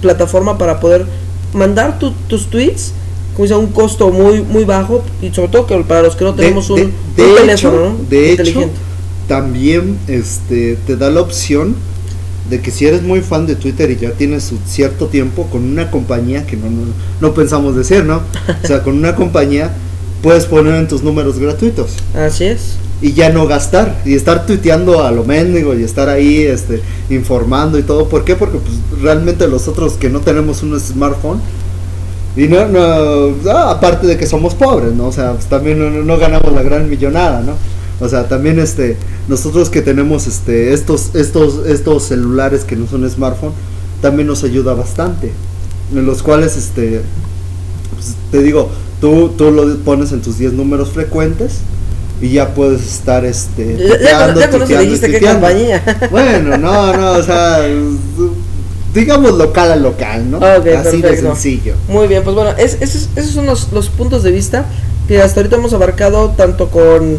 plataforma 0.00 0.59
para 0.59 0.80
poder 0.80 1.07
mandar 1.52 1.98
tus 1.98 2.46
tweets 2.48 2.92
con 3.37 3.52
un 3.52 3.66
costo 3.68 4.11
muy 4.11 4.42
muy 4.42 4.64
bajo 4.64 5.02
y 5.20 5.30
sobre 5.30 5.48
todo 5.48 5.66
que 5.66 5.76
para 5.80 6.02
los 6.02 6.14
que 6.14 6.24
no 6.24 6.35
tenemos 6.35 6.70
un, 6.70 6.92
teléfono 7.16 7.96
de 8.09 8.33
hecho, 8.33 8.70
también 9.26 9.98
este 10.07 10.78
te 10.87 10.96
da 10.96 11.11
la 11.11 11.20
opción 11.20 11.74
de 12.48 12.61
que 12.61 12.70
si 12.70 12.87
eres 12.87 13.02
muy 13.02 13.22
fan 13.22 13.46
de 13.46 13.57
Twitter 13.57 13.90
y 13.90 13.96
ya 13.96 14.12
tienes 14.12 14.52
un 14.52 14.61
cierto 14.66 15.07
tiempo 15.07 15.46
con 15.50 15.64
una 15.64 15.90
compañía 15.90 16.46
que 16.46 16.57
no, 16.57 16.68
no, 16.68 16.92
no 17.20 17.35
pensamos 17.35 17.74
decir, 17.74 18.04
¿no? 18.04 18.20
O 18.62 18.66
sea, 18.66 18.83
con 18.83 18.98
una 18.98 19.16
compañía 19.16 19.72
puedes 20.25 20.47
poner 20.47 20.75
en 20.75 20.89
tus 20.89 21.05
números 21.05 21.39
gratuitos. 21.39 21.93
Así 22.17 22.47
es 22.47 22.79
y 23.05 23.13
ya 23.13 23.29
no 23.29 23.47
gastar 23.47 24.01
y 24.07 24.15
estar 24.15 24.47
tuiteando 24.47 25.05
a 25.05 25.11
lo 25.11 25.25
mendigo 25.25 25.75
y 25.75 25.83
estar 25.83 26.09
ahí 26.09 26.39
este 26.39 26.81
informando 27.11 27.79
y 27.79 27.83
todo. 27.83 28.09
¿Por 28.09 28.25
qué? 28.25 28.35
Porque 28.35 28.57
pues, 28.57 29.03
realmente 29.03 29.47
los 29.47 29.69
otros 29.69 29.95
que 29.95 30.09
no 30.09 30.21
tenemos 30.21 30.63
un 30.63 30.81
smartphone 30.81 31.39
y 32.35 32.49
no, 32.49 32.67
no 32.67 33.35
ah, 33.51 33.73
aparte 33.73 34.07
de 34.07 34.17
que 34.17 34.27
somos 34.27 34.55
pobres, 34.55 34.95
¿no? 34.95 35.09
O 35.09 35.13
sea, 35.13 35.33
pues, 35.33 35.45
también 35.47 36.07
no, 36.07 36.19
ganamos 36.19 36.51
la 36.53 36.63
gran 36.63 36.89
millonada, 36.89 37.43
¿no? 37.43 37.53
O 38.01 38.09
sea, 38.09 38.27
también 38.27 38.59
este 38.59 38.97
nosotros 39.29 39.69
que 39.69 39.83
tenemos 39.83 40.27
este 40.27 40.73
estos 40.73 41.15
estos 41.15 41.67
estos 41.67 42.05
celulares 42.05 42.65
que 42.65 42.75
no 42.75 42.87
son 42.87 43.09
smartphone 43.11 43.53
también 44.01 44.29
nos 44.29 44.45
ayuda 44.45 44.73
bastante. 44.73 45.31
En 45.93 46.07
los 46.07 46.23
cuales 46.23 46.57
este 46.57 47.03
pues, 47.95 48.15
te 48.31 48.43
digo, 48.43 48.71
tú 49.05 49.29
tú 49.37 49.51
lo 49.51 49.77
pones 49.81 50.12
en 50.12 50.23
tus 50.23 50.38
10 50.38 50.55
números 50.55 50.93
frecuentes 50.93 51.59
y 52.23 52.31
ya 52.31 52.55
puedes 52.55 52.81
estar 52.81 53.23
este 53.27 53.77
ya, 53.77 54.35
ya, 54.35 54.67
ya 54.67 54.81
dijiste 54.81 55.11
qué 55.11 55.21
compañía. 55.21 56.09
Bueno 56.11 56.57
no 56.57 56.97
no 56.97 57.12
o 57.12 57.23
sea 57.23 57.69
digamos 58.95 59.33
local 59.33 59.73
a 59.73 59.77
local 59.77 60.31
no 60.31 60.38
así 60.38 61.03
de 61.03 61.19
sencillo. 61.19 61.75
Muy 61.87 62.07
bien 62.09 62.23
pues 62.25 62.35
bueno 62.35 62.53
es, 62.57 62.79
esos, 62.81 63.11
esos 63.14 63.33
son 63.33 63.45
los, 63.45 63.73
los, 63.73 63.90
puntos 63.90 64.23
de 64.23 64.33
vista 64.33 64.64
que 65.07 65.21
hasta 65.21 65.40
ahorita 65.40 65.57
hemos 65.57 65.75
abarcado 65.75 66.31
tanto 66.31 66.71
con 66.71 67.19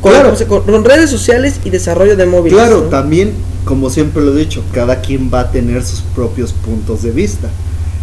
con, 0.00 0.12
claro. 0.12 0.34
con, 0.66 0.84
redes 0.84 1.10
sociales 1.10 1.60
y 1.64 1.70
desarrollo 1.70 2.16
de 2.16 2.26
móviles 2.26 2.58
claro 2.58 2.82
también 2.90 3.34
como 3.64 3.88
siempre 3.88 4.20
lo 4.20 4.34
he 4.34 4.38
dicho 4.38 4.64
cada 4.72 5.00
quien 5.00 5.30
va 5.32 5.40
a 5.40 5.50
tener 5.52 5.84
sus 5.84 6.00
propios 6.00 6.52
puntos 6.52 7.04
de 7.04 7.12
vista 7.12 7.48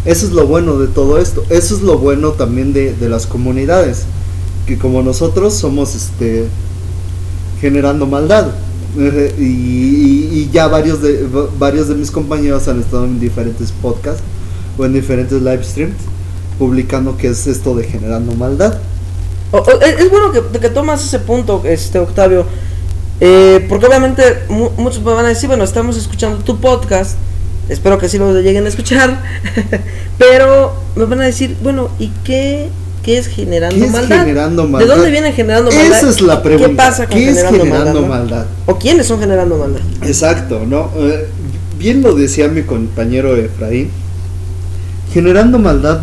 eso 0.04 0.26
es 0.26 0.32
lo 0.32 0.46
bueno 0.46 0.78
de 0.78 0.88
todo 0.88 1.18
esto. 1.18 1.44
Eso 1.48 1.74
es 1.74 1.82
lo 1.82 1.98
bueno 1.98 2.32
también 2.32 2.72
de, 2.72 2.94
de 2.94 3.08
las 3.08 3.26
comunidades 3.26 4.04
que 4.66 4.78
como 4.78 5.02
nosotros 5.02 5.54
somos 5.54 5.94
este 5.94 6.46
generando 7.60 8.06
maldad. 8.06 8.48
Y, 9.38 10.50
ya 10.52 10.68
varios 10.68 11.00
de 11.00 11.26
varios 11.58 11.88
de 11.88 11.94
mis 11.94 12.10
compañeros 12.10 12.68
han 12.68 12.80
estado 12.80 13.06
en 13.06 13.18
diferentes 13.18 13.72
podcasts 13.72 14.22
o 14.76 14.84
en 14.84 14.92
diferentes 14.92 15.40
live 15.40 15.64
streams 15.64 15.96
publicando 16.58 17.16
que 17.16 17.28
es 17.28 17.46
esto 17.46 17.74
de 17.74 17.84
generando 17.84 18.34
maldad. 18.34 18.78
Es 19.80 20.10
bueno 20.10 20.32
que, 20.32 20.58
que, 20.58 20.68
tomas 20.68 21.02
ese 21.04 21.20
punto 21.20 21.62
este 21.64 21.98
Octavio 21.98 22.44
eh, 23.20 23.64
porque 23.68 23.86
obviamente 23.86 24.22
muchos 24.48 25.02
me 25.02 25.12
van 25.12 25.26
a 25.26 25.28
decir 25.28 25.46
bueno 25.46 25.64
estamos 25.64 25.96
escuchando 25.96 26.38
tu 26.42 26.58
podcast 26.58 27.16
espero 27.68 27.98
que 27.98 28.08
sí 28.08 28.18
lo 28.18 28.40
lleguen 28.40 28.66
a 28.66 28.68
escuchar 28.68 29.22
pero 30.18 30.74
me 30.96 31.04
van 31.04 31.20
a 31.20 31.24
decir 31.24 31.56
bueno 31.62 31.90
y 31.98 32.10
qué 32.24 32.70
¿Qué 33.02 33.18
es 33.18 33.26
generando, 33.26 33.88
maldad? 34.68 34.78
¿De 34.78 34.86
dónde 34.86 35.10
viene 35.10 35.32
generando 35.32 35.72
maldad? 35.72 35.98
Esa 35.98 36.08
es 36.08 36.20
la 36.20 36.40
pregunta. 36.40 36.68
¿Qué 36.68 36.76
pasa 36.76 37.06
con 37.08 37.18
generando, 37.18 38.06
maldad, 38.06 38.46
¿O 38.66 38.78
quiénes 38.78 39.06
son 39.06 39.18
generando 39.18 39.56
maldad? 39.56 39.80
Exacto, 40.02 40.64
¿no? 40.64 40.88
Eh, 40.96 41.26
bien 41.78 42.00
lo 42.00 42.14
decía 42.14 42.46
mi 42.46 42.62
compañero 42.62 43.36
Efraín. 43.36 43.90
Generando 45.12 45.58
maldad 45.58 46.00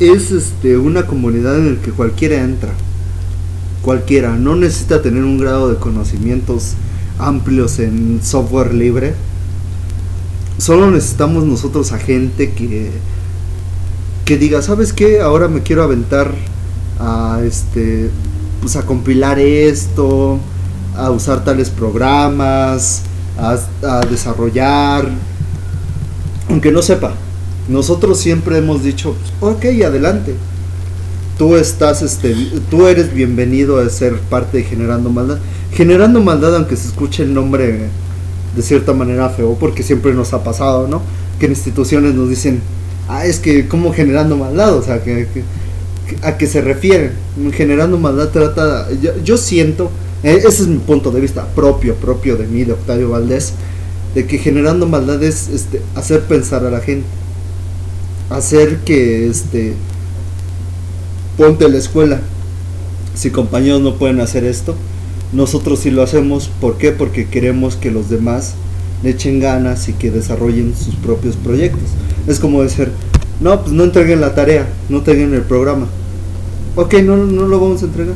es 0.00 0.30
este 0.30 0.78
una 0.78 1.06
comunidad 1.06 1.56
en 1.56 1.74
la 1.76 1.82
que 1.82 1.90
cualquiera 1.90 2.36
entra. 2.36 2.70
Cualquiera. 3.82 4.36
No 4.36 4.56
necesita 4.56 5.02
tener 5.02 5.22
un 5.22 5.36
grado 5.36 5.68
de 5.68 5.76
conocimientos 5.76 6.74
amplios 7.18 7.78
en 7.78 8.20
software 8.22 8.72
libre. 8.72 9.12
Solo 10.58 10.90
necesitamos 10.90 11.44
nosotros 11.44 11.92
a 11.92 11.98
gente 11.98 12.52
que 12.52 12.90
que 14.24 14.38
diga, 14.38 14.62
¿sabes 14.62 14.92
qué? 14.92 15.20
Ahora 15.20 15.48
me 15.48 15.62
quiero 15.62 15.82
aventar 15.82 16.32
a 16.98 17.40
este 17.44 18.10
pues 18.60 18.76
a 18.76 18.86
compilar 18.86 19.40
esto, 19.40 20.38
a 20.96 21.10
usar 21.10 21.44
tales 21.44 21.68
programas, 21.68 23.02
a, 23.36 24.06
desarrollar, 24.06 25.08
aunque 26.48 26.70
no 26.70 26.80
sepa. 26.80 27.12
Nosotros 27.68 28.20
siempre 28.20 28.58
hemos 28.58 28.84
dicho, 28.84 29.16
ok, 29.40 29.64
adelante. 29.84 30.36
Tú 31.38 31.56
estás, 31.56 32.02
este, 32.02 32.36
tú 32.70 32.86
eres 32.86 33.12
bienvenido 33.12 33.80
a 33.80 33.88
ser 33.88 34.20
parte 34.20 34.58
de 34.58 34.64
Generando 34.64 35.10
Maldad. 35.10 35.38
Generando 35.72 36.22
Maldad, 36.22 36.54
aunque 36.54 36.76
se 36.76 36.86
escuche 36.86 37.24
el 37.24 37.34
nombre 37.34 37.88
de 38.56 38.62
cierta 38.62 38.92
manera 38.92 39.28
feo, 39.30 39.56
porque 39.58 39.82
siempre 39.82 40.12
nos 40.14 40.32
ha 40.32 40.44
pasado, 40.44 40.88
¿no? 40.88 41.02
Que 41.38 41.46
en 41.46 41.52
instituciones 41.52 42.14
nos 42.14 42.28
dicen, 42.28 42.60
ah, 43.08 43.24
es 43.26 43.38
que 43.38 43.68
como 43.68 43.92
generando 43.92 44.36
maldad, 44.36 44.76
o 44.76 44.82
sea, 44.82 45.02
que, 45.02 45.26
a 46.22 46.36
qué 46.36 46.46
se 46.46 46.60
refiere. 46.60 47.12
Generando 47.52 47.98
maldad 47.98 48.28
trata, 48.28 48.88
yo, 49.24 49.36
siento, 49.36 49.90
eh, 50.22 50.36
ese 50.38 50.48
es 50.48 50.66
mi 50.66 50.78
punto 50.78 51.10
de 51.10 51.20
vista 51.20 51.46
propio, 51.54 51.94
propio 51.94 52.36
de 52.36 52.46
mí, 52.46 52.64
de 52.64 52.72
Octavio 52.72 53.10
Valdés, 53.10 53.54
de 54.14 54.26
que 54.26 54.38
generando 54.38 54.86
maldad 54.86 55.22
es 55.22 55.48
este, 55.48 55.80
hacer 55.94 56.22
pensar 56.22 56.64
a 56.66 56.70
la 56.70 56.80
gente, 56.80 57.06
hacer 58.28 58.78
que, 58.78 59.28
este, 59.28 59.74
ponte 61.36 61.68
la 61.68 61.78
escuela, 61.78 62.20
si 63.14 63.30
compañeros 63.30 63.80
no 63.80 63.96
pueden 63.96 64.20
hacer 64.20 64.44
esto, 64.44 64.74
nosotros 65.32 65.80
sí 65.80 65.90
lo 65.90 66.02
hacemos, 66.02 66.50
¿por 66.60 66.76
qué? 66.78 66.92
Porque 66.92 67.28
queremos 67.28 67.76
que 67.76 67.90
los 67.90 68.08
demás 68.08 68.54
le 69.02 69.10
echen 69.10 69.40
ganas 69.40 69.88
y 69.88 69.94
que 69.94 70.10
desarrollen 70.10 70.74
sus 70.76 70.94
propios 70.96 71.36
proyectos. 71.36 71.88
Es 72.26 72.38
como 72.38 72.62
decir, 72.62 72.90
no, 73.40 73.60
pues 73.62 73.72
no 73.72 73.84
entreguen 73.84 74.20
la 74.20 74.34
tarea, 74.34 74.68
no 74.88 74.98
entreguen 74.98 75.34
el 75.34 75.42
programa. 75.42 75.88
Ok, 76.76 76.94
no, 77.02 77.16
no 77.16 77.46
lo 77.46 77.60
vamos 77.60 77.82
a 77.82 77.86
entregar. 77.86 78.14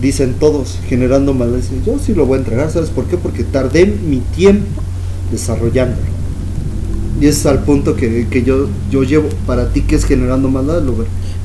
dicen 0.00 0.34
todos, 0.38 0.78
generando. 0.88 1.32
Dicen, 1.56 1.82
yo 1.84 1.98
sí 1.98 2.14
lo 2.14 2.26
voy 2.26 2.36
a 2.36 2.38
entregar, 2.38 2.70
¿sabes 2.70 2.90
por 2.90 3.06
qué? 3.06 3.16
Porque 3.16 3.42
tardé 3.44 3.86
mi 3.86 4.18
tiempo 4.18 4.82
desarrollándolo. 5.30 6.12
Y 7.20 7.26
es 7.26 7.44
al 7.46 7.64
punto 7.64 7.94
que, 7.94 8.26
que 8.28 8.42
yo, 8.42 8.68
yo 8.90 9.02
llevo. 9.02 9.28
Para 9.46 9.72
ti, 9.72 9.82
que 9.82 9.96
es 9.96 10.04
generando 10.04 10.48
maldad, 10.48 10.82
lo 10.82 10.92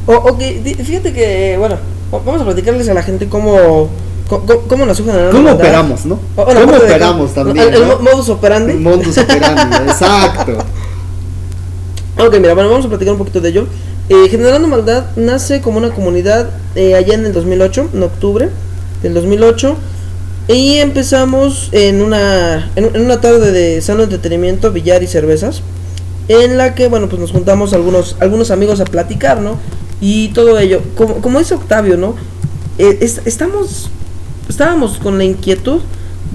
O, 0.06 0.16
ok, 0.16 0.40
fíjate 0.84 1.14
que, 1.14 1.56
bueno, 1.58 1.78
vamos 2.12 2.42
a 2.42 2.46
platicarles 2.46 2.88
a 2.90 2.94
la 2.94 3.04
gente 3.04 3.28
cómo, 3.28 3.90
cómo, 4.28 4.46
cómo 4.68 4.86
nos 4.86 5.00
¿Cómo 5.02 5.52
operamos, 5.52 6.06
no? 6.06 6.20
O- 6.36 6.46
¿Cómo 6.46 6.56
de- 6.74 6.78
operamos 6.78 7.34
también? 7.34 7.68
El, 7.70 7.74
el 7.76 7.88
no? 7.88 8.00
modus 8.00 8.30
operandi. 8.30 8.74
Modus 8.74 9.18
operandi, 9.18 9.76
exacto. 9.88 10.58
Ok, 12.20 12.36
mira, 12.40 12.54
bueno, 12.54 12.70
vamos 12.70 12.86
a 12.86 12.90
platicar 12.90 13.13
un 13.13 13.20
poquito 13.20 13.42
de 13.42 13.50
ello. 13.50 13.68
Eh, 14.10 14.28
Generando 14.30 14.68
Maldad 14.68 15.06
nace 15.16 15.62
como 15.62 15.78
una 15.78 15.90
comunidad 15.92 16.50
eh, 16.76 16.96
allá 16.96 17.13
en 17.13 17.26
el 17.26 17.34
2008, 17.34 17.90
en 17.94 18.04
octubre 18.04 18.50
del 19.04 19.13
2008. 19.13 19.76
Y 20.48 20.76
empezamos 20.78 21.70
en 21.74 22.02
una, 22.02 22.72
en, 22.76 22.96
en 22.96 23.02
una 23.02 23.20
tarde 23.20 23.52
de 23.52 23.82
sano 23.82 24.04
entretenimiento, 24.04 24.72
billar 24.72 25.04
y 25.04 25.08
cervezas. 25.08 25.62
En 26.30 26.58
la 26.58 26.74
que, 26.74 26.88
bueno, 26.88 27.08
pues 27.08 27.22
nos 27.22 27.32
juntamos 27.32 27.74
algunos, 27.74 28.16
algunos 28.20 28.50
amigos 28.52 28.80
a 28.82 28.86
platicar, 28.86 29.40
¿no? 29.42 29.58
Y 30.02 30.30
todo 30.30 30.58
ello. 30.58 30.82
Como, 30.96 31.16
como 31.16 31.40
dice 31.40 31.54
Octavio, 31.56 31.98
¿no? 31.98 32.16
Eh, 32.78 32.98
es- 33.02 33.22
estamos, 33.26 33.90
estábamos 34.50 34.98
con 34.98 35.18
la 35.18 35.24
inquietud 35.24 35.82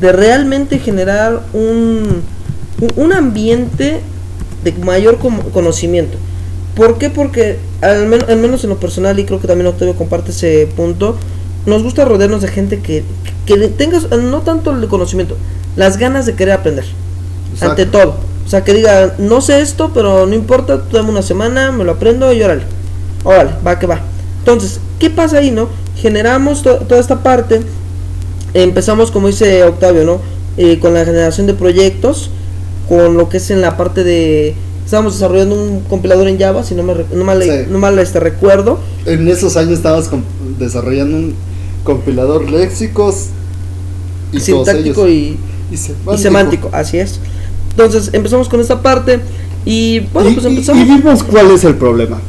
de 0.01 0.13
realmente 0.13 0.79
generar 0.79 1.43
un, 1.53 2.23
un- 2.97 3.13
ambiente 3.13 4.01
de 4.65 4.73
mayor 4.73 5.19
conocimiento. 5.53 6.17
¿Por 6.75 6.99
qué? 6.99 7.11
Porque 7.11 7.59
al, 7.81 8.07
men- 8.07 8.25
al 8.29 8.39
menos 8.39 8.65
en 8.65 8.71
lo 8.71 8.77
personal, 8.79 9.19
y 9.19 9.25
creo 9.25 9.41
que 9.41 9.47
también 9.47 9.67
Octavio 9.67 9.95
comparte 9.95 10.31
ese 10.31 10.67
punto, 10.75 11.17
nos 11.67 11.83
gusta 11.83 12.05
rodearnos 12.05 12.43
de 12.43 12.49
gente 12.49 12.81
que, 12.81 13.05
que 13.47 13.57
tenga 13.69 13.99
no 14.17 14.41
tanto 14.41 14.73
el 14.73 14.89
conocimiento, 14.89 15.37
las 15.77 15.97
ganas 15.99 16.27
de 16.27 16.35
querer 16.35 16.55
aprender. 16.55 16.85
Ante 17.71 17.87
todo. 17.87 18.17
O 18.45 18.49
sea, 18.49 18.65
que 18.65 18.75
diga, 18.75 19.15
no 19.19 19.41
sé 19.41 19.61
esto, 19.61 19.93
pero 19.95 20.27
no 20.27 20.35
importa, 20.35 20.83
dame 20.91 21.11
una 21.11 21.23
semana, 21.23 21.71
me 21.71 21.85
lo 21.85 21.93
aprendo 21.93 22.33
y 22.33 22.43
órale. 22.43 22.63
Órale, 23.25 23.53
va 23.65 23.79
que 23.79 23.87
va. 23.87 24.01
Entonces, 24.41 24.81
¿qué 24.99 25.11
pasa 25.11 25.39
ahí, 25.39 25.51
no? 25.53 25.69
Generamos 25.97 26.63
to- 26.63 26.79
toda 26.79 27.01
esta 27.01 27.23
parte, 27.23 27.61
empezamos, 28.55 29.11
como 29.11 29.29
dice 29.29 29.65
Octavio, 29.65 30.05
¿no? 30.05 30.21
Eh, 30.57 30.79
con 30.79 30.95
la 30.95 31.05
generación 31.05 31.47
de 31.47 31.55
proyectos, 31.55 32.31
con 32.89 33.17
lo 33.17 33.29
que 33.29 33.39
es 33.39 33.51
en 33.51 33.61
la 33.61 33.77
parte 33.77 34.05
de... 34.05 34.55
Estábamos 34.85 35.15
desarrollando 35.15 35.55
un 35.55 35.81
compilador 35.81 36.29
en 36.29 36.39
Java, 36.39 36.65
si 36.65 36.75
no, 36.75 36.83
me, 36.83 36.95
no 37.15 37.25
mal, 37.25 37.43
Sí. 37.43 37.51
no 37.71 37.79
mal 37.79 37.99
este, 37.99 38.21
recuerdo. 38.21 38.79
En 39.07 39.27
esos 39.29 39.57
años 39.57 39.75
estabas 39.75 40.11
desarrollando 40.59 41.17
un 41.17 41.35
compilador 41.85 42.51
léxicos 42.51 43.29
y 44.33 44.41
sintáctico 44.41 45.09
y, 45.09 45.39
semántico, 46.17 46.69
así 46.73 46.99
es. 46.99 47.21
Entonces 47.71 48.11
empezamos 48.13 48.49
con 48.49 48.61
esta 48.61 48.83
parte 48.83 49.21
y 49.65 50.01
bueno, 50.13 50.31
y, 50.31 50.35
pues 50.35 50.47
empezamos. 50.47 50.83
y 50.83 50.85
vimos 50.85 51.23
cuál 51.23 51.51
es 51.53 51.65
el 51.65 51.77
problema. 51.77 52.21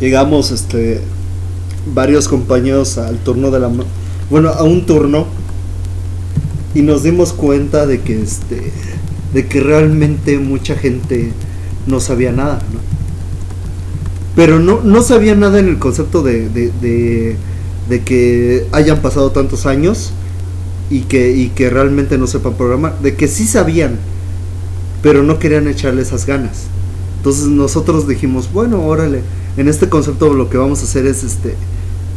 Llegamos, 0.00 0.50
este, 0.52 1.00
varios 1.92 2.28
compañeros 2.28 2.98
al 2.98 3.18
turno 3.18 3.50
de 3.50 3.60
la, 3.60 3.70
bueno, 4.30 4.50
a 4.50 4.62
un 4.62 4.84
turno 4.86 5.26
y 6.74 6.82
nos 6.82 7.02
dimos 7.02 7.32
cuenta 7.32 7.86
de 7.86 8.00
que, 8.00 8.20
este, 8.22 8.72
de 9.32 9.46
que 9.46 9.60
realmente 9.60 10.38
mucha 10.38 10.76
gente 10.76 11.32
no 11.86 12.00
sabía 12.00 12.32
nada, 12.32 12.60
¿no? 12.72 12.80
Pero 14.36 14.60
no, 14.60 14.80
no 14.82 15.02
sabía 15.02 15.34
nada 15.34 15.58
en 15.58 15.68
el 15.68 15.78
concepto 15.78 16.22
de, 16.22 16.48
de, 16.48 17.36
de, 17.88 18.00
que 18.04 18.66
hayan 18.70 19.02
pasado 19.02 19.32
tantos 19.32 19.66
años 19.66 20.12
y 20.90 21.00
que, 21.00 21.32
y 21.32 21.48
que 21.48 21.70
realmente 21.70 22.18
no 22.18 22.28
sepan 22.28 22.54
programar, 22.54 23.00
de 23.00 23.16
que 23.16 23.26
sí 23.26 23.46
sabían, 23.46 23.98
pero 25.02 25.24
no 25.24 25.40
querían 25.40 25.66
echarle 25.66 26.02
esas 26.02 26.24
ganas. 26.24 26.66
Entonces 27.16 27.46
nosotros 27.46 28.06
dijimos, 28.06 28.52
bueno, 28.52 28.86
órale, 28.86 29.22
en 29.56 29.66
este 29.66 29.88
concepto 29.88 30.32
lo 30.32 30.48
que 30.48 30.58
vamos 30.58 30.82
a 30.82 30.84
hacer 30.84 31.06
es 31.06 31.24
este 31.24 31.56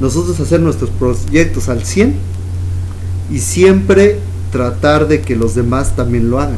nosotros 0.01 0.39
hacer 0.39 0.59
nuestros 0.59 0.89
proyectos 0.89 1.69
al 1.69 1.85
100 1.85 2.15
y 3.31 3.39
siempre 3.39 4.17
tratar 4.51 5.07
de 5.07 5.21
que 5.21 5.35
los 5.37 5.55
demás 5.55 5.95
también 5.95 6.29
lo 6.29 6.39
hagan. 6.41 6.57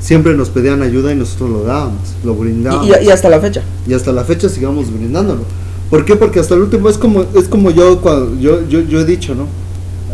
Siempre 0.00 0.34
nos 0.34 0.48
pedían 0.48 0.82
ayuda 0.82 1.12
y 1.12 1.16
nosotros 1.16 1.50
lo 1.50 1.62
dábamos, 1.64 2.00
lo 2.24 2.34
brindábamos. 2.34 2.86
Y, 2.86 2.90
y- 3.04 3.06
y 3.08 3.10
hasta 3.10 3.28
la 3.28 3.40
fecha. 3.40 3.62
Y 3.86 3.92
hasta 3.94 4.12
la 4.12 4.24
fecha 4.24 4.48
sigamos 4.48 4.92
brindándolo. 4.92 5.42
¿Por 5.90 6.04
qué? 6.04 6.16
Porque 6.16 6.40
hasta 6.40 6.54
el 6.54 6.60
último 6.62 6.88
es 6.88 6.98
como 6.98 7.24
es 7.34 7.48
como 7.48 7.70
yo 7.70 8.00
cuando 8.00 8.38
yo 8.40 8.66
yo, 8.68 8.80
yo 8.82 9.00
he 9.00 9.04
dicho, 9.04 9.34
¿no? 9.34 9.46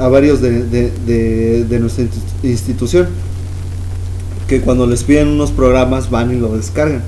A 0.03 0.09
varios 0.09 0.41
de, 0.41 0.63
de, 0.65 0.91
de, 1.07 1.65
de 1.65 1.81
nuestra 1.81 2.05
insti- 2.05 2.49
institución 2.49 3.09
que 4.49 4.61
cuando 4.61 4.87
les 4.87 5.05
piden 5.05 5.29
unos 5.29 5.51
programas 5.51 6.11
van 6.11 6.33
y 6.35 6.39
lo 6.39 6.57
descargan, 6.57 7.03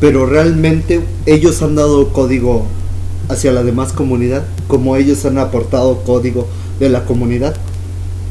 pero 0.00 0.24
realmente 0.26 1.00
ellos 1.26 1.60
han 1.62 1.74
dado 1.74 2.12
código 2.12 2.64
hacia 3.28 3.52
la 3.52 3.62
demás 3.62 3.92
comunidad, 3.92 4.44
como 4.68 4.96
ellos 4.96 5.24
han 5.24 5.38
aportado 5.38 6.02
código 6.02 6.46
de 6.80 6.88
la 6.88 7.04
comunidad. 7.04 7.54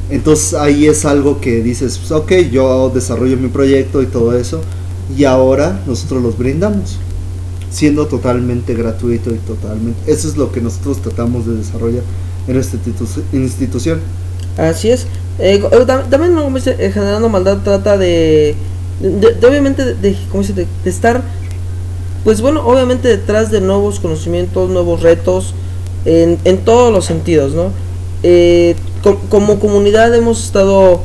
Entonces 0.09 0.53
ahí 0.53 0.85
es 0.87 1.05
algo 1.05 1.41
que 1.41 1.61
dices, 1.61 1.97
pues, 1.97 2.11
ok, 2.11 2.31
yo 2.51 2.89
desarrollo 2.93 3.37
mi 3.37 3.49
proyecto 3.49 4.01
y 4.01 4.05
todo 4.05 4.37
eso, 4.37 4.61
y 5.17 5.25
ahora 5.25 5.81
nosotros 5.85 6.23
los 6.23 6.37
brindamos, 6.37 6.97
siendo 7.69 8.07
totalmente 8.07 8.73
gratuito 8.73 9.31
y 9.33 9.37
totalmente. 9.39 9.99
Eso 10.11 10.27
es 10.29 10.37
lo 10.37 10.51
que 10.51 10.61
nosotros 10.61 11.01
tratamos 11.01 11.45
de 11.45 11.55
desarrollar 11.57 12.03
en 12.47 12.57
esta 12.57 12.77
institu- 12.77 13.21
institución. 13.33 13.99
Así 14.57 14.89
es. 14.89 15.03
Eh, 15.39 15.61
eh, 15.61 15.85
tam- 15.85 16.09
también 16.09 16.33
como 16.33 16.55
dice, 16.55 16.75
eh, 16.79 16.91
generando 16.91 17.27
maldad 17.29 17.57
trata 17.63 17.97
de, 17.97 18.55
obviamente 19.47 19.93
de, 19.93 20.17
¿cómo 20.31 20.41
dice? 20.41 20.53
de 20.53 20.89
estar 20.89 21.21
pues 22.27 22.41
bueno 22.41 22.59
obviamente 22.67 23.07
detrás 23.07 23.51
de 23.51 23.61
nuevos 23.61 24.01
conocimientos 24.01 24.69
nuevos 24.69 25.01
retos 25.01 25.53
en, 26.03 26.37
en 26.43 26.57
todos 26.57 26.91
los 26.91 27.05
sentidos 27.05 27.53
no 27.53 27.71
Eh, 28.23 28.75
co- 29.01 29.19
como 29.29 29.59
comunidad 29.59 30.13
hemos 30.13 30.43
estado 30.43 30.99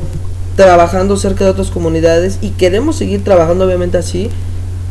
trabajando 0.57 1.15
cerca 1.15 1.45
de 1.45 1.51
otras 1.51 1.69
comunidades 1.69 2.39
y 2.41 2.49
queremos 2.61 2.97
seguir 2.97 3.23
trabajando 3.23 3.63
obviamente 3.65 3.97
así. 3.97 4.29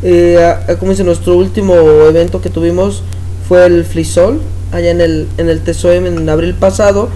Eh, 0.01 0.39
como 0.79 0.91
dice 0.93 1.03
nuestro 1.03 1.37
último 1.37 1.75
evento 2.09 2.41
que 2.41 2.49
tuvimos 2.49 3.03
fue 3.47 3.65
el 3.67 3.83
Flisol 3.85 4.39
allá 4.71 4.89
en 4.91 5.01
el 5.01 5.27
en 5.37 5.49
el 5.49 5.59
TSOM 5.61 6.05
en 6.07 6.29
abril 6.29 6.53
pasado. 6.55 7.09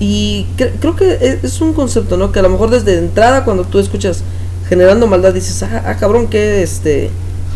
Y 0.00 0.46
cre- 0.56 0.72
creo 0.80 0.94
que 0.96 1.06
e- 1.26 1.38
es 1.42 1.60
un 1.60 1.72
concepto, 1.74 2.16
¿no? 2.16 2.30
Que 2.32 2.38
a 2.38 2.42
lo 2.42 2.48
mejor 2.48 2.70
desde 2.70 2.96
entrada 2.96 3.44
cuando 3.44 3.64
tú 3.64 3.78
escuchas 3.80 4.22
generando 4.70 5.06
maldad 5.08 5.34
dices, 5.34 5.62
ah, 5.64 5.82
ah, 5.84 5.96
cabrón, 5.96 6.28
que 6.28 6.62
este... 6.62 7.10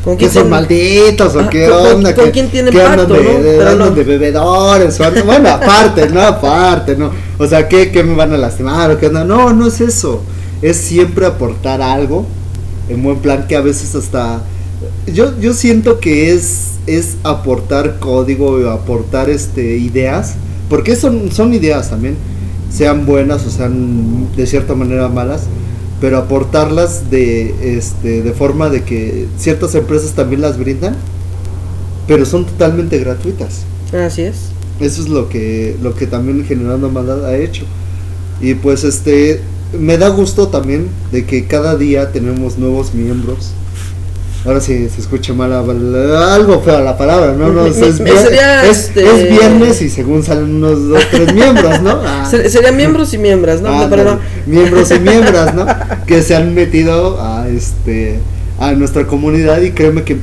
¿Con 0.08 0.16
¿Qué 0.16 0.28
quién 0.28 0.40
son 0.42 0.48
malditos 0.50 1.36
o 1.36 1.40
Ah, 1.40 1.50
qué 1.50 1.68
¿con- 1.68 1.78
con- 1.82 1.94
onda? 1.96 2.14
con 2.14 2.24
¿Qué- 2.24 2.30
quién 2.30 2.48
tienen 2.50 2.72
qué 2.72 2.80
andan 2.80 3.08
pacto, 3.08 3.14
de, 3.22 3.42
de- 3.42 3.60
andan 3.60 3.78
no. 3.78 3.90
de 3.90 4.04
bebedores? 4.04 4.98
o 4.98 5.24
bueno, 5.26 5.48
aparte, 5.50 6.08
¿no? 6.08 6.22
Aparte, 6.22 6.96
¿no? 6.96 7.10
O 7.36 7.46
sea, 7.46 7.68
¿qué, 7.68 7.90
qué 7.92 8.02
me 8.02 8.14
van 8.14 8.32
a 8.32 8.38
lastimar 8.38 8.90
o 8.90 8.98
qué 8.98 9.08
onda? 9.08 9.24
No, 9.24 9.52
no 9.52 9.66
es 9.66 9.82
eso. 9.82 10.22
Es 10.62 10.78
siempre 10.78 11.26
aportar 11.26 11.82
algo 11.82 12.24
en 12.88 13.02
buen 13.02 13.18
plan 13.18 13.46
que 13.46 13.54
a 13.56 13.60
veces 13.60 13.94
hasta... 13.94 14.40
Yo, 15.12 15.38
yo 15.38 15.52
siento 15.52 16.00
que 16.00 16.32
es, 16.32 16.76
es 16.86 17.16
aportar 17.22 17.98
código 17.98 18.66
aportar 18.70 19.28
este, 19.28 19.76
ideas, 19.76 20.36
porque 20.70 20.96
son, 20.96 21.30
son 21.32 21.52
ideas 21.52 21.90
también, 21.90 22.16
sean 22.72 23.04
buenas 23.04 23.44
o 23.44 23.50
sean 23.50 24.26
de 24.34 24.46
cierta 24.46 24.74
manera 24.74 25.08
malas, 25.08 25.42
pero 26.00 26.18
aportarlas 26.18 27.10
de, 27.10 27.76
este, 27.76 28.22
de 28.22 28.32
forma 28.32 28.68
de 28.70 28.84
que 28.84 29.26
ciertas 29.36 29.74
empresas 29.74 30.12
también 30.12 30.40
las 30.40 30.58
brindan, 30.58 30.96
pero 32.06 32.24
son 32.24 32.46
totalmente 32.46 32.98
gratuitas. 32.98 33.62
Así 33.92 34.22
es. 34.22 34.50
Eso 34.80 35.02
es 35.02 35.08
lo 35.08 35.28
que, 35.28 35.76
lo 35.82 35.94
que 35.94 36.06
también 36.06 36.44
Generando 36.44 36.88
Maldad 36.88 37.26
ha 37.26 37.36
hecho. 37.36 37.64
Y 38.40 38.54
pues 38.54 38.84
este, 38.84 39.40
me 39.78 39.98
da 39.98 40.08
gusto 40.08 40.48
también 40.48 40.88
de 41.10 41.26
que 41.26 41.46
cada 41.46 41.76
día 41.76 42.12
tenemos 42.12 42.58
nuevos 42.58 42.94
miembros. 42.94 43.50
Ahora 44.44 44.60
sí 44.60 44.88
se 44.88 45.00
escucha 45.00 45.32
mal 45.34 45.52
algo 45.52 46.60
feo 46.60 46.80
la 46.80 46.96
palabra, 46.96 47.32
¿no? 47.34 47.48
no 47.52 47.66
es, 47.66 47.76
es, 47.78 48.00
este- 48.00 49.04
es 49.04 49.30
viernes 49.30 49.82
y 49.82 49.90
según 49.90 50.22
salen 50.22 50.54
unos 50.56 50.88
dos, 50.88 51.02
tres 51.10 51.34
miembros, 51.34 51.82
¿no? 51.82 51.90
Ah. 52.06 52.26
Ser- 52.30 52.48
Serían 52.50 52.76
miembros 52.76 53.12
y 53.14 53.18
miembros, 53.18 53.60
¿no? 53.60 53.68
Ah, 53.68 53.86
Pero 53.90 54.04
no, 54.04 54.10
no. 54.14 54.20
miembros 54.46 54.90
y 54.92 55.00
miembros, 55.00 55.54
¿no? 55.54 55.66
Que 56.06 56.22
se 56.22 56.36
han 56.36 56.54
metido 56.54 57.20
a 57.20 57.48
este 57.48 58.18
a 58.60 58.72
nuestra 58.72 59.06
comunidad 59.06 59.60
y 59.60 59.70
créeme 59.72 60.02
que 60.04 60.16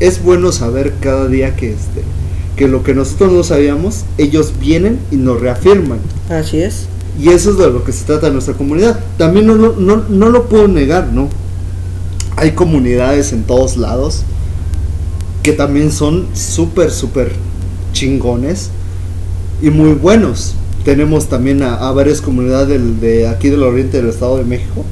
es 0.00 0.22
bueno 0.22 0.52
saber 0.52 0.94
cada 1.00 1.26
día 1.28 1.56
que 1.56 1.70
este 1.70 2.02
que 2.56 2.68
lo 2.68 2.82
que 2.82 2.94
nosotros 2.94 3.32
no 3.32 3.42
sabíamos, 3.42 4.04
ellos 4.18 4.52
vienen 4.60 4.98
y 5.10 5.16
nos 5.16 5.40
reafirman. 5.40 5.98
Así 6.28 6.60
es. 6.60 6.86
Y 7.18 7.30
eso 7.30 7.50
es 7.50 7.58
de 7.58 7.70
lo 7.70 7.84
que 7.84 7.92
se 7.92 8.04
trata 8.04 8.28
nuestra 8.30 8.54
comunidad. 8.54 9.00
También 9.16 9.46
no, 9.46 9.54
no, 9.56 9.72
no, 9.78 10.04
no 10.08 10.28
lo 10.28 10.44
puedo 10.46 10.68
negar, 10.68 11.08
¿no? 11.12 11.28
Hay 12.40 12.52
comunidades 12.52 13.34
en 13.34 13.42
todos 13.42 13.76
lados 13.76 14.22
que 15.42 15.52
también 15.52 15.92
son 15.92 16.26
súper, 16.32 16.90
súper 16.90 17.32
chingones 17.92 18.70
y 19.60 19.68
muy 19.68 19.92
buenos. 19.92 20.54
tenemos 20.82 21.28
también 21.28 21.62
a, 21.62 21.92
varias 21.92 22.22
comunidades 22.22 22.80
de 22.98 23.28
aquí 23.28 23.50
del 23.50 23.62
oriente 23.62 23.98
del 23.98 24.08
Estado 24.08 24.38
de 24.38 24.44
México 24.44 24.86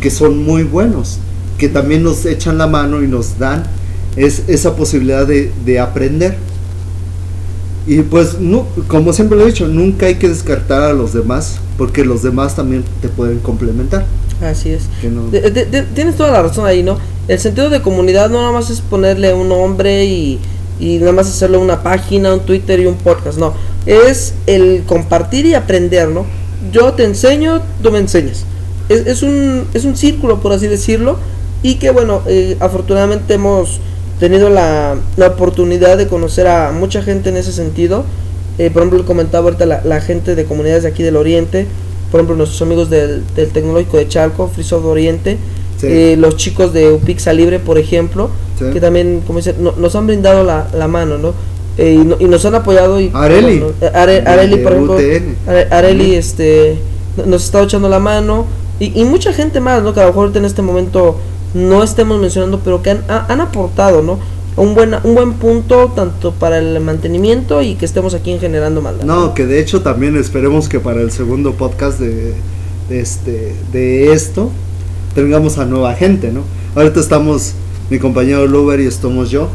que 0.00 0.10
son 0.10 0.42
muy 0.42 0.64
buenos, 0.64 1.18
que 1.56 1.68
también 1.68 2.02
nos 2.02 2.26
echan 2.26 2.58
la 2.58 2.66
mano 2.66 3.00
y 3.00 3.06
nos 3.06 3.38
dan 3.38 3.62
es, 4.16 4.42
esa 4.48 4.74
posibilidad 4.74 5.24
de, 5.24 5.52
de 5.64 5.78
aprender. 5.78 6.36
Y 7.86 8.00
pues, 8.00 8.38
como 8.88 9.12
siempre 9.12 9.38
lo 9.38 9.44
he 9.44 9.52
dicho, 9.52 9.68
nunca 9.68 10.06
hay 10.06 10.16
que 10.16 10.28
descartar 10.28 10.82
a 10.82 10.92
los 10.92 11.12
demás, 11.12 11.60
porque 11.76 12.04
los 12.04 12.24
demás 12.24 12.56
también 12.56 12.82
te 13.00 13.08
pueden 13.08 13.38
complementar. 13.38 14.04
Así 14.42 14.70
es. 14.70 14.82
No- 15.02 15.28
De- 15.30 15.50
de- 15.50 15.64
de- 15.66 15.82
tienes 15.82 16.16
toda 16.16 16.30
la 16.30 16.42
razón 16.42 16.66
ahí, 16.66 16.82
¿no? 16.82 16.96
El 17.26 17.38
sentido 17.38 17.70
de 17.70 17.82
comunidad 17.82 18.30
no 18.30 18.38
nada 18.40 18.52
más 18.52 18.70
es 18.70 18.80
ponerle 18.80 19.34
un 19.34 19.48
nombre 19.48 20.04
y, 20.06 20.38
y 20.80 20.98
nada 20.98 21.12
más 21.12 21.26
hacerle 21.28 21.58
una 21.58 21.82
página, 21.82 22.32
un 22.34 22.40
Twitter 22.40 22.80
y 22.80 22.86
un 22.86 22.94
podcast, 22.94 23.38
no. 23.38 23.52
Es 23.86 24.34
el 24.46 24.84
compartir 24.86 25.46
y 25.46 25.54
aprender, 25.54 26.08
¿no? 26.08 26.24
Yo 26.72 26.92
te 26.92 27.04
enseño, 27.04 27.60
tú 27.82 27.90
me 27.90 27.98
enseñas. 27.98 28.44
Es, 28.88 29.06
es 29.06 29.22
un, 29.22 29.66
es 29.74 29.84
un 29.84 29.96
círculo, 29.96 30.40
por 30.40 30.52
así 30.52 30.66
decirlo, 30.66 31.18
y 31.62 31.74
que 31.76 31.90
bueno, 31.90 32.22
eh, 32.26 32.56
afortunadamente 32.60 33.34
hemos 33.34 33.80
tenido 34.20 34.48
la, 34.50 34.96
la 35.16 35.26
oportunidad 35.28 35.96
de 35.98 36.06
conocer 36.08 36.46
a 36.46 36.72
mucha 36.72 37.02
gente 37.02 37.28
en 37.30 37.36
ese 37.36 37.52
sentido. 37.52 38.04
Eh, 38.58 38.70
por 38.70 38.82
ejemplo, 38.82 39.04
comentaba 39.06 39.44
ahorita 39.44 39.66
la, 39.66 39.82
la 39.84 40.00
gente 40.00 40.34
de 40.34 40.44
comunidades 40.44 40.82
de 40.84 40.88
aquí 40.88 41.02
del 41.02 41.16
Oriente, 41.16 41.66
por 42.10 42.20
ejemplo, 42.20 42.36
nuestros 42.36 42.60
amigos 42.62 42.90
del, 42.90 43.22
del 43.34 43.48
Tecnológico 43.50 43.96
de 43.96 44.08
Chalco, 44.08 44.48
Frisoft 44.48 44.84
Oriente, 44.84 45.36
Sí. 45.78 45.86
eh, 45.88 46.16
los 46.18 46.36
chicos 46.36 46.72
de 46.72 46.90
Upixa 46.92 47.32
Libre, 47.32 47.60
por 47.60 47.78
ejemplo, 47.78 48.30
Sí. 48.58 48.64
que 48.72 48.80
también, 48.80 49.22
como 49.26 49.38
dice, 49.38 49.54
no- 49.58 49.72
nos 49.76 49.94
han 49.94 50.06
brindado 50.08 50.42
la, 50.42 50.66
la 50.76 50.88
mano, 50.88 51.18
¿no? 51.18 51.32
Eh, 51.76 51.92
y, 51.94 52.04
no- 52.04 52.16
y 52.18 52.24
nos 52.24 52.44
han 52.44 52.56
apoyado. 52.56 53.00
Y, 53.00 53.10
Areli. 53.14 53.58
bueno, 53.60 53.74
eh, 53.80 53.90
Are- 53.94 54.20
De- 54.22 54.28
Areli, 54.28 54.56
de 54.56 54.62
por 54.64 54.72
ejemplo. 54.72 54.96
Are- 55.46 55.68
Areli, 55.70 56.14
este, 56.16 56.78
no- 57.16 57.26
nos 57.26 57.44
está 57.44 57.62
echando 57.62 57.88
la 57.88 58.00
mano. 58.00 58.46
Y, 58.80 59.00
y 59.00 59.04
mucha 59.04 59.32
gente 59.32 59.60
más, 59.60 59.82
¿no? 59.84 59.94
Que 59.94 60.00
a 60.00 60.04
lo 60.04 60.08
mejor 60.10 60.36
en 60.36 60.44
este 60.44 60.62
momento 60.62 61.16
no 61.54 61.84
estemos 61.84 62.20
mencionando, 62.20 62.60
pero 62.64 62.82
que 62.82 62.90
han, 62.90 63.04
ha- 63.08 63.26
han 63.32 63.40
aportado, 63.40 64.02
¿no? 64.02 64.18
Un 64.58 64.74
buen, 64.74 64.92
un 65.04 65.14
buen 65.14 65.34
punto 65.34 65.92
tanto 65.94 66.32
para 66.32 66.58
el 66.58 66.80
mantenimiento 66.80 67.62
y 67.62 67.76
que 67.76 67.84
estemos 67.84 68.14
aquí 68.14 68.32
en 68.32 68.40
generando 68.40 68.82
maldad. 68.82 69.04
No, 69.04 69.32
que 69.32 69.46
de 69.46 69.60
hecho 69.60 69.82
también 69.82 70.16
esperemos 70.16 70.68
que 70.68 70.80
para 70.80 71.00
el 71.00 71.12
segundo 71.12 71.52
podcast 71.52 72.00
de, 72.00 72.34
este 72.90 73.54
de 73.70 74.12
esto 74.12 74.50
tengamos 75.14 75.58
a 75.58 75.64
nueva 75.64 75.94
gente, 75.94 76.32
¿no? 76.32 76.40
Ahorita 76.74 76.98
estamos 76.98 77.52
mi 77.88 78.00
compañero 78.00 78.48
Luber 78.48 78.80
y 78.80 78.86
estamos 78.86 79.30
yo 79.30 79.48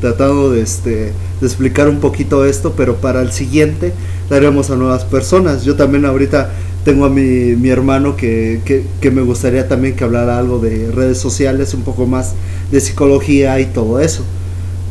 tratando 0.00 0.50
de 0.50 0.62
este 0.62 1.12
de 1.40 1.46
explicar 1.46 1.86
un 1.86 2.00
poquito 2.00 2.46
esto, 2.46 2.72
pero 2.74 2.96
para 2.96 3.20
el 3.20 3.32
siguiente 3.32 3.92
daremos 4.30 4.70
a 4.70 4.76
nuevas 4.76 5.04
personas. 5.04 5.62
Yo 5.66 5.76
también 5.76 6.06
ahorita 6.06 6.52
tengo 6.86 7.04
a 7.04 7.10
mi, 7.10 7.54
mi 7.54 7.68
hermano 7.68 8.16
que, 8.16 8.62
que 8.98 9.10
me 9.10 9.20
gustaría 9.20 9.68
también 9.68 9.94
que 9.94 10.04
hablara 10.04 10.38
algo 10.38 10.58
de 10.58 10.90
redes 10.90 11.18
sociales, 11.18 11.74
un 11.74 11.82
poco 11.82 12.06
más 12.06 12.32
de 12.72 12.80
psicología 12.80 13.60
y 13.60 13.66
todo 13.66 14.00
eso. 14.00 14.24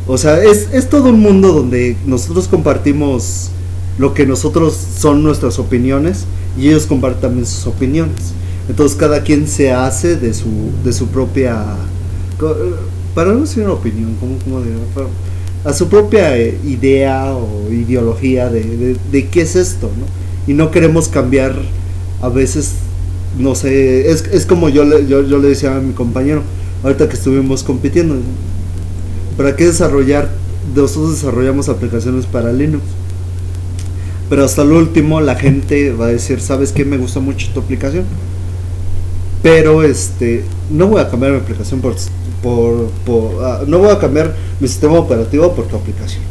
O 0.08 0.16
sea, 0.16 0.42
es, 0.42 0.68
es 0.72 0.88
todo 0.88 1.10
un 1.10 1.20
mundo 1.20 1.52
donde 1.52 1.96
nosotros 2.06 2.48
compartimos 2.48 3.50
lo 3.98 4.14
que 4.14 4.26
nosotros 4.26 4.74
son 4.98 5.22
nuestras 5.22 5.58
opiniones 5.58 6.24
y 6.58 6.68
ellos 6.68 6.86
comparten 6.86 7.20
también 7.20 7.46
sus 7.46 7.66
opiniones. 7.66 8.32
Entonces 8.68 8.96
cada 8.96 9.22
quien 9.22 9.46
se 9.46 9.70
hace 9.72 10.16
de 10.16 10.32
su, 10.34 10.48
de 10.84 10.92
su 10.92 11.08
propia, 11.08 11.62
co- 12.38 12.56
para 13.14 13.32
no 13.32 13.40
decir 13.40 13.64
una 13.64 13.74
opinión, 13.74 14.16
¿cómo, 14.18 14.38
cómo 14.44 14.60
diría? 14.62 14.78
A 15.64 15.72
su 15.74 15.88
propia 15.88 16.38
eh, 16.38 16.58
idea 16.64 17.34
o 17.34 17.70
ideología 17.70 18.48
de, 18.48 18.62
de, 18.64 18.96
de 19.12 19.28
qué 19.28 19.42
es 19.42 19.56
esto, 19.56 19.90
¿no? 19.98 20.06
Y 20.50 20.54
no 20.56 20.70
queremos 20.70 21.08
cambiar 21.08 21.54
a 22.22 22.28
veces, 22.30 22.72
no 23.38 23.54
sé, 23.54 24.10
es, 24.10 24.24
es 24.32 24.46
como 24.46 24.68
yo 24.70 24.84
le, 24.84 25.06
yo, 25.06 25.22
yo 25.26 25.38
le 25.38 25.48
decía 25.48 25.76
a 25.76 25.80
mi 25.80 25.92
compañero, 25.92 26.42
ahorita 26.82 27.08
que 27.08 27.14
estuvimos 27.16 27.62
compitiendo, 27.64 28.14
¿para 29.38 29.56
qué 29.56 29.64
desarrollar? 29.64 30.28
Nosotros 30.76 31.12
desarrollamos 31.12 31.70
aplicaciones 31.70 32.26
para 32.26 32.52
Linux. 32.52 32.84
Pero 34.28 34.44
hasta 34.44 34.60
el 34.60 34.72
último 34.72 35.22
la 35.22 35.36
gente 35.36 35.92
va 35.92 36.06
a 36.06 36.08
decir, 36.08 36.40
¿sabes 36.42 36.72
qué? 36.72 36.84
Me 36.84 36.98
gusta 36.98 37.20
mucho 37.20 37.48
tu 37.54 37.60
aplicación. 37.60 38.04
Pero 39.42 39.82
este, 39.82 40.44
no 40.70 40.88
voy 40.88 41.00
a 41.00 41.08
cambiar 41.08 41.32
mi 41.32 41.38
aplicación 41.38 41.80
por, 41.80 41.94
por, 42.42 42.88
por- 43.06 43.42
ah, 43.44 43.60
no 43.66 43.78
voy 43.78 43.88
a 43.90 43.98
cambiar 43.98 44.34
mi 44.60 44.68
sistema 44.68 44.98
operativo 44.98 45.54
por 45.54 45.66
tu 45.66 45.76
aplicación. 45.76 46.22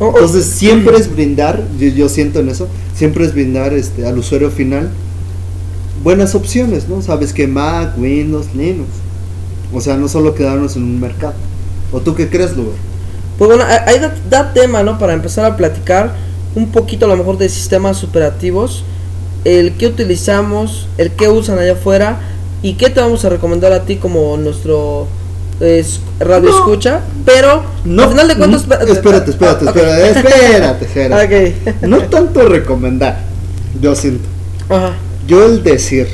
O- 0.00 0.06
o- 0.06 0.08
Entonces 0.10 0.44
siempre 0.44 0.96
es 0.98 1.10
brindar, 1.14 1.62
yo, 1.78 1.88
yo 1.88 2.08
siento 2.10 2.40
en 2.40 2.48
eso, 2.50 2.68
siempre 2.94 3.24
es 3.24 3.32
brindar 3.32 3.72
este, 3.72 4.06
al 4.06 4.18
usuario 4.18 4.50
final 4.50 4.90
buenas 6.02 6.34
opciones, 6.34 6.88
¿no? 6.88 7.00
Sabes 7.00 7.32
que 7.32 7.46
Mac, 7.46 7.96
Windows, 7.96 8.48
Linux. 8.54 8.88
O 9.72 9.80
sea, 9.80 9.96
no 9.96 10.08
solo 10.08 10.34
quedarnos 10.34 10.76
en 10.76 10.82
un 10.82 11.00
mercado. 11.00 11.34
¿O 11.94 12.00
tú 12.00 12.14
qué 12.16 12.28
crees, 12.28 12.56
Lugar? 12.56 12.74
Pues 13.38 13.48
bueno, 13.48 13.64
ahí 13.86 14.00
da, 14.00 14.12
da 14.28 14.52
tema, 14.52 14.82
¿no? 14.82 14.98
Para 14.98 15.12
empezar 15.12 15.44
a 15.44 15.56
platicar 15.56 16.12
un 16.56 16.72
poquito 16.72 17.06
a 17.06 17.08
lo 17.08 17.16
mejor 17.16 17.38
de 17.38 17.48
sistemas 17.48 18.02
operativos, 18.02 18.82
el 19.44 19.74
que 19.74 19.86
utilizamos, 19.86 20.88
el 20.98 21.12
que 21.12 21.28
usan 21.28 21.58
allá 21.58 21.74
afuera 21.74 22.18
y 22.62 22.74
qué 22.74 22.90
te 22.90 23.00
vamos 23.00 23.24
a 23.24 23.28
recomendar 23.28 23.72
a 23.72 23.84
ti 23.84 23.96
como 23.96 24.36
nuestro 24.36 25.06
es, 25.60 26.00
radio 26.18 26.50
No. 26.50 26.56
escucha, 26.58 27.00
pero 27.24 27.62
al 27.84 28.08
final 28.08 28.26
de 28.26 28.36
cuentas... 28.36 28.66
no, 28.66 28.74
espérate, 28.92 29.30
espérate, 29.30 29.64
Ah, 29.66 29.68
espérate, 29.68 30.18
espérate, 30.18 30.84
espérate. 30.86 31.54
Ok. 31.70 31.82
No 31.82 31.98
tanto 32.08 32.48
recomendar, 32.48 33.20
yo 33.80 33.94
siento. 33.94 34.26
Ajá. 34.68 34.94
Yo 35.28 35.46
el 35.46 35.62
decir, 35.62 36.08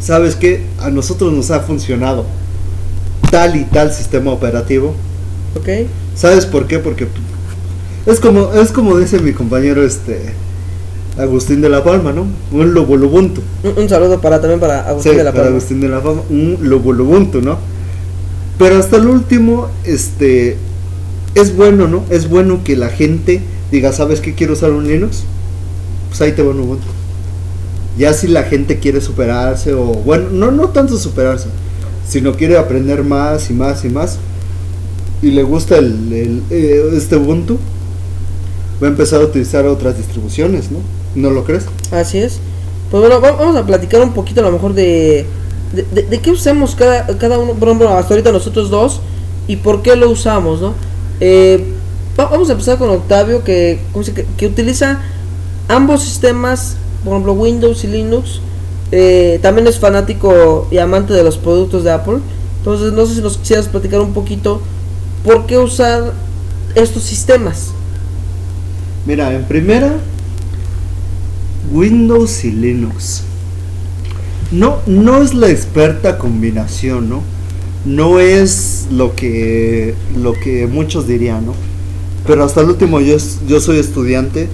¿sabes 0.00 0.36
qué? 0.36 0.66
A 0.80 0.90
nosotros 0.90 1.32
nos 1.32 1.50
ha 1.50 1.60
funcionado 1.60 2.26
tal 3.30 3.56
y 3.56 3.64
tal 3.64 3.92
sistema 3.92 4.30
operativo. 4.32 4.94
Ok. 5.56 5.68
¿Sabes 6.14 6.46
por 6.46 6.66
qué? 6.66 6.78
Porque 6.78 7.06
es 8.06 8.20
como, 8.20 8.52
es 8.54 8.72
como 8.72 8.96
dice 8.98 9.18
mi 9.20 9.32
compañero 9.32 9.84
este 9.84 10.32
Agustín 11.18 11.60
de 11.60 11.68
la 11.68 11.82
Palma, 11.84 12.12
¿no? 12.12 12.26
Un 12.52 12.74
lobulubuntu. 12.74 13.40
Un, 13.64 13.82
un 13.82 13.88
saludo 13.88 14.20
para 14.20 14.40
también 14.40 14.60
para 14.60 14.88
Agustín 14.88 15.12
Sí, 15.12 15.18
de 15.18 15.24
la 15.24 15.32
para 15.32 15.44
Palma. 15.44 15.56
Agustín 15.56 15.80
de 15.80 15.88
la 15.88 16.00
Palma, 16.00 16.22
un 16.30 16.58
lobulubuntu, 16.62 17.42
¿no? 17.42 17.58
Pero 18.58 18.76
hasta 18.78 18.96
el 18.96 19.06
último, 19.06 19.68
este, 19.84 20.56
es 21.34 21.54
bueno, 21.56 21.86
¿no? 21.86 22.04
Es 22.10 22.28
bueno 22.28 22.60
que 22.64 22.76
la 22.76 22.88
gente 22.88 23.40
diga, 23.70 23.92
¿sabes 23.92 24.20
qué 24.20 24.34
quiero 24.34 24.54
usar 24.54 24.70
un 24.70 24.86
Linux? 24.88 25.24
Pues 26.08 26.20
ahí 26.22 26.32
te 26.32 26.42
va 26.42 26.50
un 26.50 26.60
Ubuntu. 26.60 26.86
Ya 27.98 28.12
si 28.12 28.28
la 28.28 28.44
gente 28.44 28.78
quiere 28.78 29.00
superarse 29.00 29.74
o, 29.74 29.84
bueno, 29.86 30.30
no, 30.30 30.50
no 30.52 30.68
tanto 30.68 30.96
superarse, 30.96 31.48
sino 32.08 32.34
quiere 32.34 32.56
aprender 32.56 33.04
más 33.04 33.50
y 33.50 33.54
más 33.54 33.84
y 33.84 33.88
más 33.90 34.18
y 35.22 35.30
le 35.30 35.42
gusta 35.42 35.76
el, 35.76 36.12
el, 36.12 36.42
eh, 36.50 36.82
este 36.96 37.16
Ubuntu, 37.16 37.58
va 38.82 38.86
a 38.86 38.90
empezar 38.90 39.20
a 39.20 39.24
utilizar 39.24 39.66
otras 39.66 39.96
distribuciones, 39.96 40.70
¿no? 40.70 40.78
¿No 41.14 41.30
lo 41.30 41.44
crees? 41.44 41.64
Así 41.90 42.18
es. 42.18 42.38
Pues 42.90 43.00
bueno, 43.02 43.20
va- 43.20 43.32
vamos 43.32 43.56
a 43.56 43.66
platicar 43.66 44.00
un 44.00 44.12
poquito 44.12 44.40
a 44.40 44.44
lo 44.44 44.52
mejor 44.52 44.74
de, 44.74 45.26
de, 45.72 46.02
de- 46.02 46.20
qué 46.20 46.30
usamos 46.30 46.74
cada, 46.76 47.06
cada 47.18 47.38
uno, 47.38 47.54
por 47.54 47.68
ejemplo, 47.68 47.88
hasta 47.90 48.14
ahorita 48.14 48.30
nosotros 48.32 48.70
dos, 48.70 49.00
y 49.48 49.56
por 49.56 49.82
qué 49.82 49.96
lo 49.96 50.08
usamos, 50.08 50.60
¿no? 50.60 50.74
Eh, 51.20 51.64
va- 52.18 52.26
vamos 52.26 52.48
a 52.48 52.52
empezar 52.52 52.78
con 52.78 52.88
Octavio, 52.90 53.42
que, 53.42 53.80
¿cómo 53.92 54.04
se- 54.04 54.14
que, 54.14 54.24
que 54.36 54.46
utiliza 54.46 55.00
ambos 55.66 56.02
sistemas, 56.04 56.76
por 57.04 57.14
ejemplo, 57.14 57.32
Windows 57.32 57.82
y 57.84 57.88
Linux. 57.88 58.40
Eh, 58.90 59.38
también 59.42 59.66
es 59.66 59.78
fanático 59.78 60.66
y 60.70 60.78
amante 60.78 61.12
de 61.12 61.22
los 61.22 61.36
productos 61.36 61.84
de 61.84 61.92
Apple. 61.92 62.18
Entonces, 62.58 62.92
no 62.92 63.06
sé 63.06 63.16
si 63.16 63.20
nos 63.20 63.38
quisieras 63.38 63.68
platicar 63.68 64.00
un 64.00 64.12
poquito 64.12 64.60
por 65.24 65.46
qué 65.46 65.58
usar 65.58 66.12
estos 66.74 67.02
sistemas. 67.02 67.72
Mira, 69.06 69.34
en 69.34 69.44
primera, 69.44 69.92
Windows 71.72 72.44
y 72.44 72.52
Linux. 72.52 73.22
No, 74.50 74.78
no 74.86 75.22
es 75.22 75.34
la 75.34 75.50
experta 75.50 76.18
combinación, 76.18 77.08
¿no? 77.08 77.22
No 77.84 78.18
es 78.18 78.86
lo 78.90 79.14
que, 79.14 79.94
lo 80.16 80.32
que 80.32 80.66
muchos 80.66 81.06
dirían, 81.06 81.46
¿no? 81.46 81.54
Pero 82.26 82.44
hasta 82.44 82.60
el 82.60 82.68
último 82.68 83.00
yo, 83.00 83.18
soy 83.60 83.78
estudiante 83.78 84.48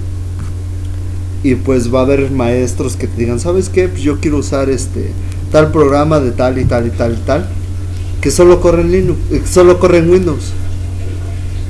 y 1.45 1.55
pues 1.55 1.95
va 1.95 2.01
a 2.01 2.03
haber 2.03 2.30
maestros 2.30 2.97
que 2.97 3.07
te 3.07 3.18
digan, 3.18 3.38
¿sabes 3.38 3.68
qué? 3.68 3.86
Pues 3.86 4.03
yo 4.03 4.18
quiero 4.18 4.38
usar 4.38 4.70
este 4.70 5.11
tal 5.53 5.70
programa 5.70 6.18
de 6.18 6.32
tal 6.32 6.59
y 6.59 6.64
tal 6.64 6.86
y 6.88 6.90
tal 6.90 7.12
y 7.12 7.26
tal 7.26 7.47
que 8.24 8.30
solo 8.30 8.59
corre 8.59 8.80
en 8.80 8.90
Linux, 8.90 9.18
eh, 9.30 9.42
solo 9.45 9.78
corre 9.78 9.99
en 9.99 10.09
Windows. 10.09 10.53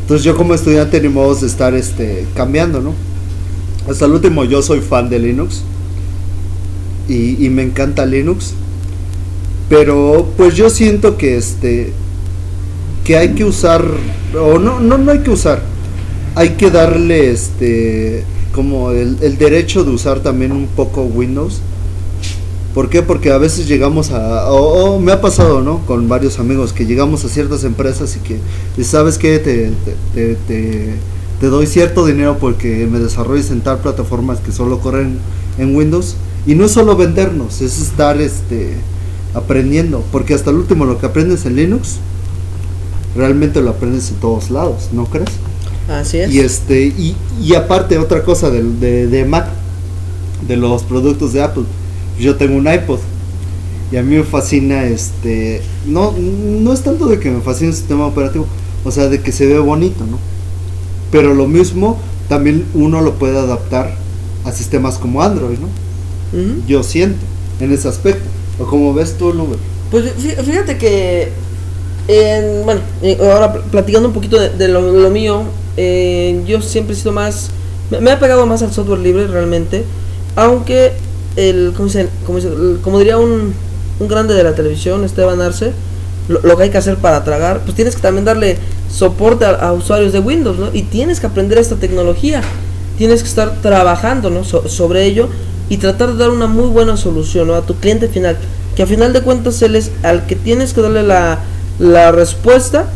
Entonces 0.03 0.25
yo 0.25 0.37
como 0.37 0.55
estudiante 0.55 1.01
ni 1.01 1.09
modo 1.09 1.35
de 1.35 1.49
estar 1.49 1.75
este 1.75 2.27
cambiando, 2.37 2.81
¿no? 2.81 2.95
Hasta 3.91 4.05
el 4.05 4.12
último 4.12 4.45
yo 4.45 4.62
soy 4.62 4.81
fan 4.81 5.11
de 5.11 5.18
Linux 5.18 5.62
y, 7.09 7.45
y 7.45 7.51
me 7.51 7.62
encanta 7.62 8.07
Linux. 8.07 8.55
Pero 9.68 10.29
pues 10.37 10.55
yo 10.55 10.70
siento 10.70 11.16
que 11.16 11.37
este 11.37 11.93
que 13.03 13.16
hay 13.16 13.31
que 13.31 13.45
usar 13.45 13.85
o 14.39 14.59
no 14.61 14.79
no 14.79 14.97
no 14.97 15.11
hay 15.11 15.18
que 15.18 15.31
usar. 15.31 15.61
Hay 16.37 16.51
que 16.51 16.70
darle 16.70 17.33
este 17.33 18.22
como 18.55 18.90
el, 18.92 19.18
el 19.20 19.36
derecho 19.36 19.84
de 19.84 19.90
usar 19.90 20.20
también 20.20 20.52
un 20.52 20.66
poco 20.68 21.02
Windows. 21.02 21.61
¿Por 22.74 22.88
qué? 22.88 23.02
Porque 23.02 23.30
a 23.30 23.38
veces 23.38 23.68
llegamos 23.68 24.11
a, 24.11 24.50
o, 24.50 24.98
me 24.98 25.12
ha 25.12 25.20
pasado, 25.20 25.61
¿no? 25.61 25.80
Con 25.86 26.09
varios 26.09 26.38
amigos 26.38 26.72
que 26.72 26.86
llegamos 26.86 27.24
a 27.24 27.28
ciertas 27.28 27.62
empresas 27.64 28.16
y 28.16 28.20
que, 28.20 28.84
¿sabes 28.84 29.16
qué? 29.18 29.38
Te, 29.38 29.70
te, 29.84 29.94
te, 30.14 30.34
te- 30.46 30.94
te 31.40 31.46
doy 31.48 31.66
cierto 31.66 32.07
dinero 32.07 32.38
porque 32.40 32.86
me 32.90 32.98
desarrolles 33.00 33.50
en 33.50 33.61
tal 33.61 33.78
plataformas 33.78 34.38
que 34.40 34.50
solo 34.52 34.78
corren 34.80 35.18
en 35.59 35.76
Windows. 35.76 36.16
Y 36.46 36.55
no 36.55 36.64
es 36.64 36.72
solo 36.72 36.96
vendernos, 36.96 37.61
es 37.61 37.80
estar 37.80 38.20
este, 38.20 38.74
aprendiendo. 39.34 40.02
Porque 40.12 40.34
hasta 40.34 40.50
el 40.50 40.57
último 40.57 40.84
lo 40.84 40.98
que 40.98 41.07
aprendes 41.07 41.46
en 41.46 41.57
Linux, 41.57 41.96
realmente 43.16 43.61
lo 43.62 43.70
aprendes 43.70 44.11
en 44.11 44.16
todos 44.16 44.50
lados, 44.50 44.88
¿no 44.92 45.07
crees? 45.07 45.28
Así 45.89 46.18
es. 46.18 46.32
Y 46.32 46.41
este 46.41 46.87
y, 46.87 47.14
y 47.43 47.55
aparte 47.55 47.99
otra 47.99 48.22
cosa 48.24 48.51
del- 48.51 48.80
de, 48.80 49.07
de 49.07 49.24
Mac, 49.24 49.47
de 50.49 50.57
los 50.57 50.82
productos 50.82 51.32
de 51.32 51.43
Apple. 51.43 51.64
Yo 52.18 52.37
tengo 52.37 52.57
un 52.57 52.66
iPod 52.72 53.01
y 53.93 53.97
a 53.97 54.03
mí 54.03 54.16
me 54.16 54.22
fascina 54.24 54.85
este 54.85 55.61
no 55.87 56.12
no 56.16 56.72
es 56.72 56.82
tanto 56.82 57.07
de 57.07 57.18
que 57.18 57.30
me 57.30 57.41
fascine 57.43 57.70
el 57.70 57.76
sistema 57.76 58.07
operativo, 58.07 58.47
o 58.85 58.91
sea, 58.91 59.09
de 59.09 59.20
que 59.20 59.30
se 59.32 59.47
ve 59.47 59.59
bonito, 59.59 60.07
¿no? 60.07 60.18
Pero 61.12 61.35
lo 61.35 61.47
mismo 61.47 61.99
también 62.28 62.64
uno 62.74 63.01
lo 63.03 63.14
puede 63.14 63.39
adaptar 63.39 63.95
a 64.45 64.53
sistemas 64.53 64.97
como 64.99 65.22
Android, 65.22 65.59
¿no? 65.59 65.68
Yo 66.66 66.82
siento 66.82 67.18
en 67.61 67.72
ese 67.72 67.89
aspecto. 67.89 68.24
O 68.59 68.64
como 68.64 68.95
ves 68.95 69.16
tú, 69.18 69.32
Luber. 69.32 69.59
Pues 69.91 70.05
fí- 70.16 70.37
fíjate 70.43 70.76
que, 70.78 71.28
en- 72.09 72.64
bueno, 72.64 72.80
eh, 73.03 73.18
ahora 73.20 73.53
pl- 73.53 73.64
platicando 73.70 74.09
un 74.09 74.14
poquito 74.14 74.39
de, 74.41 74.51
de 74.51 74.68
lo, 74.68 74.80
lo 74.93 75.11
mío, 75.11 75.43
eh, 75.77 76.43
yo 76.47 76.61
siempre 76.62 76.95
he 76.95 76.99
sido 76.99 77.12
más, 77.12 77.51
me, 77.91 78.01
me 78.01 78.11
ha 78.12 78.18
pegado 78.18 78.47
más 78.47 78.62
al 78.62 78.72
software 78.72 79.01
libre 79.01 79.27
realmente, 79.27 79.85
aunque 80.37 80.93
el, 81.37 81.72
¿cómo, 81.77 81.89
se- 81.89 82.09
cómo 82.27 82.41
se- 82.41 82.49
el- 82.49 82.79
como 82.83 82.99
diría 82.99 83.18
un, 83.18 83.55
un 84.01 84.09
grande 84.09 84.35
de 84.35 84.45
la 84.45 84.55
televisión, 84.55 85.05
Esteban 85.05 85.41
Arce, 85.41 85.72
lo, 86.29 86.57
que 86.57 86.62
hay 86.64 86.70
que 86.70 86.79
hacer 86.79 86.97
para 86.97 87.22
tragar, 87.22 87.61
pues 87.64 87.75
tienes 87.77 87.95
que 87.97 88.03
también 88.03 88.25
darle 88.25 88.57
soporte 88.91 89.45
a, 89.45 89.72
usuarios 89.72 90.12
de 90.12 90.20
Windows, 90.20 90.59
¿no? 90.59 90.70
Y 90.72 90.83
tienes 90.83 91.20
que 91.20 91.27
aprender 91.27 91.59
esta 91.59 91.77
tecnología, 91.77 92.41
tienes 92.97 93.22
que 93.22 93.29
estar 93.29 93.61
trabajando, 93.61 94.31
¿no? 94.31 94.43
So- 94.45 94.68
sobre 94.68 95.05
ello 95.05 95.29
y 95.68 95.77
tratar 95.79 96.12
de 96.12 96.18
dar 96.18 96.31
una 96.31 96.47
muy 96.47 96.68
buena 96.68 96.97
solución 96.97 97.51
a 97.51 97.61
tu 97.62 97.75
cliente 97.75 98.09
final, 98.09 98.37
que 98.77 98.83
a 98.83 98.87
final 98.87 99.12
de 99.12 99.20
cuentas 99.20 99.61
él 99.62 99.77
es 99.77 99.91
al 100.03 100.27
que 100.27 100.37
tienes 100.37 100.72
que 100.72 100.81
darle 100.81 101.03
la, 101.03 101.41
la 101.79 102.11
respuesta, 102.12 102.87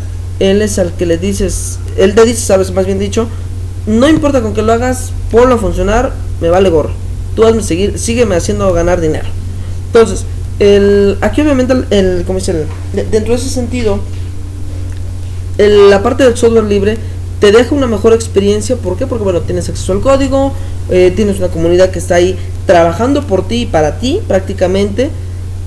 él 0.40 0.62
es 0.62 0.78
al 0.78 0.92
que 0.94 1.06
le 1.06 1.18
dices, 1.18 1.78
él 1.96 2.14
te 2.14 2.24
dice, 2.24 2.40
sabes, 2.40 2.72
más 2.72 2.86
bien 2.86 2.98
dicho, 2.98 3.26
no 3.86 4.08
importa 4.08 4.40
con 4.42 4.54
que 4.54 4.62
lo 4.62 4.72
hagas, 4.72 5.10
ponlo 5.30 5.54
a 5.54 5.58
funcionar, 5.58 6.12
me 6.40 6.48
vale 6.48 6.68
gorro. 6.70 6.90
Tú 7.34 7.44
hazme 7.44 7.62
seguir, 7.62 7.98
sígueme 7.98 8.36
haciendo 8.36 8.72
ganar 8.72 9.00
dinero. 9.00 9.26
Entonces, 9.86 10.24
aquí 11.20 11.40
obviamente 11.40 11.72
el, 11.72 11.86
el- 11.90 12.24
¿cómo 12.26 12.38
dice? 12.38 12.52
El- 12.52 12.66
de- 12.94 13.04
dentro 13.10 13.32
de 13.34 13.40
ese 13.40 13.48
sentido, 13.48 14.00
la 15.58 16.02
parte 16.02 16.24
del 16.24 16.36
software 16.36 16.64
libre 16.64 16.96
te 17.40 17.52
deja 17.52 17.74
una 17.74 17.86
mejor 17.86 18.12
experiencia. 18.12 18.76
¿Por 18.76 18.96
qué? 18.96 19.06
Porque 19.06 19.24
bueno, 19.24 19.40
tienes 19.42 19.68
acceso 19.68 19.92
al 19.92 20.00
código, 20.00 20.52
eh, 20.90 21.12
tienes 21.14 21.38
una 21.38 21.48
comunidad 21.48 21.90
que 21.90 21.98
está 21.98 22.16
ahí 22.16 22.36
trabajando 22.66 23.26
por 23.26 23.46
ti 23.46 23.62
y 23.62 23.66
para 23.66 23.98
ti 23.98 24.20
prácticamente. 24.26 25.10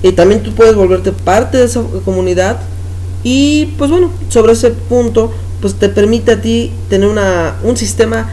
Y 0.02 0.12
también 0.12 0.42
tú 0.42 0.52
puedes 0.52 0.74
volverte 0.74 1.12
parte 1.12 1.58
de 1.58 1.64
esa 1.64 1.82
comunidad. 2.04 2.58
Y 3.24 3.66
pues 3.78 3.90
bueno, 3.90 4.10
sobre 4.28 4.52
ese 4.52 4.70
punto, 4.70 5.32
pues 5.60 5.74
te 5.74 5.88
permite 5.88 6.32
a 6.32 6.40
ti 6.40 6.70
tener 6.90 7.08
una, 7.08 7.54
un 7.62 7.76
sistema 7.76 8.30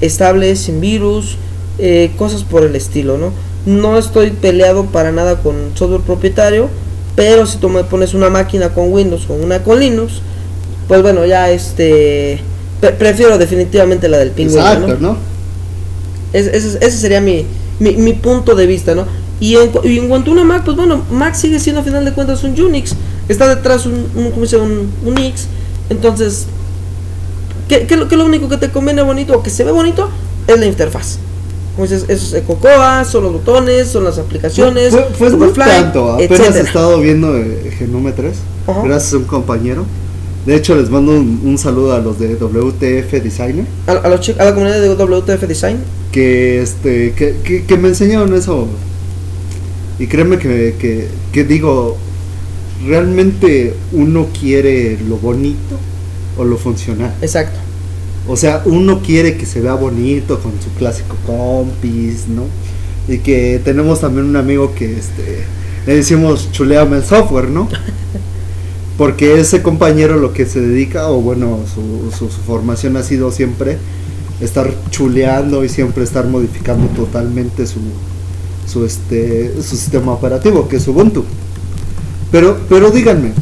estable, 0.00 0.56
sin 0.56 0.80
virus, 0.80 1.36
eh, 1.78 2.10
cosas 2.16 2.42
por 2.44 2.62
el 2.64 2.74
estilo, 2.74 3.18
¿no? 3.18 3.32
No 3.66 3.98
estoy 3.98 4.30
peleado 4.30 4.86
para 4.86 5.12
nada 5.12 5.42
con 5.42 5.54
software 5.74 6.00
propietario, 6.00 6.68
pero 7.16 7.44
si 7.44 7.58
tú 7.58 7.68
me 7.68 7.84
pones 7.84 8.14
una 8.14 8.30
máquina 8.30 8.70
con 8.70 8.90
Windows 8.92 9.26
o 9.28 9.34
una 9.34 9.62
con 9.62 9.78
Linux, 9.80 10.22
pues 10.88 11.02
bueno, 11.02 11.26
ya 11.26 11.50
este 11.50 12.40
pre- 12.80 12.92
prefiero 12.92 13.36
definitivamente 13.36 14.08
la 14.08 14.16
del 14.18 14.30
pingüino, 14.30 14.60
Exacto, 14.62 14.96
¿no? 15.00 15.08
¿no? 15.12 15.16
Es- 16.32 16.46
ese, 16.46 16.78
ese 16.80 16.96
sería 16.98 17.20
mi, 17.20 17.44
mi, 17.78 17.92
mi 17.96 18.12
punto 18.14 18.54
de 18.54 18.66
vista, 18.66 18.94
¿no? 18.94 19.04
Y 19.40 19.56
en, 19.56 19.68
cu- 19.70 19.86
y 19.86 19.98
en 19.98 20.08
cuanto 20.08 20.30
a 20.30 20.34
una 20.34 20.44
Mac, 20.44 20.62
pues 20.64 20.76
bueno, 20.76 21.02
Mac 21.10 21.34
sigue 21.34 21.58
siendo 21.58 21.80
a 21.80 21.84
final 21.84 22.04
de 22.04 22.12
cuentas 22.12 22.42
un 22.44 22.58
Unix. 22.60 22.94
Está 23.30 23.48
detrás 23.54 23.86
un, 23.86 24.06
un, 24.14 24.30
¿cómo 24.32 24.44
se 24.44 24.58
llama? 24.58 24.68
un, 24.70 24.90
un 25.08 25.18
X. 25.18 25.46
Entonces, 25.88 26.46
¿qué, 27.68 27.86
qué, 27.86 27.96
lo- 27.96 28.08
qué 28.08 28.14
es 28.14 28.18
lo 28.18 28.24
único 28.26 28.48
que 28.48 28.56
te 28.56 28.70
conviene 28.70 29.02
bonito 29.02 29.36
o 29.36 29.42
que 29.42 29.50
se 29.50 29.64
ve 29.64 29.72
bonito? 29.72 30.08
Es 30.46 30.58
la 30.58 30.66
interfaz. 30.66 31.18
Como 31.76 31.86
dices, 31.86 32.04
eso 32.08 32.36
es 32.36 32.42
Cocoa, 32.44 33.04
son 33.04 33.22
los 33.24 33.32
botones, 33.32 33.88
son 33.88 34.04
las 34.04 34.18
aplicaciones, 34.18 34.90
Fue, 34.90 35.04
fue 35.16 35.30
Superfly, 35.30 35.64
tanto, 35.64 36.12
apenas 36.12 36.30
he 36.30 36.34
etcétera. 36.42 36.64
estado 36.66 37.00
viendo 37.00 37.36
eh, 37.36 37.72
Genome 37.78 38.12
3, 38.12 38.34
Ajá. 38.66 38.82
gracias 38.82 39.14
a 39.14 39.16
un 39.18 39.24
compañero. 39.24 39.86
De 40.46 40.56
hecho, 40.56 40.74
les 40.74 40.90
mando 40.90 41.12
un, 41.12 41.40
un 41.44 41.58
saludo 41.58 41.94
a 41.94 42.00
los 42.00 42.18
de 42.18 42.34
WTF 42.34 43.12
Designer, 43.22 43.66
A, 43.86 43.92
a 43.92 44.08
los 44.08 44.28
a 44.30 44.44
la 44.44 44.52
comunidad 44.54 44.80
de 44.80 44.88
WTF 44.88 45.42
Design. 45.46 45.76
que, 46.10 46.60
este, 46.62 47.12
que, 47.12 47.36
que, 47.44 47.64
que 47.64 47.76
me 47.76 47.88
enseñaron 47.88 48.34
eso. 48.34 48.66
Y 49.98 50.06
créeme 50.06 50.38
que, 50.38 50.74
que, 50.78 51.08
que 51.30 51.44
digo, 51.44 51.96
realmente 52.86 53.74
uno 53.92 54.28
quiere 54.38 54.98
lo 55.08 55.16
bonito 55.16 55.76
o 56.36 56.44
lo 56.44 56.56
funcional. 56.56 57.14
Exacto. 57.20 57.58
O 58.28 58.36
sea, 58.36 58.62
uno 58.64 59.00
quiere 59.00 59.36
que 59.36 59.46
se 59.46 59.60
vea 59.60 59.74
bonito 59.74 60.40
con 60.40 60.52
su 60.62 60.70
clásico 60.78 61.16
compis, 61.26 62.28
¿no? 62.28 62.44
Y 63.08 63.18
que 63.18 63.60
tenemos 63.64 64.00
también 64.00 64.26
un 64.26 64.36
amigo 64.36 64.74
que 64.74 64.98
este 64.98 65.44
le 65.86 65.96
decimos 65.96 66.52
chuleame 66.52 66.98
el 66.98 67.04
software, 67.04 67.48
¿no? 67.48 67.68
Porque 68.98 69.40
ese 69.40 69.62
compañero 69.62 70.18
lo 70.18 70.34
que 70.34 70.44
se 70.44 70.60
dedica, 70.60 71.08
o 71.08 71.20
bueno, 71.22 71.60
su, 71.74 72.10
su, 72.16 72.30
su 72.30 72.40
formación 72.42 72.96
ha 72.98 73.02
sido 73.02 73.32
siempre 73.32 73.78
estar 74.40 74.72
chuleando 74.90 75.64
y 75.64 75.68
siempre 75.68 76.04
estar 76.04 76.26
modificando 76.26 76.86
totalmente 76.88 77.66
su, 77.66 77.80
su, 78.66 78.84
este, 78.84 79.54
su 79.56 79.76
sistema 79.76 80.12
operativo, 80.12 80.68
que 80.68 80.76
es 80.76 80.86
Ubuntu. 80.86 81.24
Pero, 82.30 82.58
pero 82.68 82.90
díganme, 82.90 83.32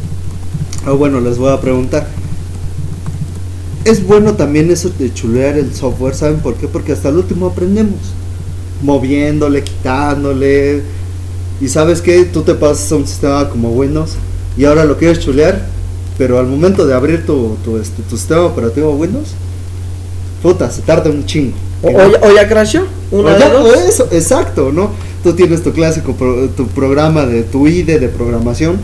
o 0.87 0.95
bueno, 0.97 1.19
les 1.19 1.37
voy 1.37 1.51
a 1.51 1.61
preguntar, 1.61 2.07
es 3.85 4.05
bueno 4.05 4.33
también 4.33 4.71
eso 4.71 4.89
de 4.97 5.13
chulear 5.13 5.57
el 5.57 5.73
software, 5.73 6.15
¿saben 6.15 6.39
por 6.39 6.55
qué? 6.55 6.67
Porque 6.67 6.91
hasta 6.93 7.09
el 7.09 7.17
último 7.17 7.47
aprendemos, 7.47 7.99
moviéndole, 8.81 9.63
quitándole, 9.63 10.81
y 11.61 11.67
sabes 11.67 12.01
que 12.01 12.23
tú 12.25 12.41
te 12.41 12.55
pasas 12.55 12.91
a 12.91 12.95
un 12.95 13.05
sistema 13.07 13.49
como 13.49 13.71
Windows 13.71 14.11
y 14.57 14.65
ahora 14.65 14.85
lo 14.85 14.97
quieres 14.97 15.19
chulear, 15.19 15.67
pero 16.17 16.39
al 16.39 16.47
momento 16.47 16.85
de 16.85 16.93
abrir 16.93 17.25
tu, 17.25 17.57
tu, 17.63 17.77
este, 17.77 18.01
tu 18.03 18.17
sistema 18.17 18.41
operativo 18.45 18.91
Windows, 18.91 19.29
puta, 20.41 20.71
se 20.71 20.81
tarda 20.81 21.09
un 21.09 21.25
chingo. 21.25 21.55
O, 21.81 21.91
ya, 21.91 22.19
o 22.21 22.33
ya 22.33 22.47
crashó. 22.47 22.85
Una 23.11 23.31
O 23.31 23.33
de 23.33 23.39
ya, 23.39 23.49
dos. 23.53 23.77
eso, 23.87 24.07
exacto, 24.11 24.71
¿no? 24.71 24.91
Tú 25.23 25.33
tienes 25.33 25.63
tu 25.63 25.71
clásico, 25.73 26.13
pro- 26.13 26.47
tu 26.49 26.67
programa 26.67 27.25
de 27.25 27.43
tu 27.43 27.67
IDE 27.67 27.99
de 27.99 28.07
programación. 28.07 28.77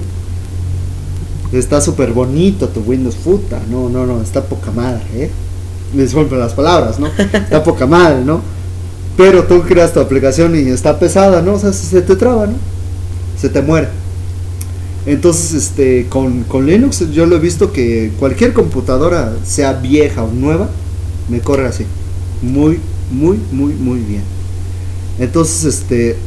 Está 1.53 1.79
súper 1.79 2.11
bonito 2.11 2.67
tu 2.67 2.81
Windows, 2.81 3.15
puta, 3.15 3.61
no, 3.69 3.88
no, 3.89 4.05
no, 4.05 4.21
está 4.21 4.43
poca 4.43 4.71
madre, 4.71 5.03
¿eh? 5.15 5.31
Disculpen 5.93 6.39
las 6.39 6.53
palabras, 6.53 6.99
¿no? 6.99 7.07
Está 7.07 7.63
poca 7.63 7.86
madre, 7.86 8.25
¿no? 8.25 8.41
Pero 9.15 9.43
tú 9.45 9.61
creas 9.61 9.93
tu 9.93 10.01
aplicación 10.01 10.55
y 10.55 10.69
está 10.69 10.99
pesada, 10.99 11.41
¿no? 11.41 11.53
O 11.53 11.59
sea, 11.59 11.71
se 11.71 12.01
te 12.01 12.15
traba, 12.17 12.47
¿no? 12.47 12.53
Se 13.39 13.47
te 13.47 13.61
muere. 13.61 13.88
Entonces, 15.05 15.53
este, 15.53 16.07
con, 16.09 16.43
con 16.43 16.65
Linux 16.65 17.05
yo 17.13 17.25
lo 17.27 17.38
he 17.38 17.39
visto 17.39 17.71
que 17.71 18.11
cualquier 18.19 18.51
computadora, 18.51 19.31
sea 19.45 19.73
vieja 19.73 20.23
o 20.23 20.31
nueva, 20.31 20.67
me 21.29 21.39
corre 21.39 21.67
así. 21.67 21.86
Muy, 22.41 22.79
muy, 23.11 23.38
muy, 23.53 23.73
muy 23.73 23.99
bien. 23.99 24.23
Entonces, 25.20 25.63
este, 25.66 26.18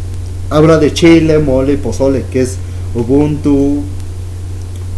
habla 0.50 0.78
de 0.78 0.92
chile, 0.92 1.38
mole 1.38 1.74
y 1.74 1.76
pozole, 1.76 2.24
que 2.30 2.42
es 2.42 2.56
Ubuntu, 2.94 3.82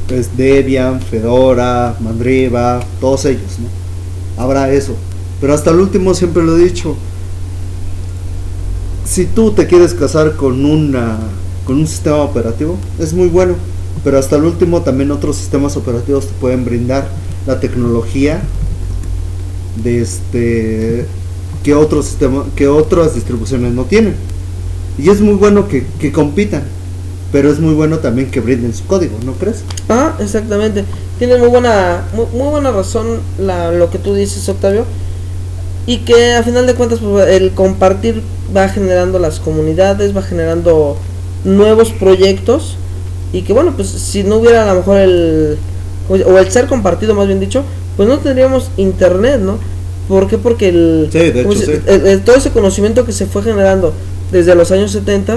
es 0.09 0.37
Debian, 0.37 1.01
Fedora, 1.01 1.97
Mandriva, 2.01 2.81
todos 3.01 3.25
ellos, 3.25 3.59
¿no? 3.59 4.43
Habrá 4.43 4.73
eso. 4.73 4.95
Pero 5.41 5.55
hasta 5.55 5.71
el 5.71 5.81
último 5.81 6.15
siempre 6.15 6.43
lo 6.43 6.57
he 6.57 6.65
dicho. 6.65 6.97
Si 9.05 9.27
tú 9.27 9.53
te 9.53 9.67
quieres 9.67 9.95
casar 9.95 10.37
con 10.37 10.65
una 10.65 11.19
con 11.65 11.79
un 11.79 11.87
sistema 11.87 12.17
operativo, 12.19 12.77
es 12.99 13.13
muy 13.13 13.29
bueno. 13.29 13.55
Pero 14.03 14.19
hasta 14.19 14.37
el 14.37 14.45
último 14.45 14.83
también 14.83 15.11
otros 15.11 15.37
sistemas 15.37 15.77
operativos 15.77 16.27
te 16.27 16.33
pueden 16.41 16.65
brindar 16.65 17.09
la 17.47 17.61
tecnología 17.61 18.43
de 19.83 20.01
este 20.01 21.07
que 21.63 21.75
otros 21.75 22.07
sistemas 22.07 22.47
que 22.57 22.69
otras 22.69 23.15
distribuciones 23.15 23.73
no 23.73 23.85
tienen 23.85 24.15
y 24.99 25.09
es 25.11 25.21
muy 25.21 25.35
bueno 25.35 25.69
que, 25.69 25.87
que 25.99 26.13
compitan 26.13 26.63
pero 27.33 27.51
es 27.51 27.61
muy 27.61 27.75
bueno 27.75 27.99
también 27.99 28.31
que 28.31 28.41
brinden 28.41 28.75
su 28.75 28.85
código 28.87 29.17
no 29.25 29.33
crees 29.35 29.63
Ah, 29.89 30.15
exactamente. 30.21 30.85
Tienes 31.19 31.41
muy 31.41 31.49
buena, 31.49 32.05
muy, 32.15 32.27
muy 32.33 32.49
buena 32.49 32.71
razón 32.71 33.21
la, 33.39 33.73
lo 33.73 33.91
que 33.91 33.99
tú 33.99 34.15
dices, 34.15 34.49
Octavio. 34.49 34.85
y 35.87 35.99
que 35.99 36.35
a 36.35 36.43
final 36.43 36.67
de 36.67 36.75
cuentas 36.75 37.01
pues, 37.01 37.29
el 37.29 37.51
compartir 37.53 38.23
va 38.57 38.69
generando 38.69 39.19
las 39.19 39.41
comunidades, 39.41 40.17
va 40.17 40.23
generando 40.23 40.97
nuevos 41.45 41.91
proyectos 41.93 42.77
y 43.33 43.43
que 43.43 43.53
bueno, 43.53 43.73
pues 43.75 43.89
si 43.89 44.23
no 44.23 44.37
hubiera 44.37 44.63
a 44.71 44.75
lo 44.75 44.81
mejor 44.81 44.99
el 44.99 45.59
o 46.09 46.39
el 46.39 46.51
ser 46.51 46.67
compartido 46.67 47.15
más 47.15 47.27
bien 47.27 47.41
dicho, 47.41 47.65
pues 47.97 48.09
no 48.09 48.19
tendríamos 48.19 48.71
internet, 48.77 49.41
¿no? 49.41 49.59
¿Por 50.11 50.27
qué? 50.27 50.39
Porque 50.39 50.69
el, 50.71 51.09
Sí, 51.13 51.19
de 51.19 51.29
hecho, 51.29 51.43
¿cómo 51.45 51.55
se- 51.55 51.67
sí. 51.77 51.83
el- 51.87 52.07
el- 52.07 52.21
todo 52.23 52.35
ese 52.37 52.51
conocimiento 52.51 53.07
que 53.07 53.13
se 53.13 53.27
fue 53.27 53.43
generando 53.45 53.93
desde 54.33 54.55
los 54.57 54.71
años 54.73 54.91
70, 54.91 55.37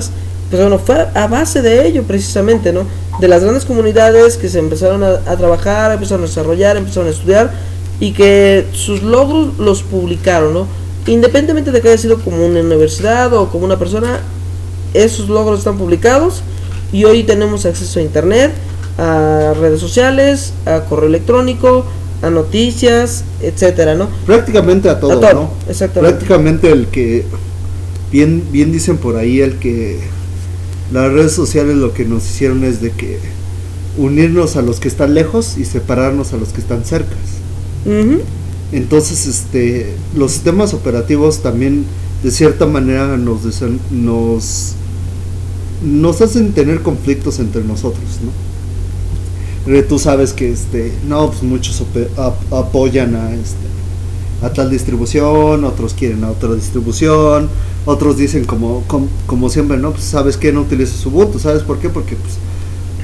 pues 0.49 0.61
bueno, 0.61 0.79
fue 0.79 1.07
a 1.13 1.27
base 1.27 1.61
de 1.61 1.87
ello 1.87 2.01
precisamente, 2.03 2.73
¿no? 2.73 2.81
De 3.21 3.27
las 3.27 3.43
grandes 3.43 3.65
comunidades 3.65 4.35
que 4.37 4.49
se 4.49 4.57
empezaron 4.57 5.03
a, 5.03 5.19
a 5.27 5.37
trabajar, 5.37 5.91
empezaron 5.91 6.23
a 6.23 6.27
desarrollar, 6.27 6.75
empezaron 6.75 7.07
a 7.07 7.11
estudiar 7.11 7.51
y 7.99 8.13
que 8.13 8.65
sus 8.73 9.03
logros 9.03 9.59
los 9.59 9.83
publicaron, 9.83 10.53
¿no? 10.55 10.65
Independientemente 11.05 11.71
de 11.71 11.79
que 11.79 11.89
haya 11.89 11.97
sido 11.99 12.17
como 12.17 12.43
una 12.43 12.59
universidad 12.61 13.31
o 13.33 13.49
como 13.49 13.65
una 13.65 13.77
persona, 13.77 14.21
esos 14.95 15.29
logros 15.29 15.59
están 15.59 15.77
publicados 15.77 16.41
y 16.91 17.03
hoy 17.05 17.23
tenemos 17.23 17.65
acceso 17.67 17.99
a 17.99 18.01
internet, 18.01 18.51
a 18.97 19.53
redes 19.59 19.79
sociales, 19.79 20.53
a 20.65 20.81
correo 20.81 21.09
electrónico, 21.09 21.85
a 22.23 22.29
noticias, 22.29 23.25
etcétera, 23.41 23.95
¿no? 23.95 24.07
Prácticamente 24.25 24.89
a 24.89 24.99
todo, 24.99 25.11
A 25.11 25.19
todo, 25.19 25.33
¿no? 25.33 25.53
exactamente. 25.69 26.15
Prácticamente 26.15 26.71
el 26.71 26.87
que, 26.87 27.25
bien, 28.11 28.43
bien 28.49 28.71
dicen 28.71 28.97
por 28.97 29.17
ahí, 29.17 29.41
el 29.41 29.59
que 29.59 29.99
las 30.93 31.11
redes 31.11 31.33
sociales 31.33 31.75
lo 31.75 31.93
que 31.93 32.05
nos 32.05 32.23
hicieron 32.23 32.63
es 32.63 32.81
de 32.81 32.91
que 32.91 33.19
unirnos 33.97 34.55
a 34.55 34.61
los 34.61 34.79
que 34.79 34.87
están 34.87 35.13
lejos 35.13 35.57
y 35.57 35.65
separarnos 35.65 36.31
a 36.31 36.37
los 36.37 36.49
que 36.49 36.61
están 36.61 36.85
cercas. 36.85 37.17
Ujú. 37.85 38.21
Entonces, 38.71 39.27
este, 39.27 39.93
los 40.15 40.31
sistemas 40.31 40.73
operativos 40.73 41.43
también 41.43 41.85
de 42.23 42.31
cierta 42.31 42.65
manera 42.65 43.17
nos, 43.17 43.41
nos, 43.91 44.73
nos 45.83 46.21
hacen 46.21 46.53
tener 46.53 46.81
conflictos 46.81 47.39
entre 47.39 47.63
nosotros, 47.65 48.03
¿no? 48.23 48.31
Tú 49.87 49.97
sabes 49.97 50.33
que, 50.33 50.51
este, 50.51 50.91
no, 51.07 51.29
pues 51.29 51.41
muchos 51.43 51.81
apoyan 52.51 53.15
a, 53.15 53.33
este, 53.33 53.65
a 54.41 54.51
tal 54.51 54.69
distribución, 54.69 55.63
otros 55.63 55.93
quieren 55.93 56.23
a 56.25 56.31
otra 56.31 56.53
distribución, 56.53 57.47
otros 57.85 58.17
dicen 58.17 58.43
como, 58.43 58.83
com- 58.87 59.07
como, 59.25 59.49
siempre, 59.49 59.77
no, 59.77 59.91
pues 59.91 60.03
sabes 60.03 60.35
que 60.35 60.51
no 60.51 60.61
utilices 60.61 61.05
Ubuntu, 61.05 61.39
¿sabes 61.39 61.63
por 61.63 61.79
qué? 61.79 61.87
Porque 61.89 62.15
pues 62.17 62.33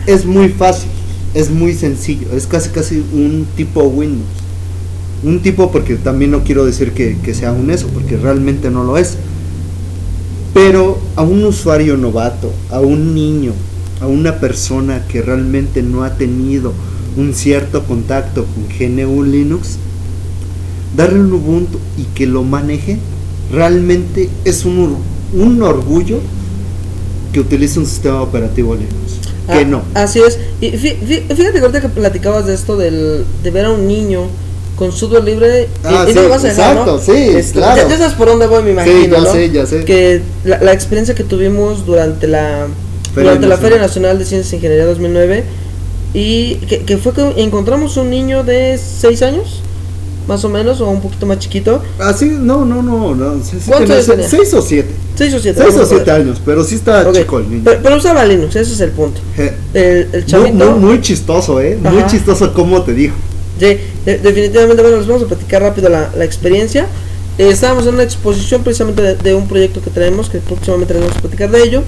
es 0.05 0.25
muy 0.25 0.49
fácil, 0.49 0.89
es 1.33 1.49
muy 1.49 1.73
sencillo, 1.73 2.27
es 2.33 2.45
casi 2.45 2.69
casi 2.71 3.05
un 3.13 3.47
tipo 3.55 3.83
Windows. 3.83 4.27
Un 5.23 5.41
tipo 5.41 5.71
porque 5.71 5.95
también 5.95 6.31
no 6.31 6.43
quiero 6.43 6.65
decir 6.65 6.91
que 6.91 7.33
sea 7.33 7.53
un 7.53 7.71
eso, 7.71 7.87
porque 7.93 8.17
realmente 8.17 8.69
no 8.69 8.83
lo 8.83 8.97
es. 8.97 9.15
Pero 10.53 10.97
a 11.15 11.21
un 11.21 11.43
usuario 11.45 11.95
novato, 11.95 12.51
a 12.71 12.79
un 12.81 13.13
niño, 13.13 13.53
a 14.01 14.07
una 14.07 14.39
persona 14.39 15.05
que 15.07 15.21
realmente 15.21 15.81
no 15.83 16.03
ha 16.03 16.11
tenido 16.15 16.73
un 17.17 17.33
cierto 17.33 17.83
contacto 17.83 18.45
con 18.45 18.65
GNU 18.67 19.23
Linux, 19.23 19.77
darle 20.95 21.19
un 21.19 21.33
Ubuntu 21.33 21.79
y 21.97 22.03
que 22.15 22.25
lo 22.25 22.43
maneje, 22.43 22.97
realmente 23.51 24.29
es 24.45 24.65
un, 24.65 24.97
un 25.33 25.61
orgullo 25.63 26.19
que 27.33 27.39
utilice 27.39 27.79
un 27.79 27.85
sistema 27.85 28.21
operativo 28.21 28.73
Linux. 28.75 28.93
Que 29.47 29.53
Ah, 29.59 29.63
no. 29.65 29.81
Así 29.95 30.19
es. 30.19 30.37
Y 30.61 30.67
fí- 30.71 30.95
fí- 30.99 31.23
fíjate 31.35 31.53
que 31.53 31.59
ahorita 31.59 31.81
que 31.81 31.89
platicabas 31.89 32.45
de 32.45 32.53
esto 32.53 32.77
del, 32.77 33.25
de 33.43 33.51
ver 33.51 33.65
a 33.65 33.71
un 33.71 33.87
niño 33.87 34.27
con 34.75 34.91
software 34.91 35.23
libre. 35.23 35.63
y- 35.63 35.67
Ah, 35.87 36.05
y, 36.07 36.11
sí, 36.11 36.15
no 36.15 36.21
lo 36.23 36.29
vas 36.29 36.43
a 36.43 36.47
dejar, 36.47 36.75
¿no? 36.75 36.81
exacto, 36.83 37.01
sí, 37.03 37.11
Este, 37.17 37.53
claro. 37.59 37.81
Ya, 37.81 37.89
ya 37.89 37.97
sabes 37.97 38.13
por 38.13 38.27
dónde 38.27 38.47
voy, 38.47 38.63
me 38.63 38.71
imagino. 38.71 38.95
Sí, 39.01 39.09
ya 39.11 39.19
¿no? 39.19 39.31
sé, 39.31 39.49
ya 39.51 39.65
sé. 39.65 39.83
Que 39.85 40.21
la, 40.45 40.61
la 40.61 40.71
experiencia 40.73 41.15
que 41.15 41.23
tuvimos 41.23 41.85
durante 41.85 42.27
la 42.27 42.67
Feria 43.19 43.31
durante 43.35 43.47
la. 43.47 43.57
Feria 43.57 43.77
Nacional 43.79 44.19
de 44.19 44.25
Ciencias 44.25 44.51
e 44.53 44.55
Ingeniería 44.57 44.85
2009 44.85 45.43
y 46.13 46.55
que, 46.67 46.79
que 46.81 46.97
fue 46.97 47.13
que 47.13 47.33
encontramos 47.37 47.95
un 47.97 48.09
niño 48.09 48.43
de 48.43 48.77
6 48.79 49.21
años, 49.21 49.61
más 50.27 50.43
o 50.43 50.49
menos, 50.49 50.81
o 50.81 50.89
un 50.89 51.01
poquito 51.01 51.25
más 51.25 51.39
chiquito, 51.39 51.81
Así, 51.99 52.25
no, 52.25 52.65
no, 52.65 52.81
no, 52.81 53.13
no. 53.15 53.43
sí, 53.43 53.57
sí 53.59 53.65
¿Cuántos 53.67 53.91
años 53.91 54.05
se- 54.05 54.11
tenía? 54.13 54.29
Seis 54.29 54.53
o 54.53 54.61
siete. 54.61 54.89
6 55.15 55.33
o 55.33 55.39
7. 55.39 55.61
Seis 55.61 55.75
o 55.77 55.85
siete 55.85 56.11
años, 56.11 56.41
pero 56.45 56.63
sí 56.63 56.75
está 56.75 57.07
Ok, 57.07 57.15
chico 57.15 57.39
el 57.39 57.49
niño. 57.49 57.61
Pero, 57.65 57.79
pero 57.83 57.95
usaba 57.97 58.25
Linux, 58.25 58.55
ese 58.55 58.73
es 58.73 58.79
el 58.79 58.91
punto. 58.91 59.19
El, 59.37 59.53
el 59.73 60.07
Muy, 60.11 60.25
chavito. 60.25 60.71
muy, 60.71 60.79
muy 60.79 61.01
chistoso, 61.01 61.59
¿eh? 61.61 61.77
Muy 61.81 61.97
Ajá. 61.99 62.07
chistoso 62.07 62.53
cómo 62.53 62.81
te 62.83 62.93
dijo. 62.93 63.15
Sí, 63.59 63.77
de- 64.05 64.17
definitivamente, 64.19 64.81
bueno, 64.81 64.97
les 64.97 65.07
vamos 65.07 65.23
a 65.23 65.27
platicar 65.27 65.61
rápido 65.61 65.89
la, 65.89 66.09
la 66.15 66.23
experiencia. 66.25 66.87
Eh, 67.37 67.49
estábamos 67.49 67.85
en 67.87 67.93
una 67.95 68.03
exposición 68.03 68.63
precisamente 68.63 69.01
de, 69.01 69.15
de 69.15 69.33
un 69.33 69.47
proyecto 69.47 69.81
que 69.81 69.89
traemos, 69.89 70.29
que 70.29 70.39
próximamente 70.39 70.93
les 70.93 71.03
vamos 71.03 71.17
a 71.17 71.21
platicar 71.21 71.51
de 71.51 71.63
ello. 71.63 71.83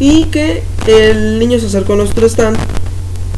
Y 0.00 0.24
que 0.24 0.62
el 0.86 1.38
niño 1.38 1.58
se 1.60 1.66
acercó 1.66 1.92
a 1.92 1.96
nuestro 1.96 2.26
stand 2.26 2.56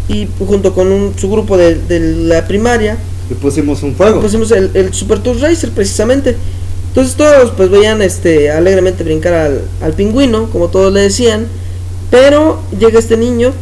y 0.09 0.29
junto 0.47 0.73
con 0.75 0.91
un- 0.93 1.13
su 1.19 1.29
grupo 1.31 1.57
de, 1.57 1.75
de 1.75 2.01
la 2.01 2.47
primaria 2.47 2.97
Le 3.29 3.37
pusimos 3.37 3.83
un 3.83 3.95
fuego. 3.95 4.21
pusimos 4.21 4.51
el, 4.53 4.71
el 4.75 4.95
Super 4.95 5.19
Tour 5.21 5.39
Racer 5.41 5.71
precisamente. 5.71 6.37
Entonces 6.89 7.15
todos 7.17 7.51
pues 7.57 7.69
veían 7.71 8.01
este 8.03 8.51
alegremente 8.51 9.03
brincar 9.03 9.33
al, 9.35 9.63
al 9.81 9.93
pingüino, 9.95 10.49
como 10.51 10.69
todos 10.69 10.93
le 10.93 11.01
decían. 11.01 11.47
Pero 12.11 12.61
llega 12.79 12.99
este 12.99 13.17
niño 13.17 13.53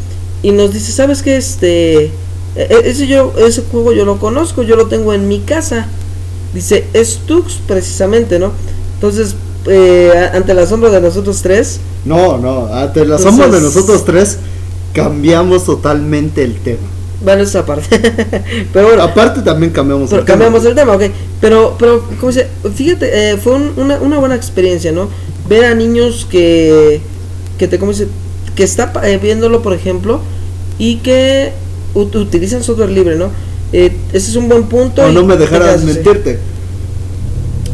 y 0.43 0.51
nos 0.53 0.73
dice, 0.73 0.91
¿sabes 0.93 1.23
qué? 1.23 1.37
Este, 1.37 2.05
e- 2.07 2.11
e- 2.57 2.83
ese, 2.91 3.07
yo, 3.07 3.33
ese 3.39 3.63
juego 3.71 3.93
yo 3.93 4.05
lo 4.05 4.19
conozco, 4.19 4.63
yo 4.63 4.75
lo 4.77 4.87
tengo 4.89 5.13
en 5.15 5.29
mi 5.29 5.39
casa. 5.41 5.87
Dice, 6.53 6.85
es 6.93 7.19
Tux 7.27 7.61
precisamente, 7.69 8.41
¿no? 8.41 8.51
Entonces, 8.95 9.37
eh, 9.71 10.31
ante 10.35 10.53
el 10.53 10.59
asombro 10.59 10.91
de 10.91 11.01
nosotros 11.01 11.41
tres, 11.43 11.81
No, 12.05 12.37
no, 12.39 12.67
ante 12.75 13.01
el 13.03 13.13
asombro 13.13 13.49
de 13.49 13.57
Entonces- 13.59 13.75
nosotros 13.77 14.05
tres, 14.05 14.39
cambiamos 14.93 15.65
totalmente 15.65 16.43
el 16.43 16.57
tema. 16.57 16.79
bueno, 17.25 17.43
esa 17.43 17.65
parte. 17.65 17.99
pero 18.73 18.89
bueno, 18.89 19.03
Aparte 19.03 19.43
también 19.43 19.73
cambiamos 19.73 20.11
Pero 20.11 20.21
el 20.23 20.27
tema. 20.27 20.39
cambiamos 20.39 20.67
el 20.67 20.75
tema, 20.75 20.95
ok. 20.95 21.03
Pero, 21.41 21.77
pero, 21.79 22.05
¿cómo 22.19 22.33
se 22.33 22.49
Fíjate, 22.75 23.33
eh, 23.33 23.37
fue 23.37 23.55
un- 23.55 23.73
una, 23.77 23.99
una 24.01 24.19
buena 24.19 24.35
experiencia, 24.35 24.91
¿no? 24.93 25.09
Ver 25.49 25.65
a 25.67 25.75
niños 25.75 26.27
que, 26.31 27.01
que 27.59 27.69
te, 27.69 27.79
¿cómo 27.79 27.93
se 27.93 28.09
Que 28.57 28.65
está 28.65 28.93
eh, 29.05 29.19
viéndolo, 29.23 29.63
por 29.63 29.73
ejemplo, 29.75 30.21
y 30.79 30.97
que 30.97 31.53
ut- 31.95 32.15
utilizan 32.17 32.63
software 32.65 32.91
libre, 32.91 33.17
¿no? 33.17 33.31
Eh, 33.73 33.95
ese 34.13 34.31
es 34.31 34.37
un 34.37 34.49
buen 34.49 34.65
punto. 34.65 35.03
O 35.05 35.09
no 35.13 35.23
me 35.25 35.37
así. 35.75 35.85
mentirte. 35.87 36.39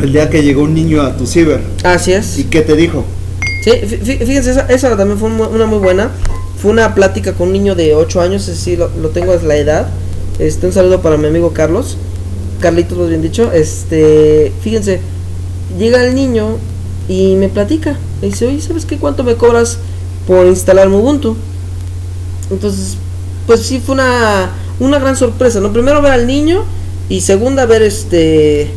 El 0.02 0.12
día 0.12 0.28
que 0.28 0.42
llegó 0.42 0.62
un 0.62 0.74
niño 0.74 1.02
a 1.02 1.16
tu 1.16 1.26
ciber, 1.26 1.60
Así 1.82 2.12
es. 2.12 2.38
¿y 2.38 2.44
qué 2.44 2.60
te 2.62 2.76
dijo? 2.76 3.04
Sí, 3.64 3.70
fí- 3.70 4.00
fí- 4.00 4.18
fíjense, 4.26 4.50
esa, 4.50 4.62
esa 4.68 4.96
también 4.96 5.18
fue 5.18 5.28
una 5.30 5.66
muy 5.66 5.78
buena. 5.78 6.10
Fue 6.60 6.70
una 6.70 6.94
plática 6.94 7.32
con 7.32 7.48
un 7.48 7.52
niño 7.54 7.74
de 7.74 7.94
8 7.94 8.20
años, 8.20 8.46
ese 8.48 8.56
sí 8.60 8.76
lo, 8.76 8.90
lo 9.00 9.08
tengo 9.10 9.32
es 9.34 9.42
la 9.42 9.56
edad. 9.56 9.88
Este, 10.38 10.66
un 10.66 10.72
saludo 10.72 11.00
para 11.00 11.16
mi 11.16 11.26
amigo 11.26 11.52
Carlos. 11.52 11.96
Carlitos, 12.60 12.96
más 12.98 13.08
bien 13.08 13.22
dicho. 13.22 13.52
Este, 13.52 14.52
fíjense, 14.62 15.00
llega 15.78 16.04
el 16.04 16.14
niño 16.14 16.58
y 17.08 17.34
me 17.36 17.48
platica. 17.48 17.96
Me 18.20 18.28
dice, 18.28 18.46
oye, 18.46 18.60
¿sabes 18.60 18.84
qué? 18.84 18.98
¿Cuánto 18.98 19.24
me 19.24 19.34
cobras 19.36 19.78
por 20.26 20.46
instalar 20.46 20.88
Ubuntu? 20.88 21.36
Entonces, 22.50 22.96
pues 23.46 23.60
sí 23.60 23.80
fue 23.84 23.94
una, 23.94 24.50
una 24.80 24.98
gran 24.98 25.16
sorpresa, 25.16 25.60
¿no? 25.60 25.72
Primero 25.72 26.00
ver 26.02 26.12
al 26.12 26.26
niño 26.26 26.64
y 27.08 27.20
segunda 27.22 27.66
ver 27.66 27.82
este 27.82 28.70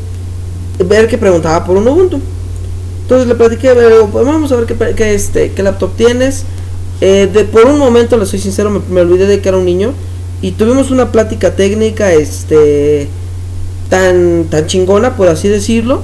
ver 0.88 1.08
que 1.08 1.18
preguntaba 1.18 1.66
por 1.66 1.78
un 1.78 1.88
Ubuntu. 1.88 2.20
Entonces 3.04 3.28
le 3.28 3.36
platiqué, 3.36 3.74
pues 4.12 4.26
vamos 4.26 4.52
a 4.52 4.56
ver 4.56 4.66
qué, 4.66 4.76
qué, 4.96 5.14
este, 5.14 5.52
qué 5.52 5.64
laptop 5.64 5.96
tienes. 5.96 6.46
Eh, 7.02 7.30
de, 7.32 7.46
por 7.46 7.66
un 7.66 7.80
momento, 7.80 8.18
le 8.18 8.26
soy 8.26 8.40
sincero, 8.40 8.84
me, 8.90 9.02
olvidé 9.02 9.26
de 9.26 9.42
que 9.42 9.50
era 9.50 9.58
un 9.58 9.66
niño. 9.66 9.94
Y 10.42 10.52
tuvimos 10.52 10.92
una 10.92 11.12
plática 11.12 11.56
técnica 11.56 12.14
este 12.14 13.10
tan, 13.90 14.46
tan 14.46 14.68
chingona, 14.68 15.16
por 15.16 15.28
así 15.28 15.48
decirlo. 15.48 16.04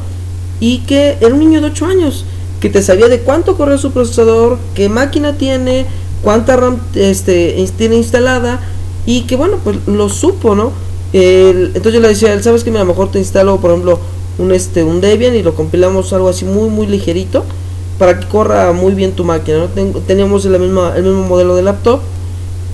Y 0.60 0.80
que 0.80 1.18
era 1.22 1.34
un 1.34 1.40
niño 1.40 1.62
de 1.62 1.68
8 1.68 1.86
años. 1.86 2.26
Que 2.60 2.70
te 2.70 2.82
sabía 2.82 3.08
de 3.08 3.20
cuánto 3.20 3.58
corre 3.58 3.78
su 3.78 3.92
procesador, 3.92 4.58
qué 4.74 4.90
máquina 4.90 5.38
tiene, 5.38 5.86
cuánta 6.24 6.56
RAM 6.56 6.80
este, 6.96 7.64
tiene 7.78 7.98
instalada. 7.98 8.62
Y 9.06 9.22
que 9.22 9.36
bueno, 9.36 9.60
pues 9.64 9.78
lo 9.86 10.10
supo, 10.10 10.56
¿no? 10.56 10.72
Entonces 11.14 11.94
yo 11.94 12.00
le 12.00 12.10
decía, 12.10 12.34
él, 12.34 12.44
¿sabes 12.44 12.64
que 12.64 12.72
A 12.72 12.74
lo 12.74 12.86
mejor 12.86 13.12
te 13.12 13.20
instalo, 13.20 13.62
por 13.62 13.72
ejemplo, 13.72 14.00
un 14.38 14.52
este 14.52 14.84
un 14.84 15.02
Debian 15.02 15.36
y 15.36 15.44
lo 15.44 15.56
compilamos 15.56 16.12
algo 16.14 16.30
así 16.30 16.46
muy 16.46 16.70
muy 16.70 16.88
ligerito 16.88 17.44
para 17.98 18.20
que 18.20 18.28
corra 18.28 18.74
muy 18.74 18.94
bien 18.94 19.14
tu 19.14 19.24
máquina 19.24 19.58
¿no? 19.60 19.66
Ten- 19.68 19.94
teníamos 20.06 20.44
la 20.46 20.58
misma, 20.58 20.94
el 20.96 21.04
mismo 21.04 21.24
modelo 21.24 21.56
de 21.56 21.62
laptop 21.62 22.00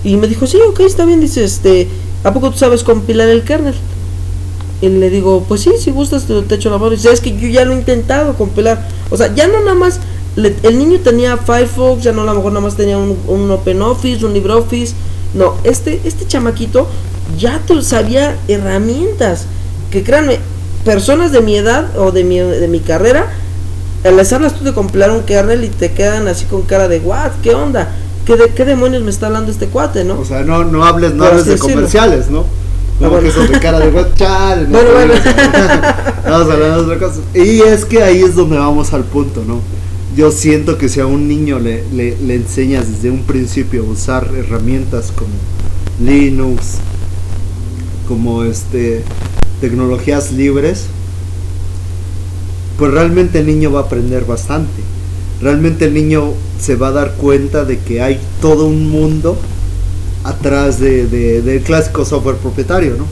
y 0.04 0.16
me 0.16 0.26
dijo 0.26 0.46
sí 0.46 0.58
ok 0.68 0.80
está 0.80 1.04
bien 1.04 1.20
dice 1.20 1.44
este 1.44 1.88
a 2.24 2.32
poco 2.32 2.50
tú 2.50 2.58
sabes 2.58 2.82
compilar 2.82 3.28
el 3.28 3.42
kernel 3.44 3.74
y 4.80 4.88
le 4.88 5.10
digo 5.10 5.44
pues 5.46 5.60
sí 5.60 5.70
si 5.78 5.92
gustas 5.92 6.24
te, 6.24 6.42
te 6.42 6.56
echo 6.56 6.70
la 6.70 6.78
mano 6.78 6.92
y 6.92 6.96
dice 6.96 7.12
es 7.12 7.20
que 7.20 7.36
yo 7.38 7.48
ya 7.48 7.64
lo 7.64 7.72
he 7.72 7.76
intentado 7.76 8.34
compilar 8.34 8.88
o 9.10 9.16
sea 9.16 9.32
ya 9.32 9.46
no 9.46 9.60
nada 9.60 9.74
más 9.74 10.00
le- 10.34 10.56
el 10.64 10.78
niño 10.78 10.98
tenía 11.04 11.36
Firefox 11.36 12.02
ya 12.02 12.12
no 12.12 12.22
a 12.22 12.24
lo 12.24 12.34
mejor 12.34 12.52
nada 12.52 12.64
más 12.64 12.76
tenía 12.76 12.98
un, 12.98 13.16
un 13.28 13.50
OpenOffice 13.50 14.24
un 14.26 14.32
LibreOffice. 14.34 14.94
No 15.34 15.54
este 15.64 16.00
este 16.04 16.26
chamaquito 16.26 16.86
ya 17.38 17.62
sabía 17.82 18.36
herramientas 18.48 19.46
que 19.90 20.02
créanme 20.02 20.40
personas 20.84 21.32
de 21.32 21.40
mi 21.40 21.56
edad 21.56 21.96
o 21.98 22.12
de 22.12 22.24
mi, 22.24 22.38
de 22.38 22.68
mi 22.68 22.80
carrera, 22.80 23.26
les 24.04 24.32
hablas 24.32 24.54
tú 24.54 24.64
de 24.64 24.72
comprar 24.72 25.10
un 25.10 25.22
kernel 25.22 25.64
y 25.64 25.68
te 25.68 25.92
quedan 25.92 26.26
así 26.28 26.44
con 26.46 26.62
cara 26.62 26.88
de, 26.88 26.98
what, 27.00 27.30
¿qué 27.42 27.54
onda? 27.54 27.88
¿Qué, 28.26 28.36
de, 28.36 28.50
¿Qué 28.50 28.64
demonios 28.64 29.02
me 29.02 29.10
está 29.10 29.26
hablando 29.26 29.50
este 29.50 29.66
cuate, 29.66 30.04
no? 30.04 30.20
O 30.20 30.24
sea, 30.24 30.42
no, 30.42 30.64
no 30.64 30.84
hables, 30.84 31.14
no 31.14 31.24
hables 31.24 31.44
de 31.44 31.52
decirlo. 31.52 31.74
comerciales, 31.74 32.30
¿no? 32.30 32.40
Ah, 32.40 33.08
Como 33.08 33.10
bueno. 33.10 33.30
que 33.32 33.52
de 33.52 33.60
cara 33.60 33.78
de 33.80 33.88
web, 33.90 34.14
chale, 34.14 34.62
no, 34.68 34.78
Bueno, 34.78 34.90
bueno. 34.92 35.14
Vamos 36.24 36.48
a 36.48 36.52
hablar 36.52 36.74
de 36.76 36.80
otra 36.80 36.98
cosa. 36.98 37.20
Y 37.34 37.60
es 37.62 37.84
que 37.84 38.02
ahí 38.02 38.22
es 38.22 38.34
donde 38.36 38.56
vamos 38.56 38.92
al 38.92 39.02
punto, 39.04 39.42
¿no? 39.46 39.60
Yo 40.16 40.30
siento 40.30 40.78
que 40.78 40.88
si 40.88 41.00
a 41.00 41.06
un 41.06 41.26
niño 41.26 41.58
le, 41.58 41.84
le, 41.92 42.16
le 42.18 42.34
enseñas 42.36 42.88
desde 42.88 43.10
un 43.10 43.22
principio 43.24 43.82
a 43.82 43.90
usar 43.90 44.28
herramientas 44.36 45.12
como 45.16 45.30
Linux, 46.00 46.76
como 48.06 48.44
este 48.44 49.02
tecnologías 49.62 50.32
libres, 50.32 50.84
pues 52.78 52.92
realmente 52.92 53.38
el 53.38 53.46
niño 53.46 53.72
va 53.72 53.80
a 53.80 53.82
aprender 53.84 54.24
bastante. 54.26 54.82
Realmente 55.40 55.86
el 55.86 55.94
niño 55.94 56.32
se 56.60 56.76
va 56.76 56.88
a 56.88 56.92
dar 56.92 57.12
cuenta 57.14 57.64
de 57.64 57.78
que 57.78 58.02
hay 58.02 58.18
todo 58.40 58.66
un 58.66 58.88
mundo 58.90 59.36
atrás 60.24 60.78
de, 60.80 61.06
de- 61.06 61.42
del 61.42 61.62
clásico 61.62 62.04
software 62.04 62.36
propietario, 62.36 62.96
¿no? 62.96 63.06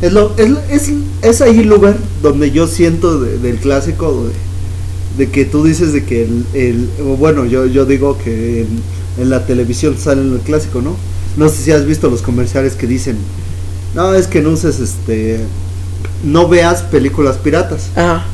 Es, 0.00 0.12
lo, 0.12 0.32
es, 0.38 1.40
ahí 1.40 1.60
el 1.60 1.68
lugar 1.68 1.96
donde 2.22 2.50
yo 2.50 2.66
siento 2.66 3.20
de- 3.20 3.38
del 3.38 3.56
clásico 3.58 4.26
de, 5.16 5.28
que 5.30 5.44
tú 5.44 5.64
dices 5.64 5.92
de 5.92 6.04
que 6.04 6.28
el, 6.54 6.88
bueno, 7.18 7.46
yo, 7.46 7.66
digo 7.86 8.16
que 8.18 8.62
en, 8.62 8.68
en 9.18 9.30
la 9.30 9.44
televisión 9.46 9.96
sale 9.98 10.22
el 10.22 10.38
clásico, 10.40 10.82
¿no? 10.82 10.94
No 11.36 11.48
sé 11.48 11.56
si 11.64 11.70
has 11.72 11.84
visto 11.86 12.08
los 12.10 12.22
comerciales 12.22 12.74
que 12.74 12.86
dicen, 12.86 13.16
no, 13.94 14.14
es 14.14 14.26
que 14.26 14.42
no 14.42 14.50
uses 14.50 14.78
este, 14.80 15.40
no 16.24 16.48
veas 16.48 16.82
películas 16.82 17.36
piratas, 17.36 17.88
Ajá, 17.94 18.24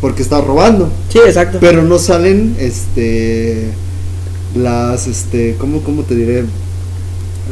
porque 0.00 0.22
estás 0.22 0.44
robando. 0.44 0.90
sí, 1.08 1.18
exacto. 1.18 1.58
Pero 1.60 1.82
no 1.82 1.98
salen 1.98 2.56
este 2.58 3.68
las 4.54 5.06
este 5.06 5.56
¿cómo, 5.58 5.80
cómo 5.82 6.02
te 6.02 6.14
diré? 6.14 6.44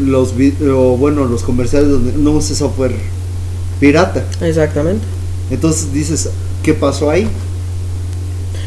Los 0.05 0.33
o 0.73 0.97
bueno, 0.97 1.25
los 1.25 1.43
comerciales 1.43 1.89
donde 1.91 2.13
no 2.13 2.33
uses 2.33 2.59
software 2.59 2.95
pirata. 3.81 4.25
Exactamente. 4.41 5.05
Entonces 5.51 5.93
dices, 5.93 6.31
¿qué 6.63 6.75
pasó 6.75 7.11
ahí? 7.11 7.29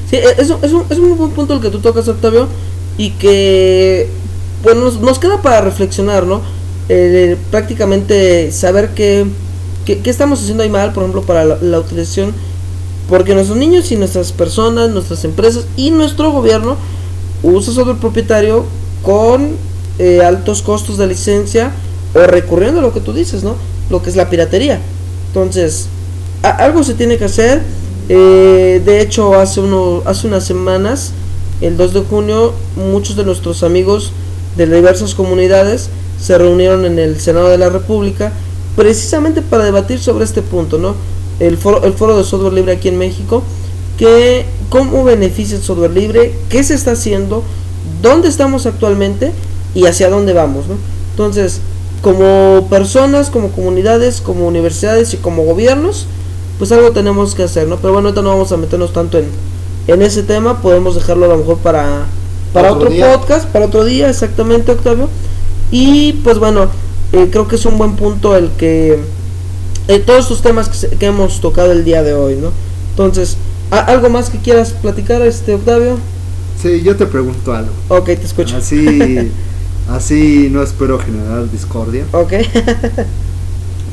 Sí, 0.09 0.15
e- 0.15 0.35
es, 0.41 0.49
un- 0.49 0.63
es, 0.63 0.71
un, 0.71 0.83
es 0.89 0.97
un 0.99 1.17
buen 1.17 1.31
punto 1.31 1.53
el 1.53 1.61
que 1.61 1.69
tú 1.69 1.79
tocas, 1.79 2.07
Octavio, 2.07 2.47
y 2.97 3.11
que, 3.11 4.07
bueno, 4.63 4.85
nos, 4.85 5.01
nos 5.01 5.19
queda 5.19 5.41
para 5.41 5.61
reflexionar, 5.61 6.25
¿no? 6.25 6.41
Eh, 6.89 7.35
prácticamente 7.51 8.51
saber 8.51 8.91
qué, 8.95 9.25
qué, 9.95 10.09
estamos 10.09 10.41
haciendo 10.41 10.63
ahí 10.63 10.69
mal, 10.69 10.91
por 10.91 11.03
ejemplo, 11.03 11.21
para 11.21 11.45
la, 11.45 11.79
utilización, 11.79 12.33
porque 13.07 13.33
nuestros 13.33 13.57
niños 13.57 13.91
y 13.91 13.95
nuestras 13.95 14.31
personas, 14.33 14.89
nuestras 14.89 15.23
empresas 15.23 15.65
y 15.77 15.91
nuestro 15.91 16.31
gobierno 16.31 16.75
usa 17.43 17.73
software 17.73 17.97
propietario 17.97 18.65
con 19.01 19.55
eh, 19.99 20.21
altos 20.21 20.61
costos 20.61 20.97
de 20.97 21.07
licencia 21.07 21.71
o 22.13 22.19
recurriendo 22.19 22.79
a 22.79 22.83
lo 22.83 22.93
que 22.93 22.99
tú 22.99 23.13
dices, 23.13 23.43
¿no? 23.43 23.55
Lo 23.89 24.01
que 24.01 24.09
es 24.09 24.15
la 24.15 24.29
piratería. 24.29 24.81
Entonces, 25.27 25.87
algo 26.41 26.83
se 26.83 26.93
tiene 26.93 27.17
que 27.17 27.25
hacer. 27.25 27.61
Eh, 28.09 28.81
de 28.83 29.01
hecho, 29.01 29.35
hace, 29.35 29.61
uno, 29.61 30.01
hace 30.05 30.27
unas 30.27 30.45
semanas, 30.45 31.13
el 31.61 31.77
2 31.77 31.93
de 31.93 32.01
junio, 32.01 32.53
muchos 32.75 33.15
de 33.15 33.23
nuestros 33.23 33.63
amigos 33.63 34.11
de 34.57 34.65
diversas 34.65 35.13
comunidades 35.13 35.89
se 36.19 36.37
reunieron 36.37 36.85
en 36.85 36.99
el 36.99 37.19
Senado 37.19 37.47
de 37.49 37.57
la 37.57 37.69
República 37.69 38.33
precisamente 38.77 39.41
para 39.41 39.65
debatir 39.65 39.99
sobre 39.99 40.23
este 40.23 40.43
punto, 40.43 40.77
¿no? 40.77 40.93
El 41.39 41.57
foro, 41.57 41.83
el 41.83 41.93
foro 41.93 42.15
de 42.15 42.23
software 42.23 42.53
libre 42.53 42.73
aquí 42.73 42.87
en 42.87 42.97
México, 42.99 43.43
que 43.97 44.45
cómo 44.69 45.03
beneficia 45.03 45.57
el 45.57 45.63
software 45.63 45.91
libre, 45.91 46.33
qué 46.49 46.63
se 46.63 46.75
está 46.75 46.91
haciendo, 46.91 47.43
dónde 48.03 48.29
estamos 48.29 48.67
actualmente 48.67 49.31
y 49.73 49.87
hacia 49.87 50.11
dónde 50.11 50.33
vamos, 50.33 50.67
¿no? 50.67 50.75
Entonces, 51.09 51.59
como 52.03 52.67
personas, 52.69 53.31
como 53.31 53.49
comunidades, 53.49 54.21
como 54.21 54.47
universidades 54.47 55.11
y 55.15 55.17
como 55.17 55.43
gobiernos, 55.43 56.05
pues 56.59 56.71
algo 56.71 56.91
tenemos 56.91 57.33
que 57.33 57.43
hacer, 57.43 57.67
¿no? 57.67 57.77
Pero 57.77 57.93
bueno, 57.93 58.09
ahorita 58.09 58.21
no 58.21 58.29
vamos 58.29 58.51
a 58.51 58.57
meternos 58.57 58.93
tanto 58.93 59.17
en, 59.17 59.25
en 59.87 60.01
ese 60.03 60.21
tema, 60.21 60.61
podemos 60.61 60.93
dejarlo 60.93 61.25
a 61.25 61.29
lo 61.29 61.37
mejor 61.37 61.57
para, 61.57 62.05
para 62.53 62.73
Otro 62.73 62.91
podcast, 62.91 63.47
para 63.47 63.65
otro 63.65 63.85
día, 63.85 64.07
exactamente, 64.07 64.71
Octavio. 64.71 65.09
Y 65.71 66.13
pues 66.23 66.37
bueno, 66.37 66.67
eh, 67.13 67.29
creo 67.31 67.47
que 67.47 67.55
es 67.55 67.65
un 67.65 67.77
buen 67.77 67.95
punto 67.95 68.35
el 68.35 68.51
que 68.51 68.99
eh, 69.87 69.99
todos 69.99 70.21
estos 70.21 70.41
temas 70.41 70.69
que, 70.69 70.97
que 70.97 71.05
hemos 71.07 71.39
tocado 71.41 71.71
el 71.71 71.83
día 71.85 72.03
de 72.03 72.13
hoy, 72.13 72.35
¿no? 72.35 72.51
Entonces, 72.91 73.37
¿a- 73.71 73.79
¿algo 73.79 74.09
más 74.09 74.29
que 74.29 74.39
quieras 74.39 74.73
platicar, 74.73 75.21
este 75.21 75.55
Octavio? 75.55 75.97
Sí, 76.61 76.81
yo 76.83 76.95
te 76.97 77.05
pregunto 77.05 77.53
algo. 77.53 77.71
Ok, 77.89 78.05
te 78.05 78.23
escucho. 78.25 78.57
Así 78.57 79.31
así 79.87 80.49
no 80.51 80.61
espero 80.63 80.99
generar 80.99 81.49
discordia. 81.51 82.05
Ok. 82.11 82.33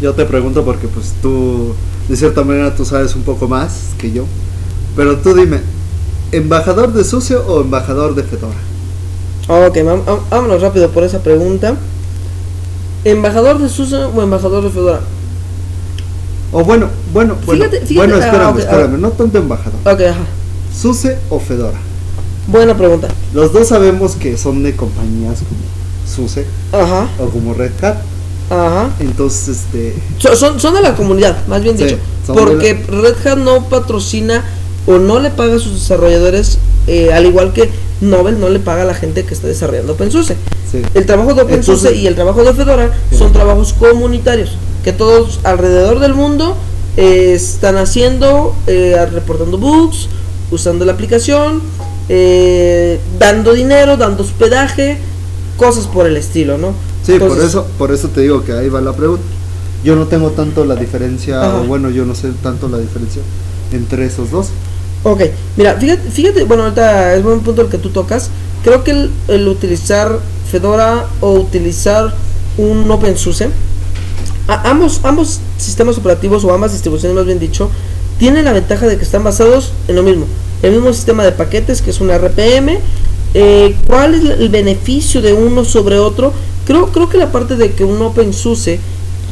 Yo 0.00 0.12
te 0.14 0.24
pregunto 0.24 0.64
porque 0.64 0.88
pues 0.88 1.14
tú 1.22 1.74
de 2.08 2.16
cierta 2.16 2.42
manera 2.42 2.74
tú 2.74 2.84
sabes 2.84 3.14
un 3.14 3.22
poco 3.22 3.48
más 3.48 3.90
que 3.98 4.10
yo. 4.12 4.24
Pero 4.96 5.18
tú 5.18 5.34
dime, 5.34 5.60
¿embajador 6.32 6.92
de 6.92 7.04
sucio 7.04 7.44
o 7.46 7.60
embajador 7.62 8.14
de 8.14 8.24
Fedora? 8.24 8.58
ok, 9.48 9.78
vámonos 10.30 10.62
rápido 10.62 10.90
por 10.90 11.04
esa 11.04 11.22
pregunta. 11.22 11.76
¿Embajador 13.04 13.58
de 13.58 13.68
SUSE 13.68 13.96
o 13.96 14.22
embajador 14.22 14.64
de 14.64 14.70
Fedora? 14.70 15.00
O 16.52 16.62
bueno, 16.64 16.88
bueno, 17.12 17.36
bueno, 17.44 17.64
Fíjate- 17.64 17.80
fíjate- 17.86 17.94
bueno, 17.94 18.14
ah, 18.16 18.24
espérame, 18.24 18.50
ok, 18.52 18.58
espérame, 18.60 18.94
ah. 18.94 18.98
no 18.98 19.10
tanto 19.10 19.38
embajador. 19.38 19.80
Ok, 19.84 20.00
ajá. 20.02 20.24
SUSE 20.80 21.18
o 21.30 21.38
Fedora. 21.40 21.78
Buena 22.46 22.76
pregunta. 22.76 23.08
Los 23.32 23.52
dos 23.52 23.68
sabemos 23.68 24.12
que 24.16 24.36
son 24.36 24.62
de 24.62 24.74
compañías 24.76 25.38
como 25.38 25.60
SUSE 26.06 26.46
Ajá, 26.72 27.08
o 27.18 27.28
como 27.30 27.54
Red 27.54 27.72
Hat. 27.82 27.96
ajá. 28.50 28.90
Entonces, 29.00 29.48
este, 29.48 29.94
So- 30.18 30.36
son, 30.36 30.60
son 30.60 30.74
de 30.74 30.82
la 30.82 30.94
comunidad, 30.94 31.36
más 31.48 31.62
bien 31.62 31.76
Sí, 31.76 31.84
dicho. 31.84 31.98
Porque 32.26 32.74
Red 32.88 33.26
Hat 33.26 33.38
no 33.38 33.64
patrocina 33.68 34.44
o 34.86 34.98
no 34.98 35.18
le 35.20 35.30
paga 35.30 35.56
a 35.56 35.58
sus 35.58 35.74
desarrolladores, 35.74 36.58
eh, 36.86 37.12
al 37.12 37.26
igual 37.26 37.52
que 37.52 37.70
Nobel 38.00 38.40
no 38.40 38.48
le 38.48 38.58
paga 38.58 38.82
a 38.82 38.84
la 38.84 38.94
gente 38.94 39.24
que 39.24 39.34
está 39.34 39.46
desarrollando 39.46 39.92
OpenSUSE. 39.92 40.36
sí. 40.70 40.82
El 40.94 41.06
trabajo 41.06 41.34
de 41.34 41.42
OpenSUSE 41.42 41.88
Entonces- 41.88 42.02
y 42.02 42.06
el 42.06 42.14
trabajo 42.14 42.42
de 42.44 42.52
Fedora 42.52 42.90
Sí. 43.10 43.16
son 43.18 43.32
trabajos 43.32 43.72
comunitarios 43.72 44.56
que 44.82 44.92
todos 44.92 45.40
alrededor 45.44 46.00
del 46.00 46.14
mundo 46.14 46.56
eh, 46.96 47.32
están 47.34 47.76
haciendo, 47.76 48.54
eh, 48.68 49.04
reportando 49.12 49.58
bugs, 49.58 50.08
usando 50.52 50.84
la 50.84 50.92
aplicación, 50.92 51.60
eh, 52.08 53.00
dando 53.18 53.52
dinero, 53.52 53.96
dando 53.96 54.22
hospedaje, 54.22 54.98
cosas 55.56 55.86
por 55.86 56.06
el 56.06 56.16
estilo, 56.16 56.56
¿no? 56.58 56.72
Sí, 57.04 57.18
por 57.18 57.36
eso, 57.38 57.66
por 57.78 57.90
eso 57.92 58.08
te 58.08 58.20
digo 58.20 58.44
que 58.44 58.52
ahí 58.52 58.68
va 58.68 58.80
la 58.80 58.92
pregunta. 58.92 59.24
Yo 59.82 59.96
no 59.96 60.06
tengo 60.06 60.30
tanto 60.30 60.64
la 60.64 60.76
diferencia, 60.76 61.42
Ajá. 61.42 61.56
o 61.60 61.64
bueno, 61.64 61.90
yo 61.90 62.04
no 62.04 62.14
sé 62.14 62.30
tanto 62.42 62.68
la 62.68 62.78
diferencia 62.78 63.22
entre 63.72 64.06
esos 64.06 64.30
dos. 64.30 64.48
Ok, 65.04 65.20
mira, 65.56 65.74
fíjate, 65.78 66.10
fíjate, 66.10 66.44
bueno, 66.44 66.62
ahorita 66.64 67.14
es 67.14 67.22
buen 67.22 67.40
punto 67.40 67.60
el 67.62 67.68
que 67.68 67.78
tú 67.78 67.90
tocas. 67.90 68.30
Creo 68.62 68.82
que 68.84 69.08
el, 69.28 69.48
utilizar 69.48 70.18
Fedora 70.50 71.06
o 71.20 71.32
utilizar 71.32 72.14
un 72.56 72.90
OpenSUSE, 72.90 73.50
a- 74.48 74.70
ambos, 74.70 75.00
ambos 75.02 75.40
sistemas 75.58 75.98
operativos 75.98 76.44
o 76.44 76.52
ambas 76.54 76.72
distribuciones, 76.72 77.16
más 77.16 77.26
bien 77.26 77.38
dicho, 77.38 77.70
tienen 78.18 78.44
la 78.46 78.52
ventaja 78.52 78.86
de 78.86 78.96
que 78.96 79.04
están 79.04 79.24
basados 79.24 79.72
en 79.88 79.96
lo 79.96 80.02
mismo. 80.02 80.26
El 80.62 80.72
mismo 80.72 80.92
sistema 80.94 81.22
de 81.24 81.32
paquetes 81.32 81.82
que 81.82 81.90
es 81.90 82.00
un 82.00 82.10
RPM. 82.10 82.78
Eh, 83.34 83.76
¿Cuál 83.86 84.14
es 84.14 84.24
el 84.24 84.48
beneficio 84.48 85.20
de 85.20 85.32
uno 85.34 85.64
sobre 85.64 85.98
otro? 85.98 86.32
Creo, 86.66 86.86
creo 86.92 87.10
que 87.10 87.18
la 87.18 87.30
parte 87.32 87.56
de 87.56 87.72
que 87.72 87.84
un 87.84 88.00
OpenSUSE 88.00 88.78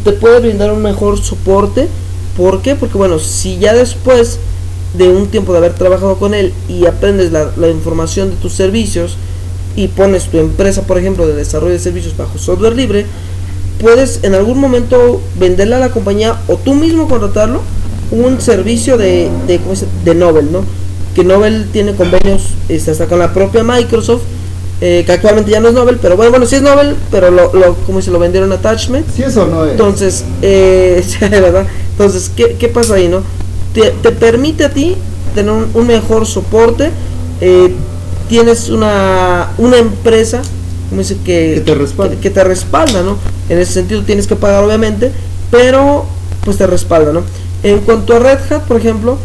te 0.05 0.13
puede 0.13 0.41
brindar 0.41 0.71
un 0.73 0.83
mejor 0.83 1.19
soporte. 1.23 1.89
¿Por 2.37 2.61
qué? 2.61 2.75
Porque 2.75 2.99
bueno, 2.99 3.19
si 3.19 3.59
ya 3.59 3.73
después 3.73 4.39
de 4.95 5.09
un 5.09 5.29
tiempo 5.29 5.53
de 5.53 5.59
haber 5.59 5.73
trabajado 5.75 6.17
con 6.17 6.35
él 6.35 6.53
y 6.69 6.87
aprendes 6.87 7.33
la, 7.33 7.51
la 7.57 7.69
información 7.69 8.31
de 8.31 8.37
tus 8.37 8.53
servicios 8.53 9.17
y 9.77 9.89
pones 9.89 10.25
tu 10.25 10.39
empresa, 10.39 10.83
por 10.83 10.99
ejemplo, 10.99 11.27
de 11.27 11.35
desarrollo 11.35 11.73
de 11.73 11.79
servicios 11.79 12.17
bajo 12.17 12.37
software 12.39 12.77
libre, 12.77 13.07
puedes 13.81 14.21
en 14.23 14.35
algún 14.35 14.59
momento 14.59 15.21
venderle 15.39 15.77
a 15.77 15.79
la 15.79 15.91
compañía 15.91 16.37
o 16.47 16.57
tú 16.57 16.75
mismo 16.75 17.09
contratarlo 17.09 17.61
un 18.11 18.41
servicio 18.41 18.99
de, 18.99 19.31
de, 19.47 19.59
¿cómo 19.59 19.75
se- 19.75 19.87
de 20.05 20.15
Nobel, 20.15 20.53
¿no? 20.53 20.63
Que 21.15 21.25
Nobel 21.25 21.69
tiene 21.73 21.95
convenios 21.95 22.43
este, 22.69 22.91
hasta 22.91 23.07
con 23.07 23.19
la 23.19 23.33
propia 23.33 23.63
Microsoft, 23.65 24.23
eh, 24.83 25.03
que 25.07 25.13
actualmente 25.13 25.51
ya 25.51 25.61
no 25.61 25.69
es 25.69 25.75
Nobel, 25.75 25.99
pero 26.03 26.17
bueno, 26.17 26.31
bueno, 26.31 26.45
sí 26.45 26.57
es 26.57 26.63
Nobel, 26.63 26.95
pero 27.11 27.31
lo, 27.31 27.53
lo, 27.55 27.75
como 27.87 28.03
se 28.03 28.11
lo 28.11 28.19
vendieron 28.19 28.53
attachment. 28.53 29.07
Si 29.17 29.23
eso 29.23 29.47
no 29.47 29.65
es. 29.65 29.73
Entonces, 29.73 30.25
eh, 30.43 31.03
sí, 31.07 31.17
¿verdad? 31.31 31.67
Entonces, 31.93 32.31
¿qué, 32.37 32.57
qué 32.59 32.69
pasa 32.69 32.95
ahí, 32.95 33.09
no? 33.09 33.23
Te, 33.75 33.91
te 33.91 34.13
permite 34.13 34.65
a 34.65 34.71
ti 34.71 34.97
tener 35.35 35.51
un, 35.53 35.71
un 35.73 35.87
mejor 35.87 36.27
soporte, 36.27 36.91
eh, 37.41 37.73
tienes 38.29 38.69
una, 38.69 39.51
una 39.59 39.79
empresa, 39.79 40.43
como 40.89 41.01
dice, 41.01 41.17
que, 41.25 41.53
Que 41.55 41.61
te 41.65 41.75
respalda. 41.75 42.15
que, 42.15 42.21
que 42.21 42.31
te 42.31 42.45
respalda, 42.45 43.03
¿no? 43.03 43.17
En 43.49 43.59
ese 43.59 43.73
sentido 43.73 44.03
tienes 44.03 44.27
que 44.27 44.37
pagar, 44.37 44.63
obviamente, 44.65 45.11
pero 45.51 46.05
pues 46.45 46.59
te 46.59 46.67
respalda, 46.67 47.13
¿no? 47.13 47.23
En 47.63 47.79
cuanto 47.81 48.15
a 48.15 48.19
Red 48.19 48.39
Hat, 48.51 48.63
por 48.65 48.77
ejemplo, 48.77 49.17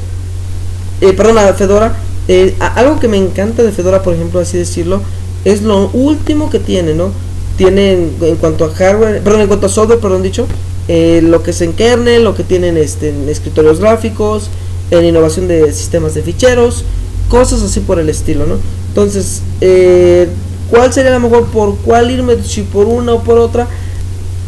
eh, 1.02 1.14
perdón, 1.14 1.39
a 1.39 1.54
Fedora, 1.54 1.95
eh, 2.28 2.56
a- 2.60 2.68
algo 2.76 3.00
que 3.00 3.08
me 3.08 3.18
encanta 3.18 3.64
de 3.64 3.72
Fedora, 3.72 4.02
por 4.04 4.14
ejemplo, 4.14 4.39
así 4.39 4.58
decirlo, 4.58 5.02
es 5.45 5.62
lo 5.62 5.89
último 5.89 6.50
que 6.50 6.60
tiene, 6.60 6.93
¿no? 6.93 7.12
Tiene 7.58 7.93
en, 7.93 8.16
en 8.22 8.36
cuanto 8.38 8.66
a 8.66 8.70
hardware, 8.74 9.22
perdón, 9.24 9.41
en 9.41 9.48
cuanto 9.48 9.66
a 9.66 9.70
software, 9.70 10.00
perdón 10.00 10.24
dicho, 10.24 10.45
eh, 10.88 11.21
lo 11.23 11.43
que 11.43 11.51
es 11.51 11.61
en 11.61 11.73
kernel, 11.73 12.23
lo 12.23 12.35
que 12.35 12.43
tienen 12.43 12.77
este, 12.77 13.09
en 13.09 13.27
escritorios 13.29 13.79
gráficos, 13.79 14.49
en 14.91 15.05
innovación 15.05 15.47
de 15.47 15.71
sistemas 15.73 16.13
de 16.13 16.21
ficheros, 16.21 16.85
cosas 17.29 17.61
así 17.61 17.81
por 17.81 17.99
el 17.99 18.09
estilo, 18.09 18.45
¿no? 18.45 18.55
Entonces, 18.89 19.41
eh, 19.61 20.27
¿cuál 20.69 20.93
sería 20.93 21.11
la 21.11 21.19
mejor? 21.19 21.45
¿Por 21.47 21.75
cuál 21.77 22.09
irme? 22.09 22.35
Si 22.43 22.61
por 22.61 22.88
una 22.88 23.13
o 23.13 23.23
por 23.23 23.38
otra. 23.38 23.67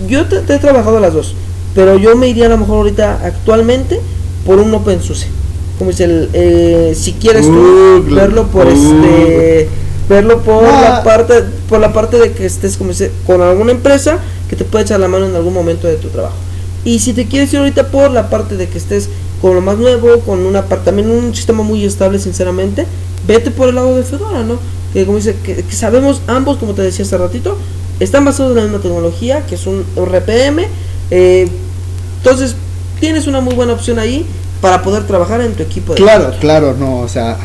Yo 0.08 0.26
te, 0.28 0.40
te 0.40 0.56
he 0.56 0.60
trabajado 0.60 1.00
las 1.00 1.14
dos, 1.14 1.36
pero 1.76 1.98
yo 1.98 2.16
me 2.16 2.30
iría 2.30 2.46
a 2.46 2.50
lo 2.50 2.58
mejor 2.58 2.78
ahorita 2.78 3.20
actualmente 3.24 4.00
por 4.46 4.60
un 4.60 4.74
OpenSUSE. 4.74 5.28
Como 5.78 5.92
dice 5.92 6.06
el, 6.06 6.30
eh, 6.34 6.94
si 6.96 7.14
quieres 7.14 7.46
tú 7.46 8.04
verlo 8.10 8.48
por 8.48 8.68
este 8.68 9.70
verlo 10.10 10.42
por 10.42 10.64
la 10.64 11.04
parte 11.04 11.44
por 11.70 11.80
la 11.80 11.94
parte 11.94 12.18
de 12.18 12.32
que 12.34 12.46
estés 12.46 12.76
como 12.78 12.90
dice, 12.90 13.12
con 13.28 13.42
alguna 13.42 13.72
empresa 13.72 14.18
que 14.50 14.56
te 14.56 14.66
pueda 14.66 14.84
echar 14.84 15.00
la 15.00 15.08
mano 15.08 15.28
en 15.28 15.36
algún 15.36 15.54
momento 15.54 15.88
de 15.88 15.96
tu 15.96 16.10
trabajo. 16.10 16.36
Y 16.84 17.00
si 17.00 17.14
te 17.14 17.28
quieres 17.28 17.54
ir 17.54 17.60
ahorita 17.60 17.88
por 17.90 18.10
la 18.12 18.30
parte 18.30 18.58
de 18.58 18.68
que 18.68 18.78
estés 18.78 19.10
con 19.42 19.54
lo 19.56 19.62
más 19.62 19.78
nuevo, 19.78 20.20
con 20.22 20.40
una 20.46 20.64
también 20.64 21.10
un 21.10 21.36
sistema 21.36 21.62
muy 21.64 21.86
estable 21.86 22.20
sinceramente, 22.20 22.86
vete 23.28 23.52
por 23.52 23.70
el 23.70 23.76
lado 23.76 23.96
de 23.96 24.04
Fedora, 24.04 24.44
¿no? 24.44 24.58
Que 24.94 25.06
como 25.06 25.18
dice 25.18 25.36
que, 25.44 25.56
que 25.64 25.76
sabemos 25.76 26.22
ambos, 26.28 26.58
como 26.58 26.74
te 26.74 26.82
decía 26.82 27.06
hace 27.06 27.18
ratito, 27.18 27.56
están 28.00 28.26
basados 28.26 28.52
en 28.52 28.58
la 28.58 28.64
misma 28.64 28.80
tecnología, 28.80 29.46
que 29.46 29.56
es 29.56 29.68
un 29.68 29.86
RPM. 29.96 30.66
eh, 31.12 31.48
entonces, 32.18 32.56
tienes 33.00 33.28
una 33.28 33.40
muy 33.40 33.54
buena 33.56 33.74
opción 33.74 33.98
ahí 34.00 34.26
para 34.62 34.82
poder 34.82 35.06
trabajar 35.08 35.40
en 35.42 35.54
tu 35.54 35.64
equipo 35.64 35.94
de 35.94 36.02
Claro, 36.02 36.22
trabajo. 36.24 36.40
claro, 36.42 36.76
no, 36.78 37.00
o 37.00 37.08
sea, 37.08 37.38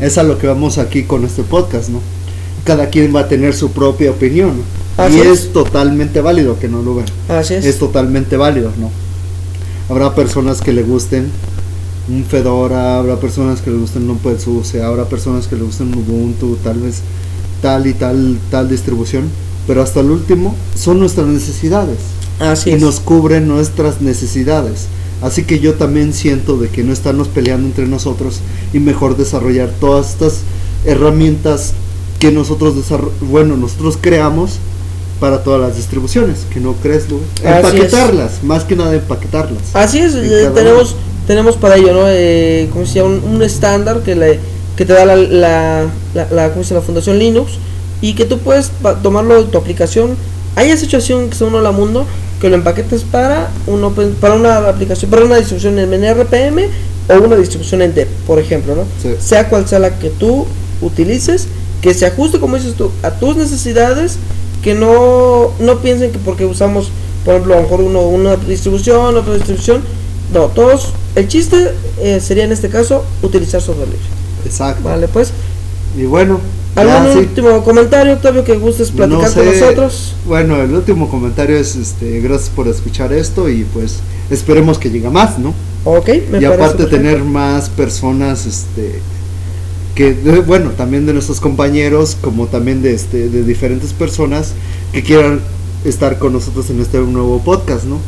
es 0.00 0.18
a 0.18 0.22
lo 0.22 0.38
que 0.38 0.46
vamos 0.46 0.78
aquí 0.78 1.04
con 1.04 1.24
este 1.24 1.42
podcast, 1.42 1.88
¿no? 1.88 2.00
Cada 2.64 2.90
quien 2.90 3.14
va 3.14 3.20
a 3.20 3.28
tener 3.28 3.54
su 3.54 3.70
propia 3.70 4.10
opinión, 4.10 4.58
¿no? 4.58 5.04
Así 5.04 5.18
y 5.18 5.20
es. 5.20 5.26
es. 5.26 5.52
totalmente 5.52 6.20
válido 6.20 6.58
que 6.58 6.68
no 6.68 6.82
lo 6.82 6.96
vean. 6.96 7.08
Así 7.28 7.54
es. 7.54 7.64
Es 7.64 7.78
totalmente 7.78 8.36
válido, 8.36 8.72
¿no? 8.78 8.90
Habrá 9.88 10.14
personas 10.14 10.60
que 10.60 10.72
le 10.72 10.82
gusten 10.82 11.30
un 12.08 12.24
Fedora, 12.24 12.98
habrá 12.98 13.16
personas 13.18 13.60
que 13.60 13.70
le 13.70 13.78
gusten 13.78 14.04
un 14.04 14.16
OpenSUSE, 14.16 14.82
habrá 14.82 15.04
personas 15.04 15.46
que 15.46 15.56
le 15.56 15.62
gusten 15.62 15.88
un 15.88 15.98
Ubuntu, 15.98 16.56
tal 16.62 16.78
vez 16.80 17.02
tal 17.62 17.86
y 17.86 17.94
tal 17.94 18.38
tal 18.50 18.68
distribución, 18.68 19.24
pero 19.66 19.82
hasta 19.82 20.00
el 20.00 20.10
último 20.10 20.54
son 20.74 21.00
nuestras 21.00 21.26
necesidades 21.26 21.98
Así 22.38 22.70
y 22.70 22.74
es. 22.74 22.82
nos 22.82 23.00
cubren 23.00 23.48
nuestras 23.48 24.00
necesidades. 24.00 24.86
Así 25.22 25.44
que 25.44 25.60
yo 25.60 25.74
también 25.74 26.12
siento 26.12 26.56
de 26.58 26.68
que 26.68 26.82
no 26.82 26.92
estarnos 26.92 27.28
peleando 27.28 27.66
entre 27.66 27.86
nosotros 27.86 28.40
y 28.72 28.78
mejor 28.80 29.16
desarrollar 29.16 29.70
todas 29.80 30.10
estas 30.10 30.40
herramientas 30.84 31.72
que 32.18 32.32
nosotros 32.32 32.74
bueno, 33.20 33.56
nosotros 33.56 33.98
creamos 34.00 34.58
para 35.20 35.42
todas 35.42 35.60
las 35.60 35.76
distribuciones, 35.76 36.46
que 36.52 36.60
no 36.60 36.74
crees, 36.74 37.04
es. 37.04 37.44
Empaquetarlas, 37.44 38.42
más 38.42 38.64
que 38.64 38.76
nada 38.76 38.94
empaquetarlas. 38.94 39.74
Así 39.74 39.98
es, 39.98 40.14
eh, 40.14 40.50
tenemos 40.54 40.92
uno. 40.92 41.00
tenemos 41.26 41.56
para 41.56 41.76
ello, 41.76 41.94
¿no? 41.94 42.02
Eh, 42.06 42.68
como 42.72 42.84
se 42.84 43.00
llama? 43.00 43.14
Un, 43.14 43.36
un 43.36 43.42
estándar 43.42 44.02
que 44.02 44.14
le 44.14 44.40
que 44.76 44.84
te 44.84 44.92
da 44.92 45.06
la 45.06 45.16
la, 45.16 45.86
la, 46.14 46.28
la, 46.30 46.50
¿cómo 46.50 46.62
se 46.62 46.70
llama? 46.70 46.80
la 46.80 46.86
Fundación 46.86 47.18
Linux 47.18 47.52
y 48.02 48.12
que 48.12 48.26
tú 48.26 48.38
puedes 48.38 48.70
tomarlo 49.02 49.42
de 49.42 49.44
tu 49.44 49.56
aplicación. 49.56 50.10
Hay 50.56 50.70
esa 50.70 50.80
situación 50.80 51.30
que 51.30 51.36
son 51.36 51.48
uno 51.48 51.60
la 51.60 51.70
mundo 51.70 52.04
que 52.40 52.48
lo 52.50 52.56
empaquetes 52.56 53.02
para 53.02 53.48
un 53.66 53.82
open- 53.84 54.14
para 54.20 54.34
una 54.34 54.68
aplicación, 54.68 55.10
para 55.10 55.24
una 55.24 55.36
distribución 55.36 55.78
en 55.78 56.04
RPM 56.04 56.68
o 57.08 57.14
una 57.24 57.36
distribución 57.36 57.82
en 57.82 57.94
DEP, 57.94 58.08
por 58.26 58.38
ejemplo, 58.38 58.74
¿no? 58.74 58.82
Sí. 59.02 59.14
Sea 59.20 59.48
cual 59.48 59.68
sea 59.68 59.78
la 59.78 59.98
que 59.98 60.10
tú 60.10 60.46
utilices, 60.82 61.46
que 61.80 61.94
se 61.94 62.04
ajuste, 62.06 62.40
como 62.40 62.56
dices 62.56 62.74
tú, 62.74 62.90
a 63.02 63.10
tus 63.12 63.36
necesidades, 63.36 64.16
que 64.62 64.74
no, 64.74 65.52
no 65.60 65.78
piensen 65.78 66.10
que 66.10 66.18
porque 66.18 66.44
usamos, 66.44 66.90
por 67.24 67.34
ejemplo, 67.34 67.54
a 67.54 67.56
lo 67.58 67.62
mejor 67.62 67.80
uno, 67.82 68.00
una 68.02 68.36
distribución, 68.36 69.16
otra 69.16 69.34
distribución, 69.34 69.82
no, 70.34 70.46
todos, 70.46 70.88
el 71.14 71.28
chiste 71.28 71.70
eh, 72.02 72.20
sería 72.20 72.44
en 72.44 72.52
este 72.52 72.68
caso 72.68 73.04
utilizar 73.22 73.60
software 73.62 73.88
libre. 73.88 74.02
Exacto. 74.44 74.82
Vale, 74.82 75.06
pues, 75.08 75.30
Y 75.96 76.04
bueno, 76.04 76.40
¿algún 76.76 77.06
ya, 77.06 77.12
sí. 77.12 77.18
último 77.20 77.64
comentario, 77.64 78.12
Octavio, 78.14 78.44
que 78.44 78.56
gustes 78.56 78.90
platicar 78.90 79.28
No 79.28 79.34
con 79.34 79.44
sé. 79.44 79.60
nosotros? 79.60 80.14
Bueno, 80.26 80.60
el 80.62 80.72
último 80.72 81.08
comentario 81.08 81.56
es 81.56 81.74
este 81.76 82.20
gracias 82.20 82.50
por 82.50 82.68
escuchar 82.68 83.12
esto 83.12 83.48
y 83.48 83.64
pues 83.64 83.96
esperemos 84.30 84.78
que 84.78 84.90
llegue 84.90 85.08
más, 85.10 85.38
¿no? 85.38 85.54
Ok, 85.84 86.08
me 86.30 86.40
y 86.40 86.44
aparte 86.44 86.78
perfecto. 86.84 86.88
tener 86.96 87.22
más 87.24 87.68
personas 87.70 88.44
este 88.46 89.00
que 89.94 90.12
de- 90.14 90.40
bueno 90.40 90.70
también 90.70 91.06
de 91.06 91.12
nuestros 91.14 91.40
compañeros 91.40 92.16
como 92.20 92.46
también 92.48 92.82
de 92.82 92.92
este 92.92 93.28
de 93.30 93.42
diferentes 93.44 93.92
personas 93.92 94.52
que 94.92 95.02
quieran 95.02 95.40
estar 95.84 96.18
con 96.18 96.32
nosotros 96.32 96.68
en 96.70 96.80
este 96.80 96.98
nuevo 96.98 97.40
podcast 97.42 97.84
no 97.84 97.98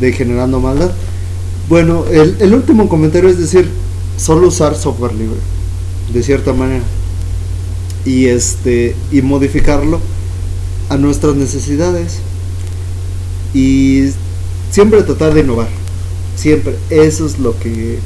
de 0.00 0.12
generando 0.12 0.60
maldad 0.60 0.90
bueno 1.68 2.04
el, 2.10 2.36
el 2.40 2.52
último 2.52 2.88
comentario 2.88 3.30
es 3.30 3.38
decir 3.38 3.70
solo 4.18 4.48
usar 4.48 4.74
software 4.74 5.14
libre 5.14 5.38
de 6.12 6.22
cierta 6.22 6.52
manera 6.52 6.82
y 8.04 8.26
este 8.26 8.94
y 9.10 9.22
modificarlo 9.22 10.00
a 10.88 10.96
nuestras 10.96 11.34
necesidades. 11.34 12.20
Y 13.54 14.10
siempre 14.70 15.02
tratar 15.02 15.34
de 15.34 15.40
innovar. 15.40 15.68
Siempre. 16.36 16.76
Eso 16.90 17.26
es 17.26 17.38
lo 17.38 17.58
que 17.58 17.98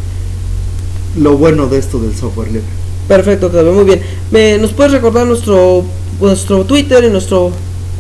lo 1.17 1.37
bueno 1.37 1.69
de 1.69 1.79
esto 1.79 2.01
del 2.01 2.15
software 2.15 2.49
libre. 2.49 2.69
Perfecto, 3.09 3.47
Octavio, 3.47 3.73
muy 3.73 3.85
bien. 3.85 4.01
¿Me, 4.31 4.59
¿Nos 4.59 4.73
puedes 4.73 4.93
recordar 4.93 5.27
nuestro, 5.27 5.85
nuestro 6.21 6.65
Twitter 6.65 7.05
y 7.05 7.11
nuestro 7.11 7.53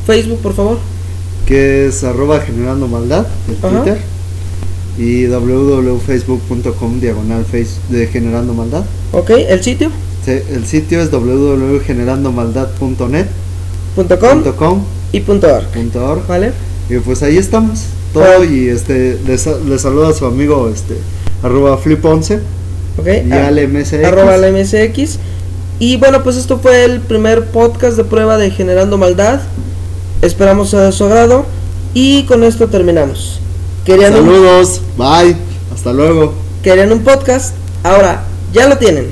Facebook, 0.06 0.40
por 0.40 0.54
favor? 0.54 0.78
que 1.46 1.86
es 1.86 2.04
arroba 2.04 2.40
generando 2.40 2.88
maldad 2.88 3.26
el 3.48 3.56
twitter 3.56 3.98
y 4.96 5.26
www.facebook.com 5.26 7.00
diagonal 7.00 7.44
face 7.44 7.80
de 7.88 8.06
generando 8.06 8.54
maldad. 8.54 8.84
Ok, 9.12 9.30
el 9.30 9.62
sitio, 9.62 9.90
Sí, 10.24 10.32
el 10.52 10.64
sitio 10.66 11.00
es 11.02 11.10
www.generandomaldad.net 11.10 13.26
com 14.58 14.82
y 15.12 15.20
punto 15.20 15.46
org, 15.54 15.66
punto 15.68 16.04
org. 16.04 16.26
¿vale? 16.26 16.52
y 16.90 16.96
pues 16.98 17.22
ahí 17.22 17.36
estamos 17.38 17.84
todo 18.12 18.44
y 18.44 18.68
este 18.68 19.18
les, 19.26 19.46
les 19.66 19.80
saluda 19.82 20.08
a 20.08 20.12
su 20.12 20.26
amigo 20.26 20.68
este 20.72 20.96
arroba 21.42 21.78
flip11 21.82 22.38
Ok, 22.98 23.06
y 23.26 23.32
a- 23.32 23.48
al 23.48 23.58
MSX. 23.68 24.04
arroba 24.04 24.36
MSX. 24.38 25.18
Y 25.80 25.96
bueno, 25.96 26.22
pues 26.22 26.36
esto 26.36 26.58
fue 26.60 26.84
el 26.84 27.00
primer 27.00 27.46
podcast 27.46 27.96
de 27.96 28.04
prueba 28.04 28.36
de 28.38 28.50
Generando 28.52 28.96
Maldad. 28.98 29.40
Esperamos 30.22 30.72
a 30.74 30.92
su 30.92 31.02
agrado. 31.04 31.44
Y 31.92 32.22
con 32.26 32.44
esto 32.44 32.68
terminamos. 32.68 33.40
Querían 33.84 34.14
un, 34.14 34.20
saludos 34.20 34.80
bye 34.96 35.34
hasta 35.74 35.92
luego 35.92 36.32
querían 36.62 36.92
un 36.92 37.00
podcast, 37.00 37.52
ahora 37.82 38.22
ya 38.52 38.68
lo 38.68 38.78
tienen. 38.78 39.08